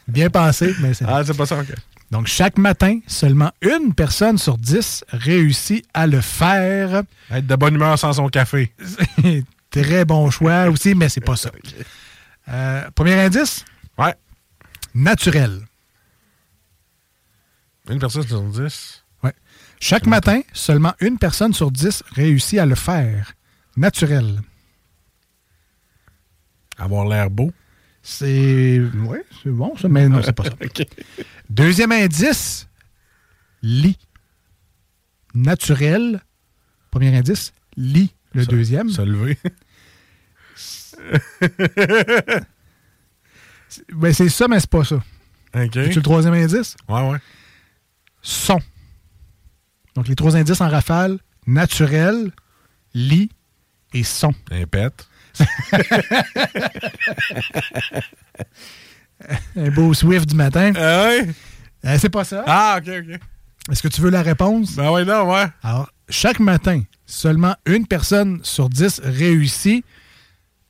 Bien 0.08 0.30
pensé, 0.30 0.74
mais 0.80 0.94
c'est. 0.94 1.04
Ah, 1.06 1.22
c'est 1.24 1.36
pas 1.36 1.46
ça, 1.46 1.56
OK. 1.58 1.72
Donc, 2.10 2.26
chaque 2.26 2.58
matin, 2.58 2.98
seulement 3.06 3.52
une 3.62 3.94
personne 3.94 4.36
sur 4.36 4.58
10 4.58 5.04
réussit 5.10 5.86
à 5.94 6.06
le 6.06 6.20
faire. 6.20 7.02
Être 7.30 7.46
de 7.46 7.56
bonne 7.56 7.74
humeur 7.76 7.98
sans 7.98 8.14
son 8.14 8.28
café. 8.28 8.72
Très 9.70 10.04
bon 10.04 10.30
choix 10.30 10.68
aussi, 10.68 10.94
mais 10.96 11.08
c'est 11.08 11.20
pas 11.20 11.36
ça. 11.36 11.52
Euh, 12.48 12.90
premier 12.96 13.14
indice? 13.14 13.64
Ouais. 13.96 14.14
Naturel. 14.94 15.60
Une 17.88 17.98
personne 17.98 18.26
sur 18.26 18.42
dix? 18.42 19.04
Ouais. 19.22 19.34
Chaque 19.80 20.06
matin, 20.06 20.40
seulement 20.52 20.94
une 21.00 21.18
personne 21.18 21.52
sur 21.52 21.70
10 21.70 22.02
réussit 22.12 22.58
à 22.58 22.66
le 22.66 22.74
faire. 22.74 23.34
Naturel. 23.76 24.40
Avoir 26.78 27.06
l'air 27.06 27.30
beau. 27.30 27.52
C'est. 28.02 28.80
Oui, 28.80 29.18
c'est 29.42 29.50
bon, 29.50 29.76
ça, 29.76 29.88
mais 29.88 30.08
non, 30.08 30.22
c'est 30.22 30.32
pas 30.32 30.44
ça. 30.44 30.50
Deuxième 31.50 31.92
indice, 31.92 32.68
lit. 33.62 33.98
Naturel. 35.34 36.20
Premier 36.90 37.16
indice, 37.16 37.52
lit. 37.76 38.14
Le 38.32 38.46
deuxième. 38.46 38.88
Se 38.90 39.02
lever. 39.02 39.38
Ben, 43.92 44.12
c'est 44.12 44.28
ça, 44.28 44.48
mais 44.48 44.58
c'est 44.58 44.70
pas 44.70 44.84
ça. 44.84 44.96
OK. 44.96 45.76
Veux-tu 45.76 45.96
le 45.96 46.02
troisième 46.02 46.34
indice? 46.34 46.76
Ouais, 46.88 47.08
ouais. 47.08 47.18
Son. 48.22 48.58
Donc, 49.94 50.08
les 50.08 50.16
trois 50.16 50.36
indices 50.36 50.60
en 50.60 50.68
rafale, 50.68 51.18
naturel, 51.46 52.32
lit 52.94 53.30
et 53.92 54.02
son. 54.02 54.32
Pet. 54.70 55.08
Un 59.56 59.70
beau 59.70 59.94
Swift 59.94 60.28
du 60.28 60.34
matin. 60.34 60.72
Ah? 60.76 61.10
Euh, 61.84 61.96
c'est 61.98 62.08
pas 62.08 62.24
ça. 62.24 62.44
Ah, 62.46 62.78
OK, 62.78 62.88
OK. 62.88 63.18
Est-ce 63.70 63.82
que 63.82 63.88
tu 63.88 64.00
veux 64.00 64.10
la 64.10 64.22
réponse? 64.22 64.74
Ben 64.74 64.90
ouais, 64.90 65.04
non, 65.04 65.30
ouais. 65.30 65.46
Alors, 65.62 65.92
chaque 66.08 66.40
matin, 66.40 66.82
seulement 67.06 67.54
une 67.66 67.86
personne 67.86 68.40
sur 68.42 68.68
dix 68.68 69.00
réussit 69.04 69.84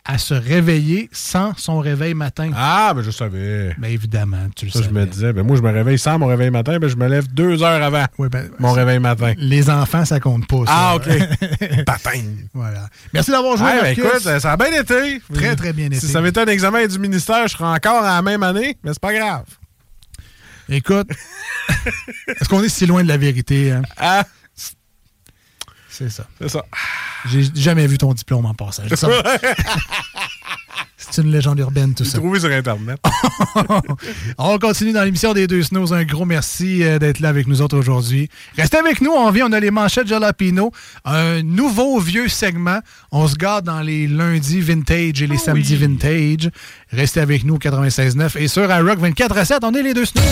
à 0.05 0.19
se 0.19 0.33
réveiller 0.35 1.09
sans 1.13 1.53
son 1.57 1.79
réveil 1.79 2.15
matin. 2.15 2.51
Ah, 2.57 2.93
ben 2.97 3.03
je 3.03 3.11
savais. 3.11 3.75
Bien 3.79 3.91
évidemment, 3.91 4.49
tu 4.57 4.65
le 4.67 4.71
Ça, 4.71 4.79
sais. 4.81 4.85
je 4.87 4.91
me 4.91 5.05
disais, 5.07 5.33
ben 5.33 5.45
moi, 5.47 5.57
je 5.57 5.63
me 5.63 5.71
réveille 5.71 5.99
sans 5.99 6.19
mon 6.19 6.27
réveil 6.27 6.51
matin, 6.51 6.79
ben 6.79 6.89
je 6.89 6.97
me 6.97 7.07
lève 7.07 7.29
deux 7.33 7.63
heures 7.63 7.83
avant 7.83 8.07
ben, 8.19 8.49
mon 8.59 8.73
réveil 8.73 8.99
matin. 8.99 9.35
Les 9.37 9.69
enfants, 9.71 10.05
ça 10.05 10.19
compte 10.19 10.47
pas. 10.49 10.65
ça. 10.67 10.73
Ah, 10.73 10.97
OK. 10.97 11.05
Patin. 11.87 12.23
voilà. 12.55 12.89
Merci 13.13 13.31
d'avoir 13.31 13.57
joué. 13.57 13.67
Ouais, 13.67 13.83
ben, 13.83 13.99
écoute, 13.99 14.21
ça 14.21 14.53
a 14.53 14.57
bien 14.57 14.81
été. 14.81 15.21
Très, 15.35 15.55
très 15.55 15.73
bien 15.73 15.87
été. 15.87 16.01
Si 16.01 16.09
ça 16.09 16.19
avait 16.19 16.31
été 16.31 16.41
un 16.41 16.47
examen 16.47 16.87
du 16.87 16.99
ministère, 16.99 17.47
je 17.47 17.53
serais 17.57 17.65
encore 17.67 18.03
à 18.03 18.17
la 18.17 18.23
même 18.23 18.43
année, 18.43 18.77
mais 18.83 18.93
c'est 18.93 19.01
pas 19.01 19.13
grave. 19.15 19.45
Écoute, 20.69 21.09
est-ce 22.29 22.49
qu'on 22.49 22.63
est 22.63 22.69
si 22.69 22.87
loin 22.87 23.03
de 23.03 23.09
la 23.09 23.17
vérité? 23.17 23.73
hein? 23.73 23.83
Ah, 23.97 24.25
C'est 26.01 26.11
ça. 26.11 26.25
c'est 26.41 26.49
ça. 26.49 26.65
J'ai 27.27 27.43
jamais 27.55 27.87
vu 27.87 27.99
ton 27.99 28.15
diplôme 28.15 28.47
en 28.47 28.55
passage. 28.55 28.89
Ça, 28.95 29.09
C'est 30.97 31.23
une 31.23 31.33
légende 31.33 31.59
urbaine, 31.59 31.93
tout 31.95 32.05
ça. 32.05 32.19
trouvé 32.19 32.41
sur 32.41 32.51
Internet. 32.51 32.99
On 34.39 34.59
continue 34.59 34.93
dans 34.93 35.03
l'émission 35.03 35.33
des 35.35 35.47
deux 35.47 35.63
snows. 35.63 35.93
Un 35.93 36.05
gros 36.05 36.25
merci 36.25 36.85
euh, 36.85 36.99
d'être 36.99 37.21
là 37.21 37.29
avec 37.31 37.49
nous 37.49 37.61
autres 37.63 37.77
aujourd'hui. 37.77 38.29
Restez 38.57 38.77
avec 38.79 39.01
nous, 39.01 39.11
on 39.11 39.31
vient, 39.31 39.49
on 39.49 39.53
a 39.53 39.61
les 39.61 39.71
manchettes 39.71 40.07
Jalapino. 40.07 40.73
Un 41.05 41.43
nouveau 41.43 41.99
vieux 42.01 42.29
segment. 42.29 42.81
On 43.11 43.27
se 43.27 43.35
garde 43.35 43.65
dans 43.67 43.81
les 43.81 44.07
lundis 44.07 44.61
vintage 44.61 45.21
et 45.23 45.27
les 45.27 45.39
samedis 45.39 45.77
vintage. 45.77 46.51
Restez 46.93 47.21
avec 47.21 47.45
nous 47.45 47.55
au 47.55 47.59
96.9 47.59 48.39
et 48.39 48.49
sur 48.49 48.65
iRock 48.71 48.99
24 49.01 49.37
à 49.37 49.45
7, 49.45 49.65
on 49.65 49.75
est 49.75 49.83
les 49.83 49.95
deux 49.95 50.05
snows. 50.05 50.23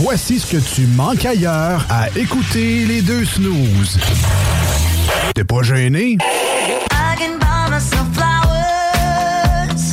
Voici 0.00 0.38
ce 0.40 0.46
que 0.46 0.56
tu 0.56 0.86
manques 0.86 1.24
ailleurs 1.24 1.84
à 1.90 2.08
écouter 2.16 2.86
les 2.86 3.02
deux 3.02 3.24
snooze. 3.24 3.98
T'es 5.34 5.44
pas 5.44 5.62
gêné? 5.62 6.16
I 6.20 7.16
can 7.18 7.38
buy 7.38 7.68
myself 7.70 8.06
flowers, 8.14 9.92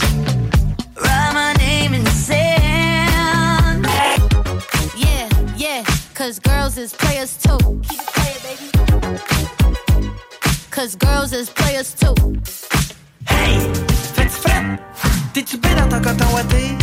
write 0.96 1.34
my 1.34 1.54
name 1.58 1.94
in 1.94 2.04
the 2.04 2.12
sand. 2.12 3.88
Yeah, 4.98 5.28
yeah, 5.58 5.84
cause 6.14 6.40
girls 6.40 6.78
is 6.78 6.94
players 6.94 7.36
too. 7.38 7.58
Keep 7.90 8.00
it 8.00 8.08
playing, 8.14 8.42
baby. 8.44 8.72
Cause 10.72 10.96
girls 10.96 11.34
is 11.34 11.50
players 11.50 11.94
too. 11.94 12.16
Hey, 13.28 13.60
fais-tu 14.14 14.30
frais? 14.30 14.80
T'es-tu 15.34 15.58
bien 15.58 15.76
dans 15.76 15.90
ton 15.90 16.02
coton 16.02 16.26
ouaté? 16.34 16.78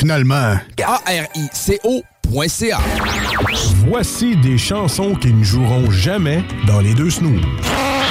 Finalement. 0.00 0.58
A-R-I-C-O.ca 0.82 2.78
Voici 3.86 4.36
des 4.36 4.56
chansons 4.56 5.14
qui 5.14 5.32
ne 5.32 5.44
joueront 5.44 5.90
jamais 5.90 6.42
dans 6.66 6.80
les 6.80 6.94
deux 6.94 7.10
snooze. 7.10 7.42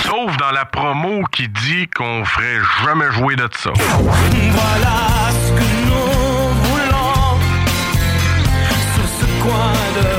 Sauf 0.04 0.38
dans 0.38 0.52
la 0.52 0.66
promo 0.66 1.24
qui 1.32 1.48
dit 1.48 1.88
qu'on 1.88 2.24
ferait 2.26 2.60
jamais 2.86 3.12
jouer 3.12 3.36
de 3.36 3.50
ça. 3.58 3.72
Voilà 3.76 5.32
ce 5.32 5.52
que 5.52 5.70
nous 5.88 6.54
voulons 6.64 7.40
sur 8.94 9.08
ce 9.20 9.26
coin 9.42 9.74
de 9.96 10.19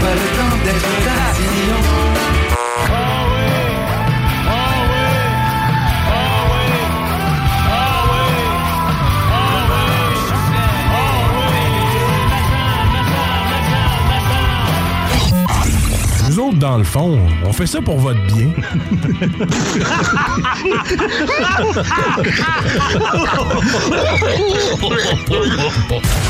pas 0.00 0.14
le 0.14 0.26
temps 0.36 0.56
d'être. 0.64 1.00
Nous 16.28 16.38
autres, 16.38 16.58
dans 16.58 16.78
le 16.78 16.84
fond, 16.84 17.18
on 17.44 17.52
fait 17.52 17.66
ça 17.66 17.82
pour 17.82 17.98
votre 17.98 18.20
bien. 18.26 18.50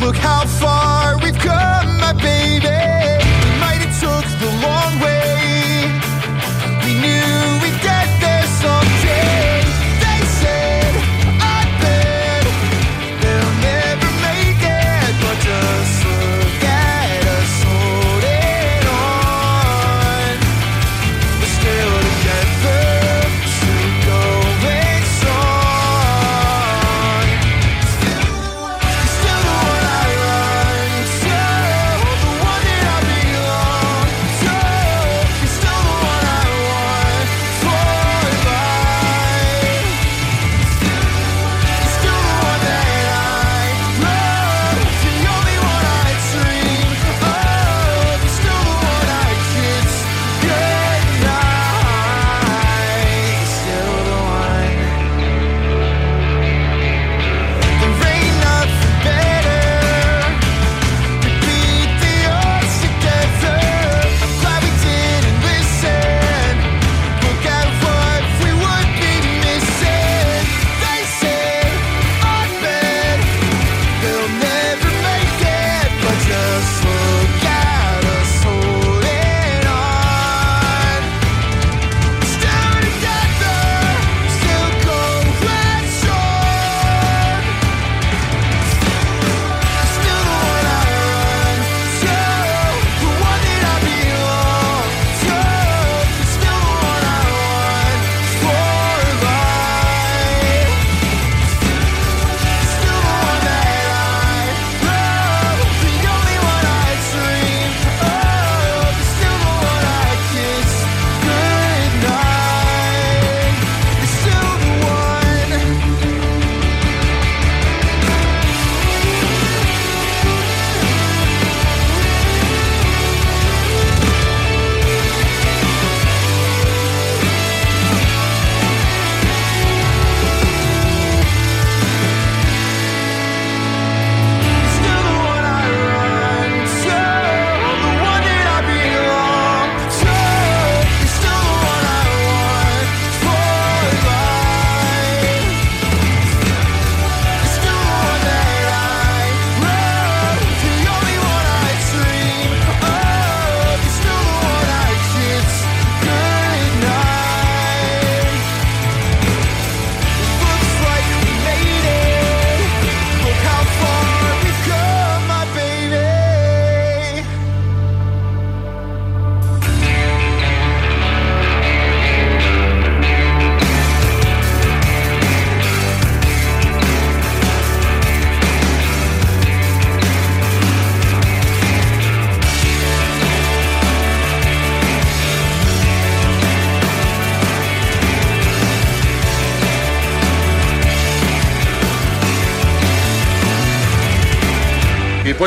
Look 0.00 0.16
how 0.16 0.46
far 0.46 1.18
we've 1.18 1.38
come, 1.38 1.98
my 1.98 2.14
baby. 2.14 2.49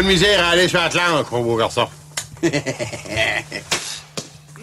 De 0.04 0.08
misère 0.08 0.44
à 0.44 0.50
aller 0.50 0.68
sur 0.68 0.82
Atlantique, 0.82 1.32
mon 1.32 1.42
beau 1.42 1.56
garçon. 1.56 1.88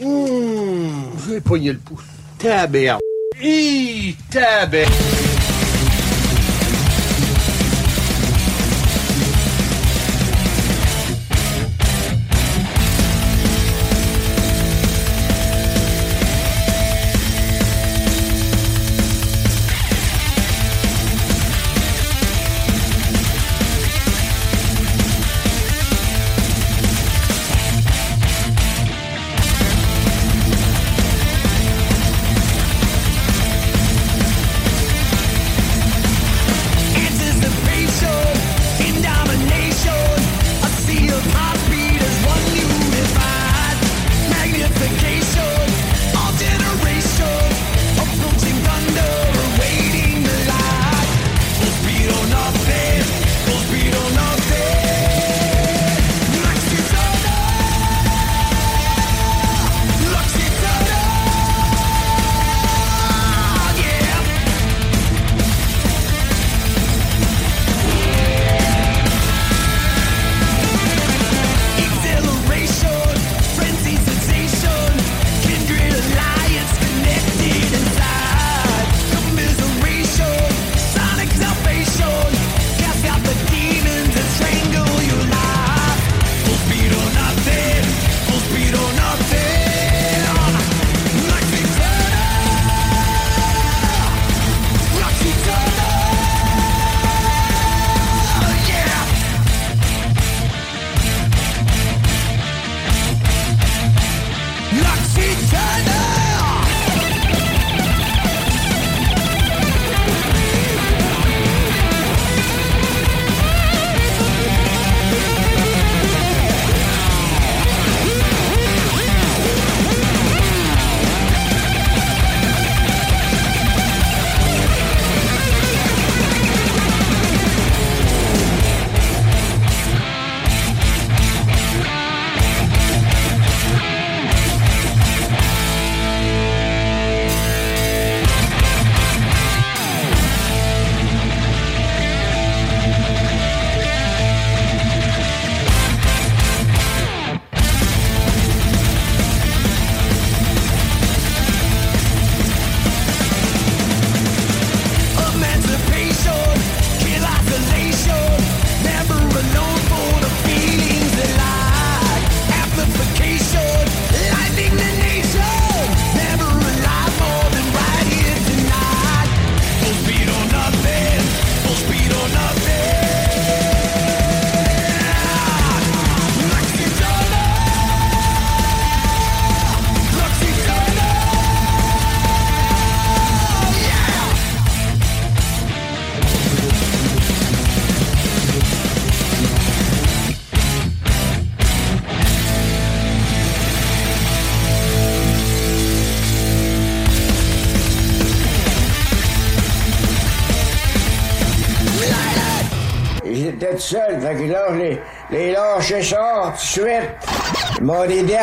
Hum, 0.02 1.10
j'ai 1.28 1.42
pogné 1.42 1.72
le 1.72 1.78
pouce. 1.78 2.00
Taberne. 2.38 3.00
Hi. 3.38 4.16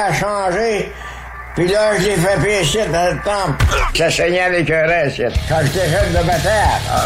À 0.08 0.14
changer. 0.14 0.92
Puis 1.56 1.68
là, 1.68 1.98
je 2.00 2.06
les 2.06 2.16
fait 2.16 2.40
pécher 2.42 2.86
dans 2.92 3.16
le 3.16 3.20
temple. 3.24 3.66
Ça 3.96 4.12
saignait 4.12 4.42
avec 4.42 4.70
un 4.70 4.86
reste. 4.86 5.24
Quand 5.50 5.58
j'étais 5.64 5.90
jeune 5.90 6.10
de 6.12 6.28
bataille, 6.28 6.52
ah, 6.92 7.06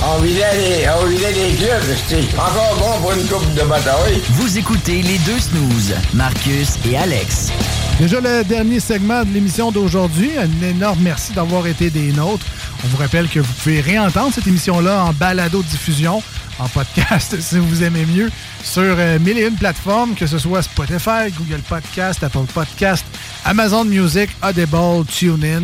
ah, 0.00 0.06
on 0.14 0.20
vidait 0.20 0.54
les, 0.54 0.88
on 0.88 1.06
vidait 1.06 1.32
les 1.32 1.54
clubs. 1.56 1.96
C'était 2.06 2.34
encore 2.36 2.76
bon 2.78 3.00
pour 3.00 3.12
une 3.12 3.26
coupe 3.26 3.54
de 3.54 3.62
bataille. 3.62 4.22
Vous 4.30 4.56
écoutez 4.56 5.02
les 5.02 5.18
deux 5.18 5.38
snooze, 5.38 5.94
Marcus 6.14 6.78
et 6.88 6.96
Alex. 6.96 7.50
Déjà 7.98 8.20
le 8.20 8.44
dernier 8.44 8.78
segment 8.78 9.24
de 9.24 9.32
l'émission 9.32 9.72
d'aujourd'hui. 9.72 10.30
Un 10.38 10.66
énorme 10.66 11.00
merci 11.02 11.32
d'avoir 11.32 11.66
été 11.66 11.90
des 11.90 12.12
nôtres. 12.12 12.46
On 12.84 12.88
vous 12.88 12.96
rappelle 12.96 13.28
que 13.28 13.40
vous 13.40 13.52
pouvez 13.62 13.80
réentendre 13.80 14.32
cette 14.32 14.46
émission-là 14.46 15.04
en 15.04 15.12
balado-diffusion, 15.12 16.22
en 16.58 16.68
podcast, 16.68 17.34
si 17.40 17.58
vous 17.58 17.82
aimez 17.82 18.06
mieux, 18.06 18.30
sur 18.62 18.82
euh, 18.82 19.18
mille 19.18 19.38
et 19.38 19.46
une 19.46 19.56
plateformes, 19.56 20.14
que 20.14 20.26
ce 20.26 20.38
soit 20.38 20.62
Spotify, 20.62 21.30
Google 21.36 21.62
Podcast, 21.68 22.22
Apple 22.22 22.46
Podcast, 22.52 23.04
Amazon 23.44 23.84
Music, 23.84 24.30
Audible, 24.42 25.04
TuneIn. 25.08 25.62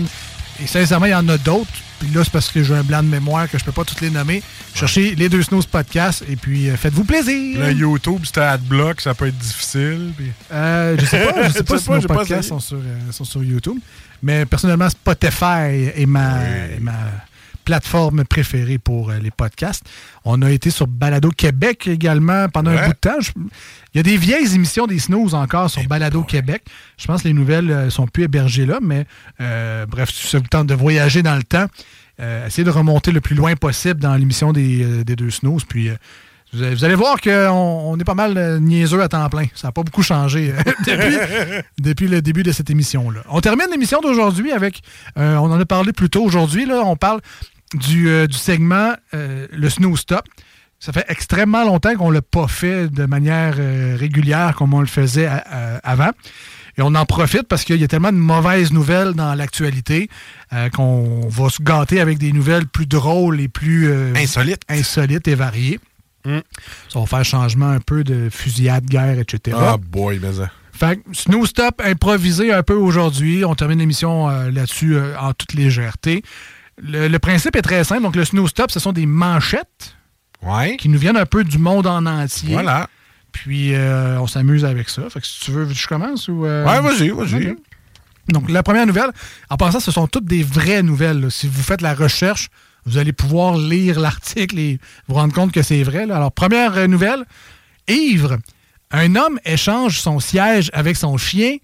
Et 0.62 0.66
sincèrement, 0.66 1.06
il 1.06 1.12
y 1.12 1.14
en 1.14 1.28
a 1.28 1.38
d'autres. 1.38 1.70
Puis 2.00 2.08
là, 2.14 2.22
c'est 2.22 2.32
parce 2.32 2.48
que 2.50 2.62
j'ai 2.62 2.74
un 2.74 2.82
blanc 2.84 3.02
de 3.02 3.08
mémoire 3.08 3.50
que 3.50 3.58
je 3.58 3.64
peux 3.64 3.72
pas 3.72 3.84
toutes 3.84 4.00
les 4.00 4.10
nommer. 4.10 4.40
Cherchez 4.74 5.16
les 5.16 5.28
deux 5.28 5.42
Snooze 5.42 5.66
Podcast 5.66 6.22
et 6.28 6.36
puis 6.36 6.68
euh, 6.70 6.76
faites-vous 6.76 7.02
plaisir. 7.04 7.58
Le 7.58 7.72
YouTube, 7.72 8.20
c'était 8.24 8.40
Adblock, 8.42 9.00
ça 9.00 9.14
peut 9.14 9.26
être 9.26 9.38
difficile. 9.38 10.12
puis- 10.16 10.30
Euh, 10.52 10.96
je 10.98 11.04
sais 11.06 11.26
pas, 11.26 11.48
je 11.48 11.52
sais 11.54 11.62
pas 11.64 11.78
si 11.78 11.90
nos 11.90 12.00
podcasts 12.02 12.30
essayé. 12.30 12.42
sont 12.48 12.60
sur, 12.60 12.76
euh, 12.76 13.12
sont 13.12 13.24
sur 13.24 13.42
YouTube. 13.42 13.78
Mais 14.22 14.46
personnellement, 14.46 14.88
Spotify 14.88 15.90
est 15.96 16.06
ma, 16.06 16.44
est 16.44 16.80
ma 16.80 16.92
plateforme 17.72 18.24
préférée 18.24 18.78
pour 18.78 19.10
euh, 19.10 19.18
les 19.18 19.30
podcasts. 19.30 19.84
On 20.24 20.40
a 20.40 20.50
été 20.50 20.70
sur 20.70 20.86
Balado 20.86 21.28
Québec 21.30 21.86
également 21.86 22.48
pendant 22.48 22.70
un 22.70 22.86
bout 22.86 22.92
de 22.94 22.98
temps. 22.98 23.20
Je- 23.20 23.32
il 23.92 23.98
y 23.98 24.00
a 24.00 24.02
des 24.02 24.16
vieilles 24.16 24.54
émissions 24.54 24.86
des 24.86 24.98
snooze 24.98 25.34
encore 25.34 25.68
sur 25.68 25.82
Balado 25.84 26.22
Québec. 26.22 26.62
Je 26.96 27.06
pense 27.06 27.22
que 27.24 27.28
les 27.28 27.34
nouvelles 27.34 27.70
euh, 27.70 27.90
sont 27.90 28.06
plus 28.06 28.22
hébergées 28.24 28.64
là, 28.64 28.78
mais 28.80 29.04
euh, 29.42 29.84
bref, 29.84 30.08
si 30.10 30.34
vous 30.38 30.42
tente 30.44 30.66
de 30.68 30.74
voyager 30.74 31.22
dans 31.22 31.36
le 31.36 31.42
temps, 31.42 31.66
euh, 32.20 32.46
essayez 32.46 32.64
de 32.64 32.70
remonter 32.70 33.12
le 33.12 33.20
plus 33.20 33.36
loin 33.36 33.54
possible 33.54 34.00
dans 34.00 34.14
l'émission 34.14 34.54
des, 34.54 35.04
des 35.04 35.14
deux 35.14 35.30
snooze. 35.30 35.64
Puis 35.68 35.90
euh, 35.90 35.94
vous 36.54 36.84
allez, 36.86 36.94
voir 36.94 37.20
qu'on 37.20 37.30
on 37.50 37.98
est 37.98 38.04
pas 38.04 38.14
mal 38.14 38.60
niaiseux 38.60 39.02
à 39.02 39.08
temps 39.08 39.28
plein. 39.28 39.44
Ça 39.54 39.68
n'a 39.68 39.72
pas 39.72 39.82
beaucoup 39.82 40.02
changé 40.02 40.54
depuis, 40.86 41.16
depuis 41.78 42.08
le 42.08 42.22
début 42.22 42.42
de 42.44 42.52
cette 42.52 42.70
émission-là. 42.70 43.20
On 43.28 43.42
termine 43.42 43.66
l'émission 43.70 44.00
d'aujourd'hui 44.00 44.52
avec, 44.52 44.80
euh, 45.18 45.36
on 45.36 45.52
en 45.52 45.60
a 45.60 45.66
parlé 45.66 45.92
plus 45.92 46.08
tôt 46.08 46.24
aujourd'hui, 46.24 46.64
là, 46.64 46.80
on 46.86 46.96
parle 46.96 47.20
du, 47.74 48.08
euh, 48.08 48.26
du 48.26 48.36
segment 48.36 48.92
euh, 49.14 49.46
le 49.52 49.68
Snooze 49.70 50.00
Stop. 50.00 50.22
Ça 50.80 50.92
fait 50.92 51.04
extrêmement 51.08 51.64
longtemps 51.64 51.94
qu'on 51.96 52.10
ne 52.10 52.14
l'a 52.14 52.22
pas 52.22 52.46
fait 52.46 52.88
de 52.88 53.04
manière 53.04 53.54
euh, 53.58 53.96
régulière 53.98 54.54
comme 54.56 54.74
on 54.74 54.80
le 54.80 54.86
faisait 54.86 55.26
à- 55.26 55.36
à- 55.38 55.76
avant. 55.78 56.10
Et 56.76 56.82
on 56.82 56.94
en 56.94 57.04
profite 57.04 57.42
parce 57.48 57.64
qu'il 57.64 57.80
y 57.80 57.84
a 57.84 57.88
tellement 57.88 58.12
de 58.12 58.16
mauvaises 58.18 58.70
nouvelles 58.72 59.14
dans 59.14 59.34
l'actualité 59.34 60.08
qu'on 60.72 61.26
va 61.28 61.48
se 61.48 61.60
gâter 61.60 62.00
avec 62.00 62.18
des 62.18 62.30
nouvelles 62.32 62.68
plus 62.68 62.86
drôles 62.86 63.40
et 63.40 63.48
plus 63.48 63.92
insolites. 64.16 64.62
insolites 64.68 65.26
et 65.26 65.34
variées. 65.34 65.80
Mm. 66.24 66.38
Ça 66.88 67.00
va 67.00 67.06
faire 67.06 67.24
changement 67.24 67.68
un 67.70 67.80
peu 67.80 68.04
de 68.04 68.28
fusillade, 68.30 68.84
guerre, 68.86 69.18
etc. 69.18 69.56
Ah 69.60 69.76
boy, 69.76 70.20
mais 70.22 70.32
ça. 70.34 70.50
Fait 70.72 70.98
que 70.98 71.00
Snooze 71.12 71.48
Stop 71.48 71.82
improvisé 71.84 72.52
un 72.52 72.62
peu 72.62 72.74
aujourd'hui. 72.74 73.44
On 73.44 73.56
termine 73.56 73.80
l'émission 73.80 74.28
euh, 74.30 74.48
là-dessus 74.52 74.94
euh, 74.96 75.18
en 75.18 75.32
toute 75.32 75.54
légèreté. 75.54 76.22
Le, 76.82 77.08
le 77.08 77.18
principe 77.18 77.56
est 77.56 77.62
très 77.62 77.82
simple. 77.84 78.02
Donc, 78.02 78.16
le 78.16 78.24
Snooze 78.24 78.50
Stop, 78.50 78.70
ce 78.70 78.80
sont 78.80 78.92
des 78.92 79.06
manchettes 79.06 79.96
qui 80.76 80.88
nous 80.88 80.98
viennent 80.98 81.16
un 81.16 81.26
peu 81.26 81.44
du 81.44 81.58
monde 81.58 81.86
en 81.86 82.06
entier. 82.06 82.52
Voilà. 82.52 82.88
Puis, 83.32 83.74
euh, 83.74 84.20
on 84.20 84.26
s'amuse 84.26 84.64
avec 84.64 84.88
ça. 84.88 85.08
Fait 85.10 85.20
que 85.20 85.26
si 85.26 85.40
tu 85.40 85.50
veux, 85.50 85.68
je 85.68 85.86
commence 85.86 86.28
ou... 86.28 86.44
euh, 86.46 86.64
Ouais, 86.64 86.80
vas-y, 86.80 87.08
vas-y. 87.10 87.56
Donc, 88.28 88.48
la 88.50 88.62
première 88.62 88.86
nouvelle, 88.86 89.10
en 89.50 89.56
passant, 89.56 89.80
ce 89.80 89.90
sont 89.90 90.06
toutes 90.06 90.26
des 90.26 90.42
vraies 90.42 90.82
nouvelles. 90.82 91.20
là. 91.20 91.30
Si 91.30 91.46
vous 91.48 91.62
faites 91.62 91.80
la 91.80 91.94
recherche, 91.94 92.48
vous 92.86 92.98
allez 92.98 93.12
pouvoir 93.12 93.56
lire 93.56 93.98
l'article 94.06 94.58
et 94.58 94.78
vous 95.08 95.14
rendre 95.14 95.34
compte 95.34 95.52
que 95.52 95.62
c'est 95.62 95.82
vrai. 95.82 96.06
là. 96.06 96.16
Alors, 96.16 96.32
première 96.32 96.76
euh, 96.76 96.86
nouvelle, 96.86 97.24
ivre. 97.88 98.38
Un 98.90 99.16
homme 99.16 99.38
échange 99.44 100.00
son 100.00 100.20
siège 100.20 100.70
avec 100.72 100.96
son 100.96 101.16
chien 101.18 101.56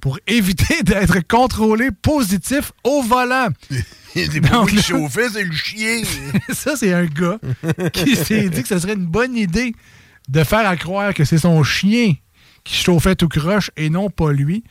pour 0.00 0.18
éviter 0.26 0.82
d'être 0.82 1.20
contrôlé 1.26 1.90
positif 1.90 2.72
au 2.84 3.02
volant. 3.02 3.48
Pas 4.14 4.48
moi 4.50 4.66
qui 4.66 4.82
chauffait, 4.82 5.28
c'est 5.32 5.44
le 5.44 5.52
chien. 5.52 6.02
Ça, 6.52 6.76
c'est 6.76 6.92
un 6.92 7.04
gars 7.04 7.38
qui 7.92 8.16
s'est 8.16 8.48
dit 8.48 8.62
que 8.62 8.68
ce 8.68 8.78
serait 8.78 8.94
une 8.94 9.06
bonne 9.06 9.36
idée 9.36 9.74
de 10.28 10.44
faire 10.44 10.66
à 10.66 10.76
croire 10.76 11.14
que 11.14 11.24
c'est 11.24 11.38
son 11.38 11.62
chien 11.62 12.14
qui 12.64 12.74
chauffait 12.74 13.14
tout 13.14 13.28
croche 13.28 13.70
et 13.76 13.90
non 13.90 14.10
pas 14.10 14.32
lui. 14.32 14.64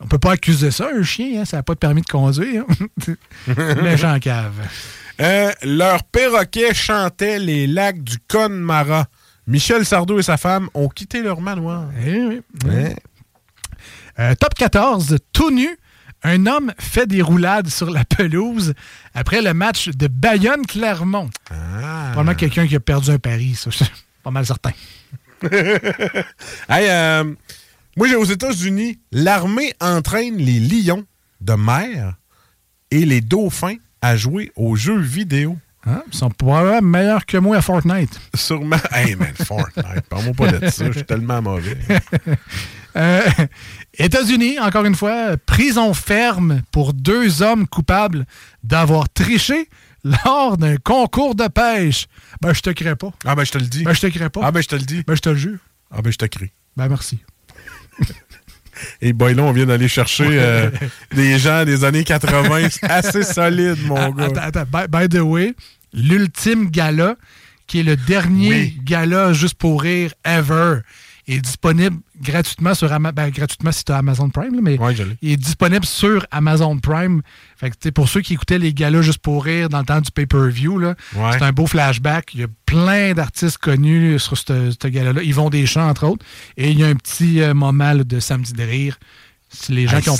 On 0.00 0.06
peut 0.06 0.18
pas 0.18 0.32
accuser 0.32 0.70
ça, 0.70 0.88
un 0.94 1.02
chien, 1.02 1.40
hein, 1.40 1.44
ça 1.44 1.58
n'a 1.58 1.62
pas 1.62 1.74
de 1.74 1.78
permis 1.78 2.02
de 2.02 2.06
conduire. 2.06 2.64
Méchant 3.82 4.18
cave. 4.18 4.54
Euh, 5.20 5.50
leur 5.62 6.04
perroquet 6.04 6.72
chantait 6.72 7.38
les 7.38 7.66
lacs 7.66 8.02
du 8.02 8.16
Connemara. 8.26 9.06
Michel 9.46 9.84
Sardou 9.84 10.18
et 10.18 10.22
sa 10.22 10.36
femme 10.36 10.68
ont 10.74 10.88
quitté 10.88 11.22
leur 11.22 11.40
manoir. 11.40 11.86
Eh 12.06 12.24
oui. 12.24 12.40
Ouais. 12.64 12.96
Euh, 14.18 14.34
top 14.34 14.54
14, 14.54 15.16
tout 15.32 15.50
nu. 15.50 15.68
Un 16.22 16.46
homme 16.46 16.72
fait 16.78 17.06
des 17.06 17.22
roulades 17.22 17.68
sur 17.68 17.90
la 17.90 18.04
pelouse 18.04 18.74
après 19.14 19.40
le 19.40 19.54
match 19.54 19.88
de 19.88 20.06
Bayonne-Clermont. 20.06 21.30
Ah. 21.50 22.10
Probablement 22.12 22.36
quelqu'un 22.36 22.66
qui 22.66 22.76
a 22.76 22.80
perdu 22.80 23.10
un 23.10 23.18
pari, 23.18 23.54
ça. 23.54 23.70
je 23.70 23.76
suis 23.76 23.86
Pas 24.22 24.30
mal 24.30 24.44
certain. 24.44 24.72
Hey, 26.68 26.86
euh, 26.90 27.24
moi, 27.96 28.06
j'ai 28.06 28.16
aux 28.16 28.24
États-Unis, 28.24 29.00
l'armée 29.12 29.72
entraîne 29.80 30.36
les 30.36 30.60
lions 30.60 31.04
de 31.40 31.54
mer 31.54 32.16
et 32.90 33.04
les 33.04 33.20
dauphins 33.20 33.76
à 34.02 34.16
jouer 34.16 34.52
aux 34.56 34.76
jeux 34.76 35.00
vidéo. 35.00 35.56
Hein? 35.86 36.02
Ils 36.12 36.16
sont 36.16 36.30
probablement 36.30 36.82
meilleurs 36.82 37.24
que 37.24 37.38
moi 37.38 37.56
à 37.56 37.62
Fortnite. 37.62 38.20
Sûrement. 38.34 38.76
Hey, 38.92 39.14
man, 39.16 39.32
Fortnite. 39.34 40.02
Parle-moi 40.08 40.34
pas 40.34 40.48
de 40.52 40.68
ça. 40.68 40.86
Je 40.86 40.92
suis 40.92 41.04
tellement 41.04 41.42
mauvais. 41.42 41.78
Euh, 42.96 43.22
États-Unis, 43.94 44.58
encore 44.58 44.84
une 44.84 44.96
fois, 44.96 45.36
prison 45.46 45.94
ferme 45.94 46.62
pour 46.72 46.92
deux 46.92 47.40
hommes 47.40 47.68
coupables 47.68 48.26
d'avoir 48.64 49.08
triché 49.08 49.68
lors 50.02 50.56
d'un 50.56 50.76
concours 50.76 51.36
de 51.36 51.46
pêche. 51.46 52.08
Ben, 52.40 52.52
je 52.52 52.62
te 52.62 52.70
crée 52.70 52.96
pas. 52.96 53.12
Ah, 53.24 53.36
ben, 53.36 53.44
je 53.44 53.52
te 53.52 53.58
le 53.58 53.66
dis. 53.66 53.84
Ben, 53.84 53.92
je 53.92 54.00
te 54.00 54.06
crée 54.08 54.28
pas. 54.28 54.40
Ah, 54.42 54.50
ben, 54.50 54.60
je 54.60 54.66
te 54.66 54.74
le 54.74 54.82
dis. 54.82 55.04
Ben, 55.06 55.14
je 55.14 55.20
te 55.20 55.28
le 55.28 55.36
jure. 55.36 55.58
Ah, 55.92 56.02
ben, 56.02 56.12
je 56.12 56.18
te 56.18 56.24
crie. 56.24 56.50
Ben, 56.76 56.88
merci. 56.88 57.20
Et 59.00 59.12
boy, 59.12 59.34
là, 59.34 59.42
on 59.42 59.52
vient 59.52 59.66
d'aller 59.66 59.88
chercher 59.88 60.26
euh, 60.28 60.70
des 61.14 61.38
gens 61.38 61.64
des 61.64 61.84
années 61.84 62.04
80 62.04 62.68
assez 62.82 63.22
solides, 63.22 63.78
mon 63.86 63.96
Ah, 63.96 64.10
gars. 64.10 64.24
Attends, 64.24 64.60
attends. 64.60 64.66
By, 64.72 64.86
by 64.88 65.08
the 65.08 65.20
way, 65.20 65.54
l'ultime 65.92 66.70
gala, 66.70 67.16
qui 67.66 67.80
est 67.80 67.84
le 67.84 67.96
dernier 67.96 68.74
gala 68.84 69.32
juste 69.32 69.54
pour 69.54 69.82
rire 69.82 70.12
ever, 70.24 70.80
est 71.34 71.40
disponible 71.40 71.96
gratuitement 72.22 72.74
sur 72.74 72.92
Ama- 72.92 73.12
ben, 73.12 73.30
gratuitement 73.30 73.72
si 73.72 73.84
tu 73.84 73.92
as 73.92 73.96
Amazon 73.98 74.28
Prime, 74.30 74.54
là, 74.54 74.60
mais 74.62 74.76
il 75.22 75.30
est 75.32 75.36
disponible 75.36 75.84
sur 75.84 76.26
Amazon 76.30 76.78
Prime. 76.78 77.22
Fait 77.56 77.70
que, 77.70 77.88
pour 77.90 78.08
ceux 78.08 78.20
qui 78.20 78.34
écoutaient 78.34 78.58
les 78.58 78.72
galas 78.74 79.02
juste 79.02 79.18
pour 79.20 79.44
rire 79.44 79.68
dans 79.68 79.80
le 79.80 79.84
temps 79.84 80.00
du 80.00 80.10
pay-per-view, 80.10 80.78
Ouais. 80.80 80.94
c'est 81.32 81.42
un 81.42 81.52
beau 81.52 81.66
flashback. 81.66 82.34
Il 82.34 82.40
y 82.40 82.44
a 82.44 82.48
plein 82.66 83.12
d'artistes 83.14 83.58
connus 83.58 84.18
sur 84.18 84.36
ce 84.38 84.70
ce 84.70 84.88
gala-là. 84.88 85.22
Ils 85.22 85.34
vont 85.34 85.50
des 85.50 85.66
chants, 85.66 85.88
entre 85.88 86.06
autres. 86.06 86.24
Et 86.56 86.70
il 86.70 86.78
y 86.78 86.84
a 86.84 86.86
un 86.88 86.94
petit 86.94 87.40
euh, 87.40 87.54
moment 87.54 87.92
là, 87.92 88.04
de 88.04 88.20
samedi 88.20 88.52
de 88.52 88.62
rire. 88.62 88.98
Si 89.52 89.72
les 89.72 89.88
gens 89.88 89.96
Hey, 89.96 90.02
qui 90.04 90.10
ont 90.10 90.16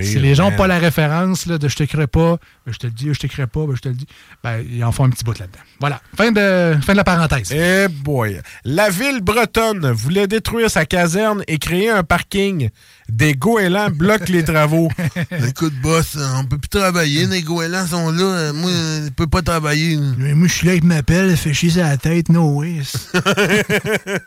si 0.00 0.18
les 0.18 0.34
gens 0.34 0.50
n'ont 0.50 0.56
pas 0.56 0.66
la 0.66 0.78
référence 0.78 1.46
là, 1.46 1.58
de 1.58 1.68
je 1.68 1.76
t'écris 1.76 2.08
pas, 2.08 2.38
ben, 2.66 2.72
je 2.72 2.78
te 2.78 2.86
le 2.88 2.92
dis, 2.92 3.08
je 3.14 3.18
t'écris 3.20 3.46
pas, 3.46 3.64
ben, 3.66 3.76
je 3.76 3.80
te 3.80 3.88
le 3.88 3.94
dis, 3.94 4.06
ben, 4.42 4.64
ils 4.68 4.82
en 4.82 4.90
font 4.90 5.04
un 5.04 5.10
petit 5.10 5.22
bout 5.24 5.38
là-dedans. 5.38 5.60
Voilà. 5.78 6.00
Fin 6.16 6.32
de, 6.32 6.76
fin 6.84 6.92
de 6.92 6.96
la 6.96 7.04
parenthèse. 7.04 7.52
Eh 7.52 7.86
boy. 7.88 8.40
La 8.64 8.90
ville 8.90 9.20
bretonne 9.22 9.88
voulait 9.92 10.26
détruire 10.26 10.68
sa 10.70 10.86
caserne 10.86 11.44
et 11.46 11.58
créer 11.58 11.88
un 11.90 12.02
parking. 12.02 12.70
Des 13.08 13.34
goélands 13.34 13.90
bloquent 13.90 14.24
les 14.28 14.42
travaux. 14.44 14.90
Écoute, 15.48 15.74
boss, 15.80 16.16
on 16.36 16.44
peut 16.44 16.58
plus 16.58 16.68
travailler. 16.68 17.26
Les 17.26 17.42
goélands 17.42 17.86
sont 17.86 18.10
là. 18.10 18.22
euh, 18.24 18.52
Moi, 18.52 18.70
je 19.04 19.10
peux 19.10 19.28
pas 19.28 19.40
travailler. 19.42 19.98
Mais 20.18 20.34
moi, 20.34 20.48
je 20.48 20.52
suis 20.52 20.66
là, 20.66 20.74
il 20.74 20.82
m'appelle, 20.84 21.36
fait 21.36 21.54
chier 21.54 21.70
sur 21.70 21.84
la 21.84 21.96
tête, 21.96 22.28
no 22.28 22.58
way. 22.58 22.80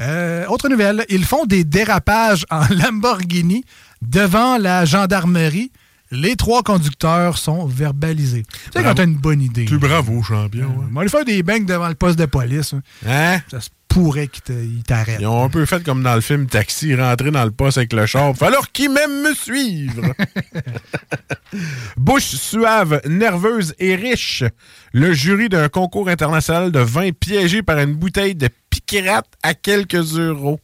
Euh, 0.00 0.46
autre 0.46 0.68
nouvelle, 0.68 1.04
ils 1.08 1.24
font 1.24 1.44
des 1.44 1.64
dérapages 1.64 2.44
en 2.50 2.62
Lamborghini 2.70 3.64
devant 4.02 4.58
la 4.58 4.84
gendarmerie. 4.84 5.72
Les 6.10 6.36
trois 6.36 6.62
conducteurs 6.62 7.36
sont 7.36 7.66
verbalisés. 7.66 8.44
Tu 8.44 8.58
sais, 8.78 8.82
quand 8.82 8.94
t'as 8.94 9.04
une 9.04 9.16
bonne 9.16 9.42
idée. 9.42 9.66
Tu 9.66 9.76
bravo, 9.76 10.22
champion. 10.22 10.74
On 10.90 10.94
va 10.94 11.00
aller 11.02 11.10
faire 11.10 11.24
des 11.26 11.42
bangs 11.42 11.64
devant 11.66 11.88
le 11.88 11.94
poste 11.94 12.18
de 12.18 12.24
police. 12.24 12.72
hein. 12.72 12.80
Hein? 13.06 13.40
Ça 13.50 13.60
se 13.60 13.68
pourrait 14.02 14.28
qu'ils 14.28 14.42
te- 14.42 14.52
ils 14.52 14.82
t'arrêtent. 14.82 15.20
Ils 15.20 15.26
ont 15.26 15.44
un 15.44 15.48
peu 15.48 15.64
fait 15.66 15.82
comme 15.82 16.02
dans 16.02 16.14
le 16.14 16.20
film 16.20 16.46
Taxi, 16.46 16.94
rentrer 16.94 17.30
dans 17.30 17.44
le 17.44 17.50
poste 17.50 17.78
avec 17.78 17.92
le 17.92 18.06
char. 18.06 18.32
Alors 18.42 18.70
qui 18.72 18.88
même 18.88 19.22
me 19.22 19.34
suivre? 19.34 20.12
Bouche 21.96 22.24
suave, 22.34 23.00
nerveuse 23.08 23.74
et 23.78 23.94
riche. 23.96 24.44
Le 24.92 25.12
jury 25.12 25.48
d'un 25.48 25.68
concours 25.68 26.08
international 26.08 26.70
de 26.72 26.80
vin 26.80 27.10
piégé 27.12 27.62
par 27.62 27.78
une 27.78 27.94
bouteille 27.94 28.34
de 28.34 28.48
piquerate 28.70 29.26
à 29.42 29.54
quelques 29.54 30.16
euros. 30.18 30.60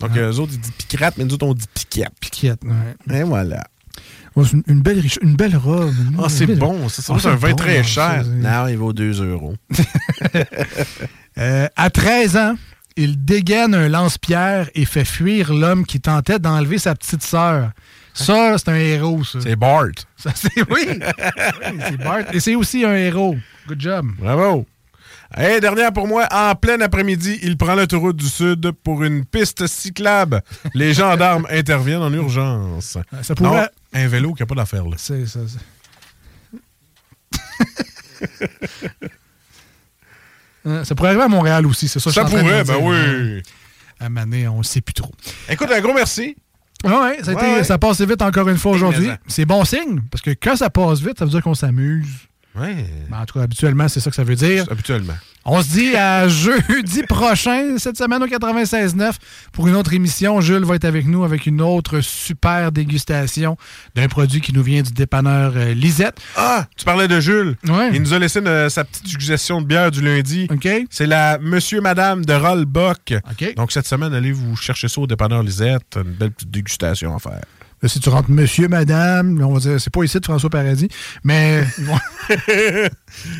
Donc, 0.00 0.16
eux 0.16 0.38
autres, 0.38 0.52
ils 0.54 0.60
disent 0.60 0.70
piquerate, 0.78 1.16
mais 1.18 1.24
nous 1.24 1.34
autres, 1.34 1.46
on 1.46 1.54
dit 1.54 1.64
piquette. 1.74 2.12
Piquette, 2.20 2.60
ouais. 2.64 3.16
Et 3.18 3.22
voilà. 3.24 3.64
Oh, 4.40 4.44
une, 4.52 4.62
une 4.68 4.80
belle, 4.80 5.00
riche- 5.00 5.18
une 5.20 5.34
belle 5.34 5.56
robe. 5.56 5.92
Ah, 6.18 6.28
c'est 6.28 6.46
bon. 6.46 6.88
Ça, 6.88 7.02
Ah, 7.12 7.18
c'est 7.20 7.28
un 7.28 7.34
vin 7.34 7.50
bon, 7.50 7.56
très 7.56 7.82
cher. 7.82 8.24
Non, 8.26 8.68
il 8.68 8.76
vaut 8.76 8.92
2 8.92 9.22
euros. 9.30 9.54
Euh, 11.38 11.68
à 11.76 11.88
13 11.90 12.36
ans, 12.36 12.54
il 12.96 13.24
dégaine 13.24 13.72
un 13.74 13.88
lance-pierre 13.88 14.68
et 14.74 14.84
fait 14.84 15.04
fuir 15.04 15.54
l'homme 15.54 15.86
qui 15.86 16.00
tentait 16.00 16.40
d'enlever 16.40 16.78
sa 16.78 16.96
petite 16.96 17.22
sœur. 17.22 17.70
Ça, 18.12 18.56
c'est 18.58 18.68
un 18.70 18.74
héros, 18.74 19.22
ça. 19.22 19.38
C'est 19.40 19.54
Bart. 19.54 19.86
Ça, 20.16 20.32
c'est 20.34 20.50
oui. 20.68 20.88
Oui, 20.98 21.78
c'est 21.88 21.96
Bart. 21.98 22.22
Et 22.32 22.40
c'est 22.40 22.56
aussi 22.56 22.84
un 22.84 22.94
héros. 22.96 23.36
Good 23.68 23.80
job. 23.80 24.06
Bravo. 24.18 24.66
Et 25.36 25.60
dernière 25.60 25.92
pour 25.92 26.06
moi, 26.08 26.26
en 26.32 26.54
plein 26.54 26.80
après-midi, 26.80 27.38
il 27.42 27.56
prend 27.58 27.74
l'autoroute 27.74 28.16
du 28.16 28.26
Sud 28.28 28.70
pour 28.82 29.04
une 29.04 29.24
piste 29.26 29.66
cyclable. 29.66 30.42
Les 30.74 30.94
gendarmes 30.94 31.46
interviennent 31.50 32.02
en 32.02 32.12
urgence. 32.12 32.96
Ça 33.22 33.34
pourrait- 33.34 33.60
Non, 33.60 33.66
un 33.94 34.08
vélo 34.08 34.32
qui 34.32 34.42
n'a 34.42 34.46
pas 34.46 34.54
d'affaire, 34.54 34.84
là. 34.86 34.96
C'est 34.96 35.26
ça. 35.26 35.40
Euh, 40.66 40.84
ça 40.84 40.94
pourrait 40.94 41.10
arriver 41.10 41.22
à 41.24 41.28
Montréal 41.28 41.66
aussi, 41.66 41.88
c'est 41.88 42.00
ça. 42.00 42.12
Ça 42.12 42.24
pourrait, 42.24 42.64
ben 42.64 42.76
oui. 42.82 43.42
À 44.00 44.08
Mané, 44.08 44.48
on 44.48 44.58
ne 44.58 44.62
sait 44.62 44.80
plus 44.80 44.92
trop. 44.92 45.12
Écoute, 45.48 45.68
un 45.72 45.80
gros 45.80 45.94
merci. 45.94 46.36
Ah 46.84 46.88
ouais, 47.02 47.18
ça, 47.22 47.30
a 47.30 47.34
été- 47.34 47.42
Ouais, 47.42 47.54
ouais. 47.58 47.64
ça 47.64 47.78
passe 47.78 48.00
vite 48.00 48.20
encore 48.22 48.48
une 48.48 48.58
fois 48.58 48.72
aujourd'hui. 48.72 49.08
C'est 49.26 49.44
bon 49.44 49.64
signe, 49.64 50.00
parce 50.10 50.20
que 50.22 50.30
quand 50.30 50.56
ça 50.56 50.68
passe 50.70 51.00
vite, 51.00 51.18
ça 51.18 51.24
veut 51.24 51.30
dire 51.30 51.42
qu'on 51.42 51.54
s'amuse. 51.54 52.08
Ouais. 52.54 52.86
Ben, 53.10 53.18
en 53.20 53.24
tout 53.24 53.38
cas, 53.38 53.44
habituellement, 53.44 53.88
c'est 53.88 54.00
ça 54.00 54.10
que 54.10 54.16
ça 54.16 54.24
veut 54.24 54.34
dire. 54.36 54.64
Habituellement. 54.70 55.14
On 55.44 55.62
se 55.62 55.68
dit 55.68 55.96
à 55.96 56.28
jeudi 56.28 57.02
prochain, 57.08 57.76
cette 57.78 57.96
semaine 57.96 58.22
au 58.22 58.26
96.9, 58.26 59.12
pour 59.52 59.68
une 59.68 59.76
autre 59.76 59.92
émission. 59.94 60.40
Jules 60.40 60.64
va 60.64 60.74
être 60.74 60.84
avec 60.84 61.06
nous 61.06 61.24
avec 61.24 61.46
une 61.46 61.60
autre 61.62 62.00
super 62.00 62.70
dégustation 62.72 63.56
d'un 63.94 64.08
produit 64.08 64.40
qui 64.40 64.52
nous 64.52 64.62
vient 64.62 64.82
du 64.82 64.92
dépanneur 64.92 65.52
euh, 65.56 65.72
Lisette. 65.72 66.20
Ah, 66.36 66.66
tu 66.76 66.84
parlais 66.84 67.08
de 67.08 67.20
Jules. 67.20 67.56
Ouais. 67.66 67.90
Il 67.94 68.02
nous 68.02 68.12
a 68.12 68.18
laissé 68.18 68.40
une- 68.40 68.68
sa 68.68 68.84
petite 68.84 69.06
suggestion 69.06 69.62
de 69.62 69.66
bière 69.66 69.90
du 69.90 70.02
lundi. 70.02 70.48
OK. 70.50 70.68
C'est 70.90 71.06
la 71.06 71.38
Monsieur 71.38 71.80
Madame 71.80 72.24
de 72.24 72.34
Rollbuck. 72.34 73.14
OK. 73.30 73.54
Donc, 73.54 73.72
cette 73.72 73.86
semaine, 73.86 74.12
allez 74.12 74.32
vous 74.32 74.56
chercher 74.56 74.88
ça 74.88 75.00
au 75.00 75.06
dépanneur 75.06 75.42
Lisette. 75.42 75.96
Une 75.96 76.12
belle 76.12 76.32
petite 76.32 76.50
dégustation 76.50 77.14
à 77.14 77.18
faire. 77.20 77.40
Là, 77.82 77.88
si 77.88 78.00
tu 78.00 78.08
rentres 78.08 78.30
monsieur, 78.30 78.68
madame, 78.68 79.40
on 79.42 79.52
va 79.52 79.60
dire, 79.60 79.80
c'est 79.80 79.92
pas 79.92 80.02
ici 80.02 80.18
de 80.18 80.24
François 80.24 80.50
Paradis, 80.50 80.88
mais. 81.24 81.64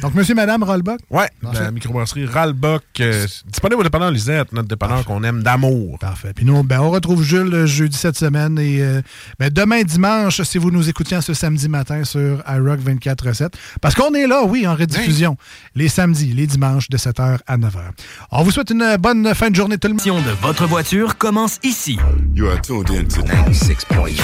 Donc, 0.03 0.15
monsieur, 0.15 0.35
madame, 0.35 0.63
Rollbuck. 0.63 1.01
Ouais, 1.11 1.29
la 1.53 1.71
microbrasserie 1.71 2.27
Ralbuck, 2.27 2.83
euh, 3.01 3.27
disponible 3.47 3.81
au 3.81 3.85
dépanneur 3.85 4.11
Lisette, 4.11 4.53
notre 4.53 4.69
dépanneur 4.69 5.05
qu'on 5.05 5.23
aime 5.25 5.43
d'amour. 5.43 5.99
Parfait. 5.99 6.33
Puis 6.35 6.45
nous, 6.45 6.63
ben, 6.63 6.81
on 6.81 6.91
retrouve 6.91 7.23
Jules 7.23 7.49
le 7.49 7.67
jeudi 7.67 7.97
cette 7.97 8.17
semaine 8.17 8.59
et 8.59 8.81
euh, 8.81 9.03
ben, 9.39 9.51
demain 9.51 9.83
dimanche, 9.83 10.41
si 10.43 10.59
vous 10.59 10.71
nous 10.71 10.89
écoutiez 10.89 11.21
ce 11.21 11.35
samedi 11.35 11.69
matin 11.69 12.05
sur 12.05 12.43
iRock 12.49 12.81
24-7. 12.81 13.51
Parce 13.81 13.95
qu'on 13.95 14.15
est 14.15 14.27
là, 14.27 14.45
oui, 14.45 14.67
en 14.67 14.75
rediffusion, 14.75 15.37
les 15.75 15.89
samedis, 15.89 16.33
les 16.33 16.47
dimanches 16.47 16.89
de 16.89 16.97
7h 16.97 17.39
à 17.47 17.59
9h. 17.59 17.91
On 18.31 18.43
vous 18.43 18.51
souhaite 18.51 18.71
une 18.71 18.97
bonne 18.99 19.35
fin 19.35 19.51
de 19.51 19.57
journée 19.57 19.79
tout 19.79 19.89
le 19.89 19.95
monde. 19.95 20.25
de 20.25 20.31
votre 20.43 20.67
voiture 20.67 21.19
commence 21.19 21.59
ici. 21.63 21.99
You 22.35 22.49
are 22.49 22.61
tuned 22.61 22.91
in 22.91 23.05
to 23.09 23.23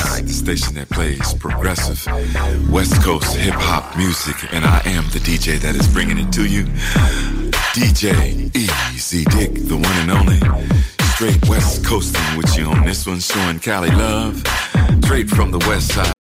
96.9, 0.05 0.27
the 0.27 0.33
station 0.33 0.75
that 0.75 0.89
plays 0.91 1.35
progressive 1.35 2.71
West 2.71 3.03
Coast 3.03 3.37
hip 3.37 3.55
hop 3.55 3.97
music, 3.97 4.37
and 4.53 4.65
I 4.65 4.81
am 4.85 5.05
the 5.11 5.19
DJ 5.19 5.59
that 5.61 5.75
is 5.75 5.89
bringing 5.93 6.19
it 6.19 6.33
to 6.33 6.47
you. 6.47 6.65
DJ 7.75 8.55
Easy 8.55 9.25
Dick, 9.25 9.55
the 9.67 9.77
one 9.77 9.97
and 9.99 10.11
only. 10.11 10.41
Straight 11.15 11.49
West 11.49 11.85
Coasting 11.85 12.37
with 12.37 12.57
you 12.57 12.67
on 12.67 12.85
this 12.85 13.07
one, 13.07 13.21
showing 13.21 13.61
Cali 13.61 13.91
love. 13.91 14.43
Straight 15.05 15.29
from 15.29 15.51
the 15.51 15.59
West 15.61 15.93
Side. 15.95 16.13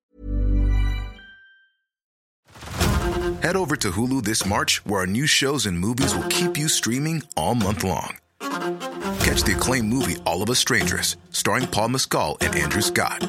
Head 3.42 3.56
over 3.56 3.76
to 3.76 3.90
Hulu 3.90 4.22
this 4.22 4.46
March, 4.46 4.84
where 4.86 5.00
our 5.00 5.06
new 5.06 5.26
shows 5.26 5.66
and 5.66 5.78
movies 5.78 6.14
will 6.14 6.28
keep 6.28 6.56
you 6.56 6.68
streaming 6.68 7.22
all 7.36 7.54
month 7.54 7.84
long. 7.84 8.16
Catch 8.40 9.42
the 9.42 9.54
acclaimed 9.54 9.88
movie 9.88 10.16
All 10.24 10.42
of 10.42 10.48
Us 10.48 10.58
Strangers, 10.58 11.16
starring 11.30 11.66
Paul 11.66 11.88
Mescal 11.90 12.38
and 12.40 12.54
Andrew 12.54 12.80
Scott. 12.82 13.28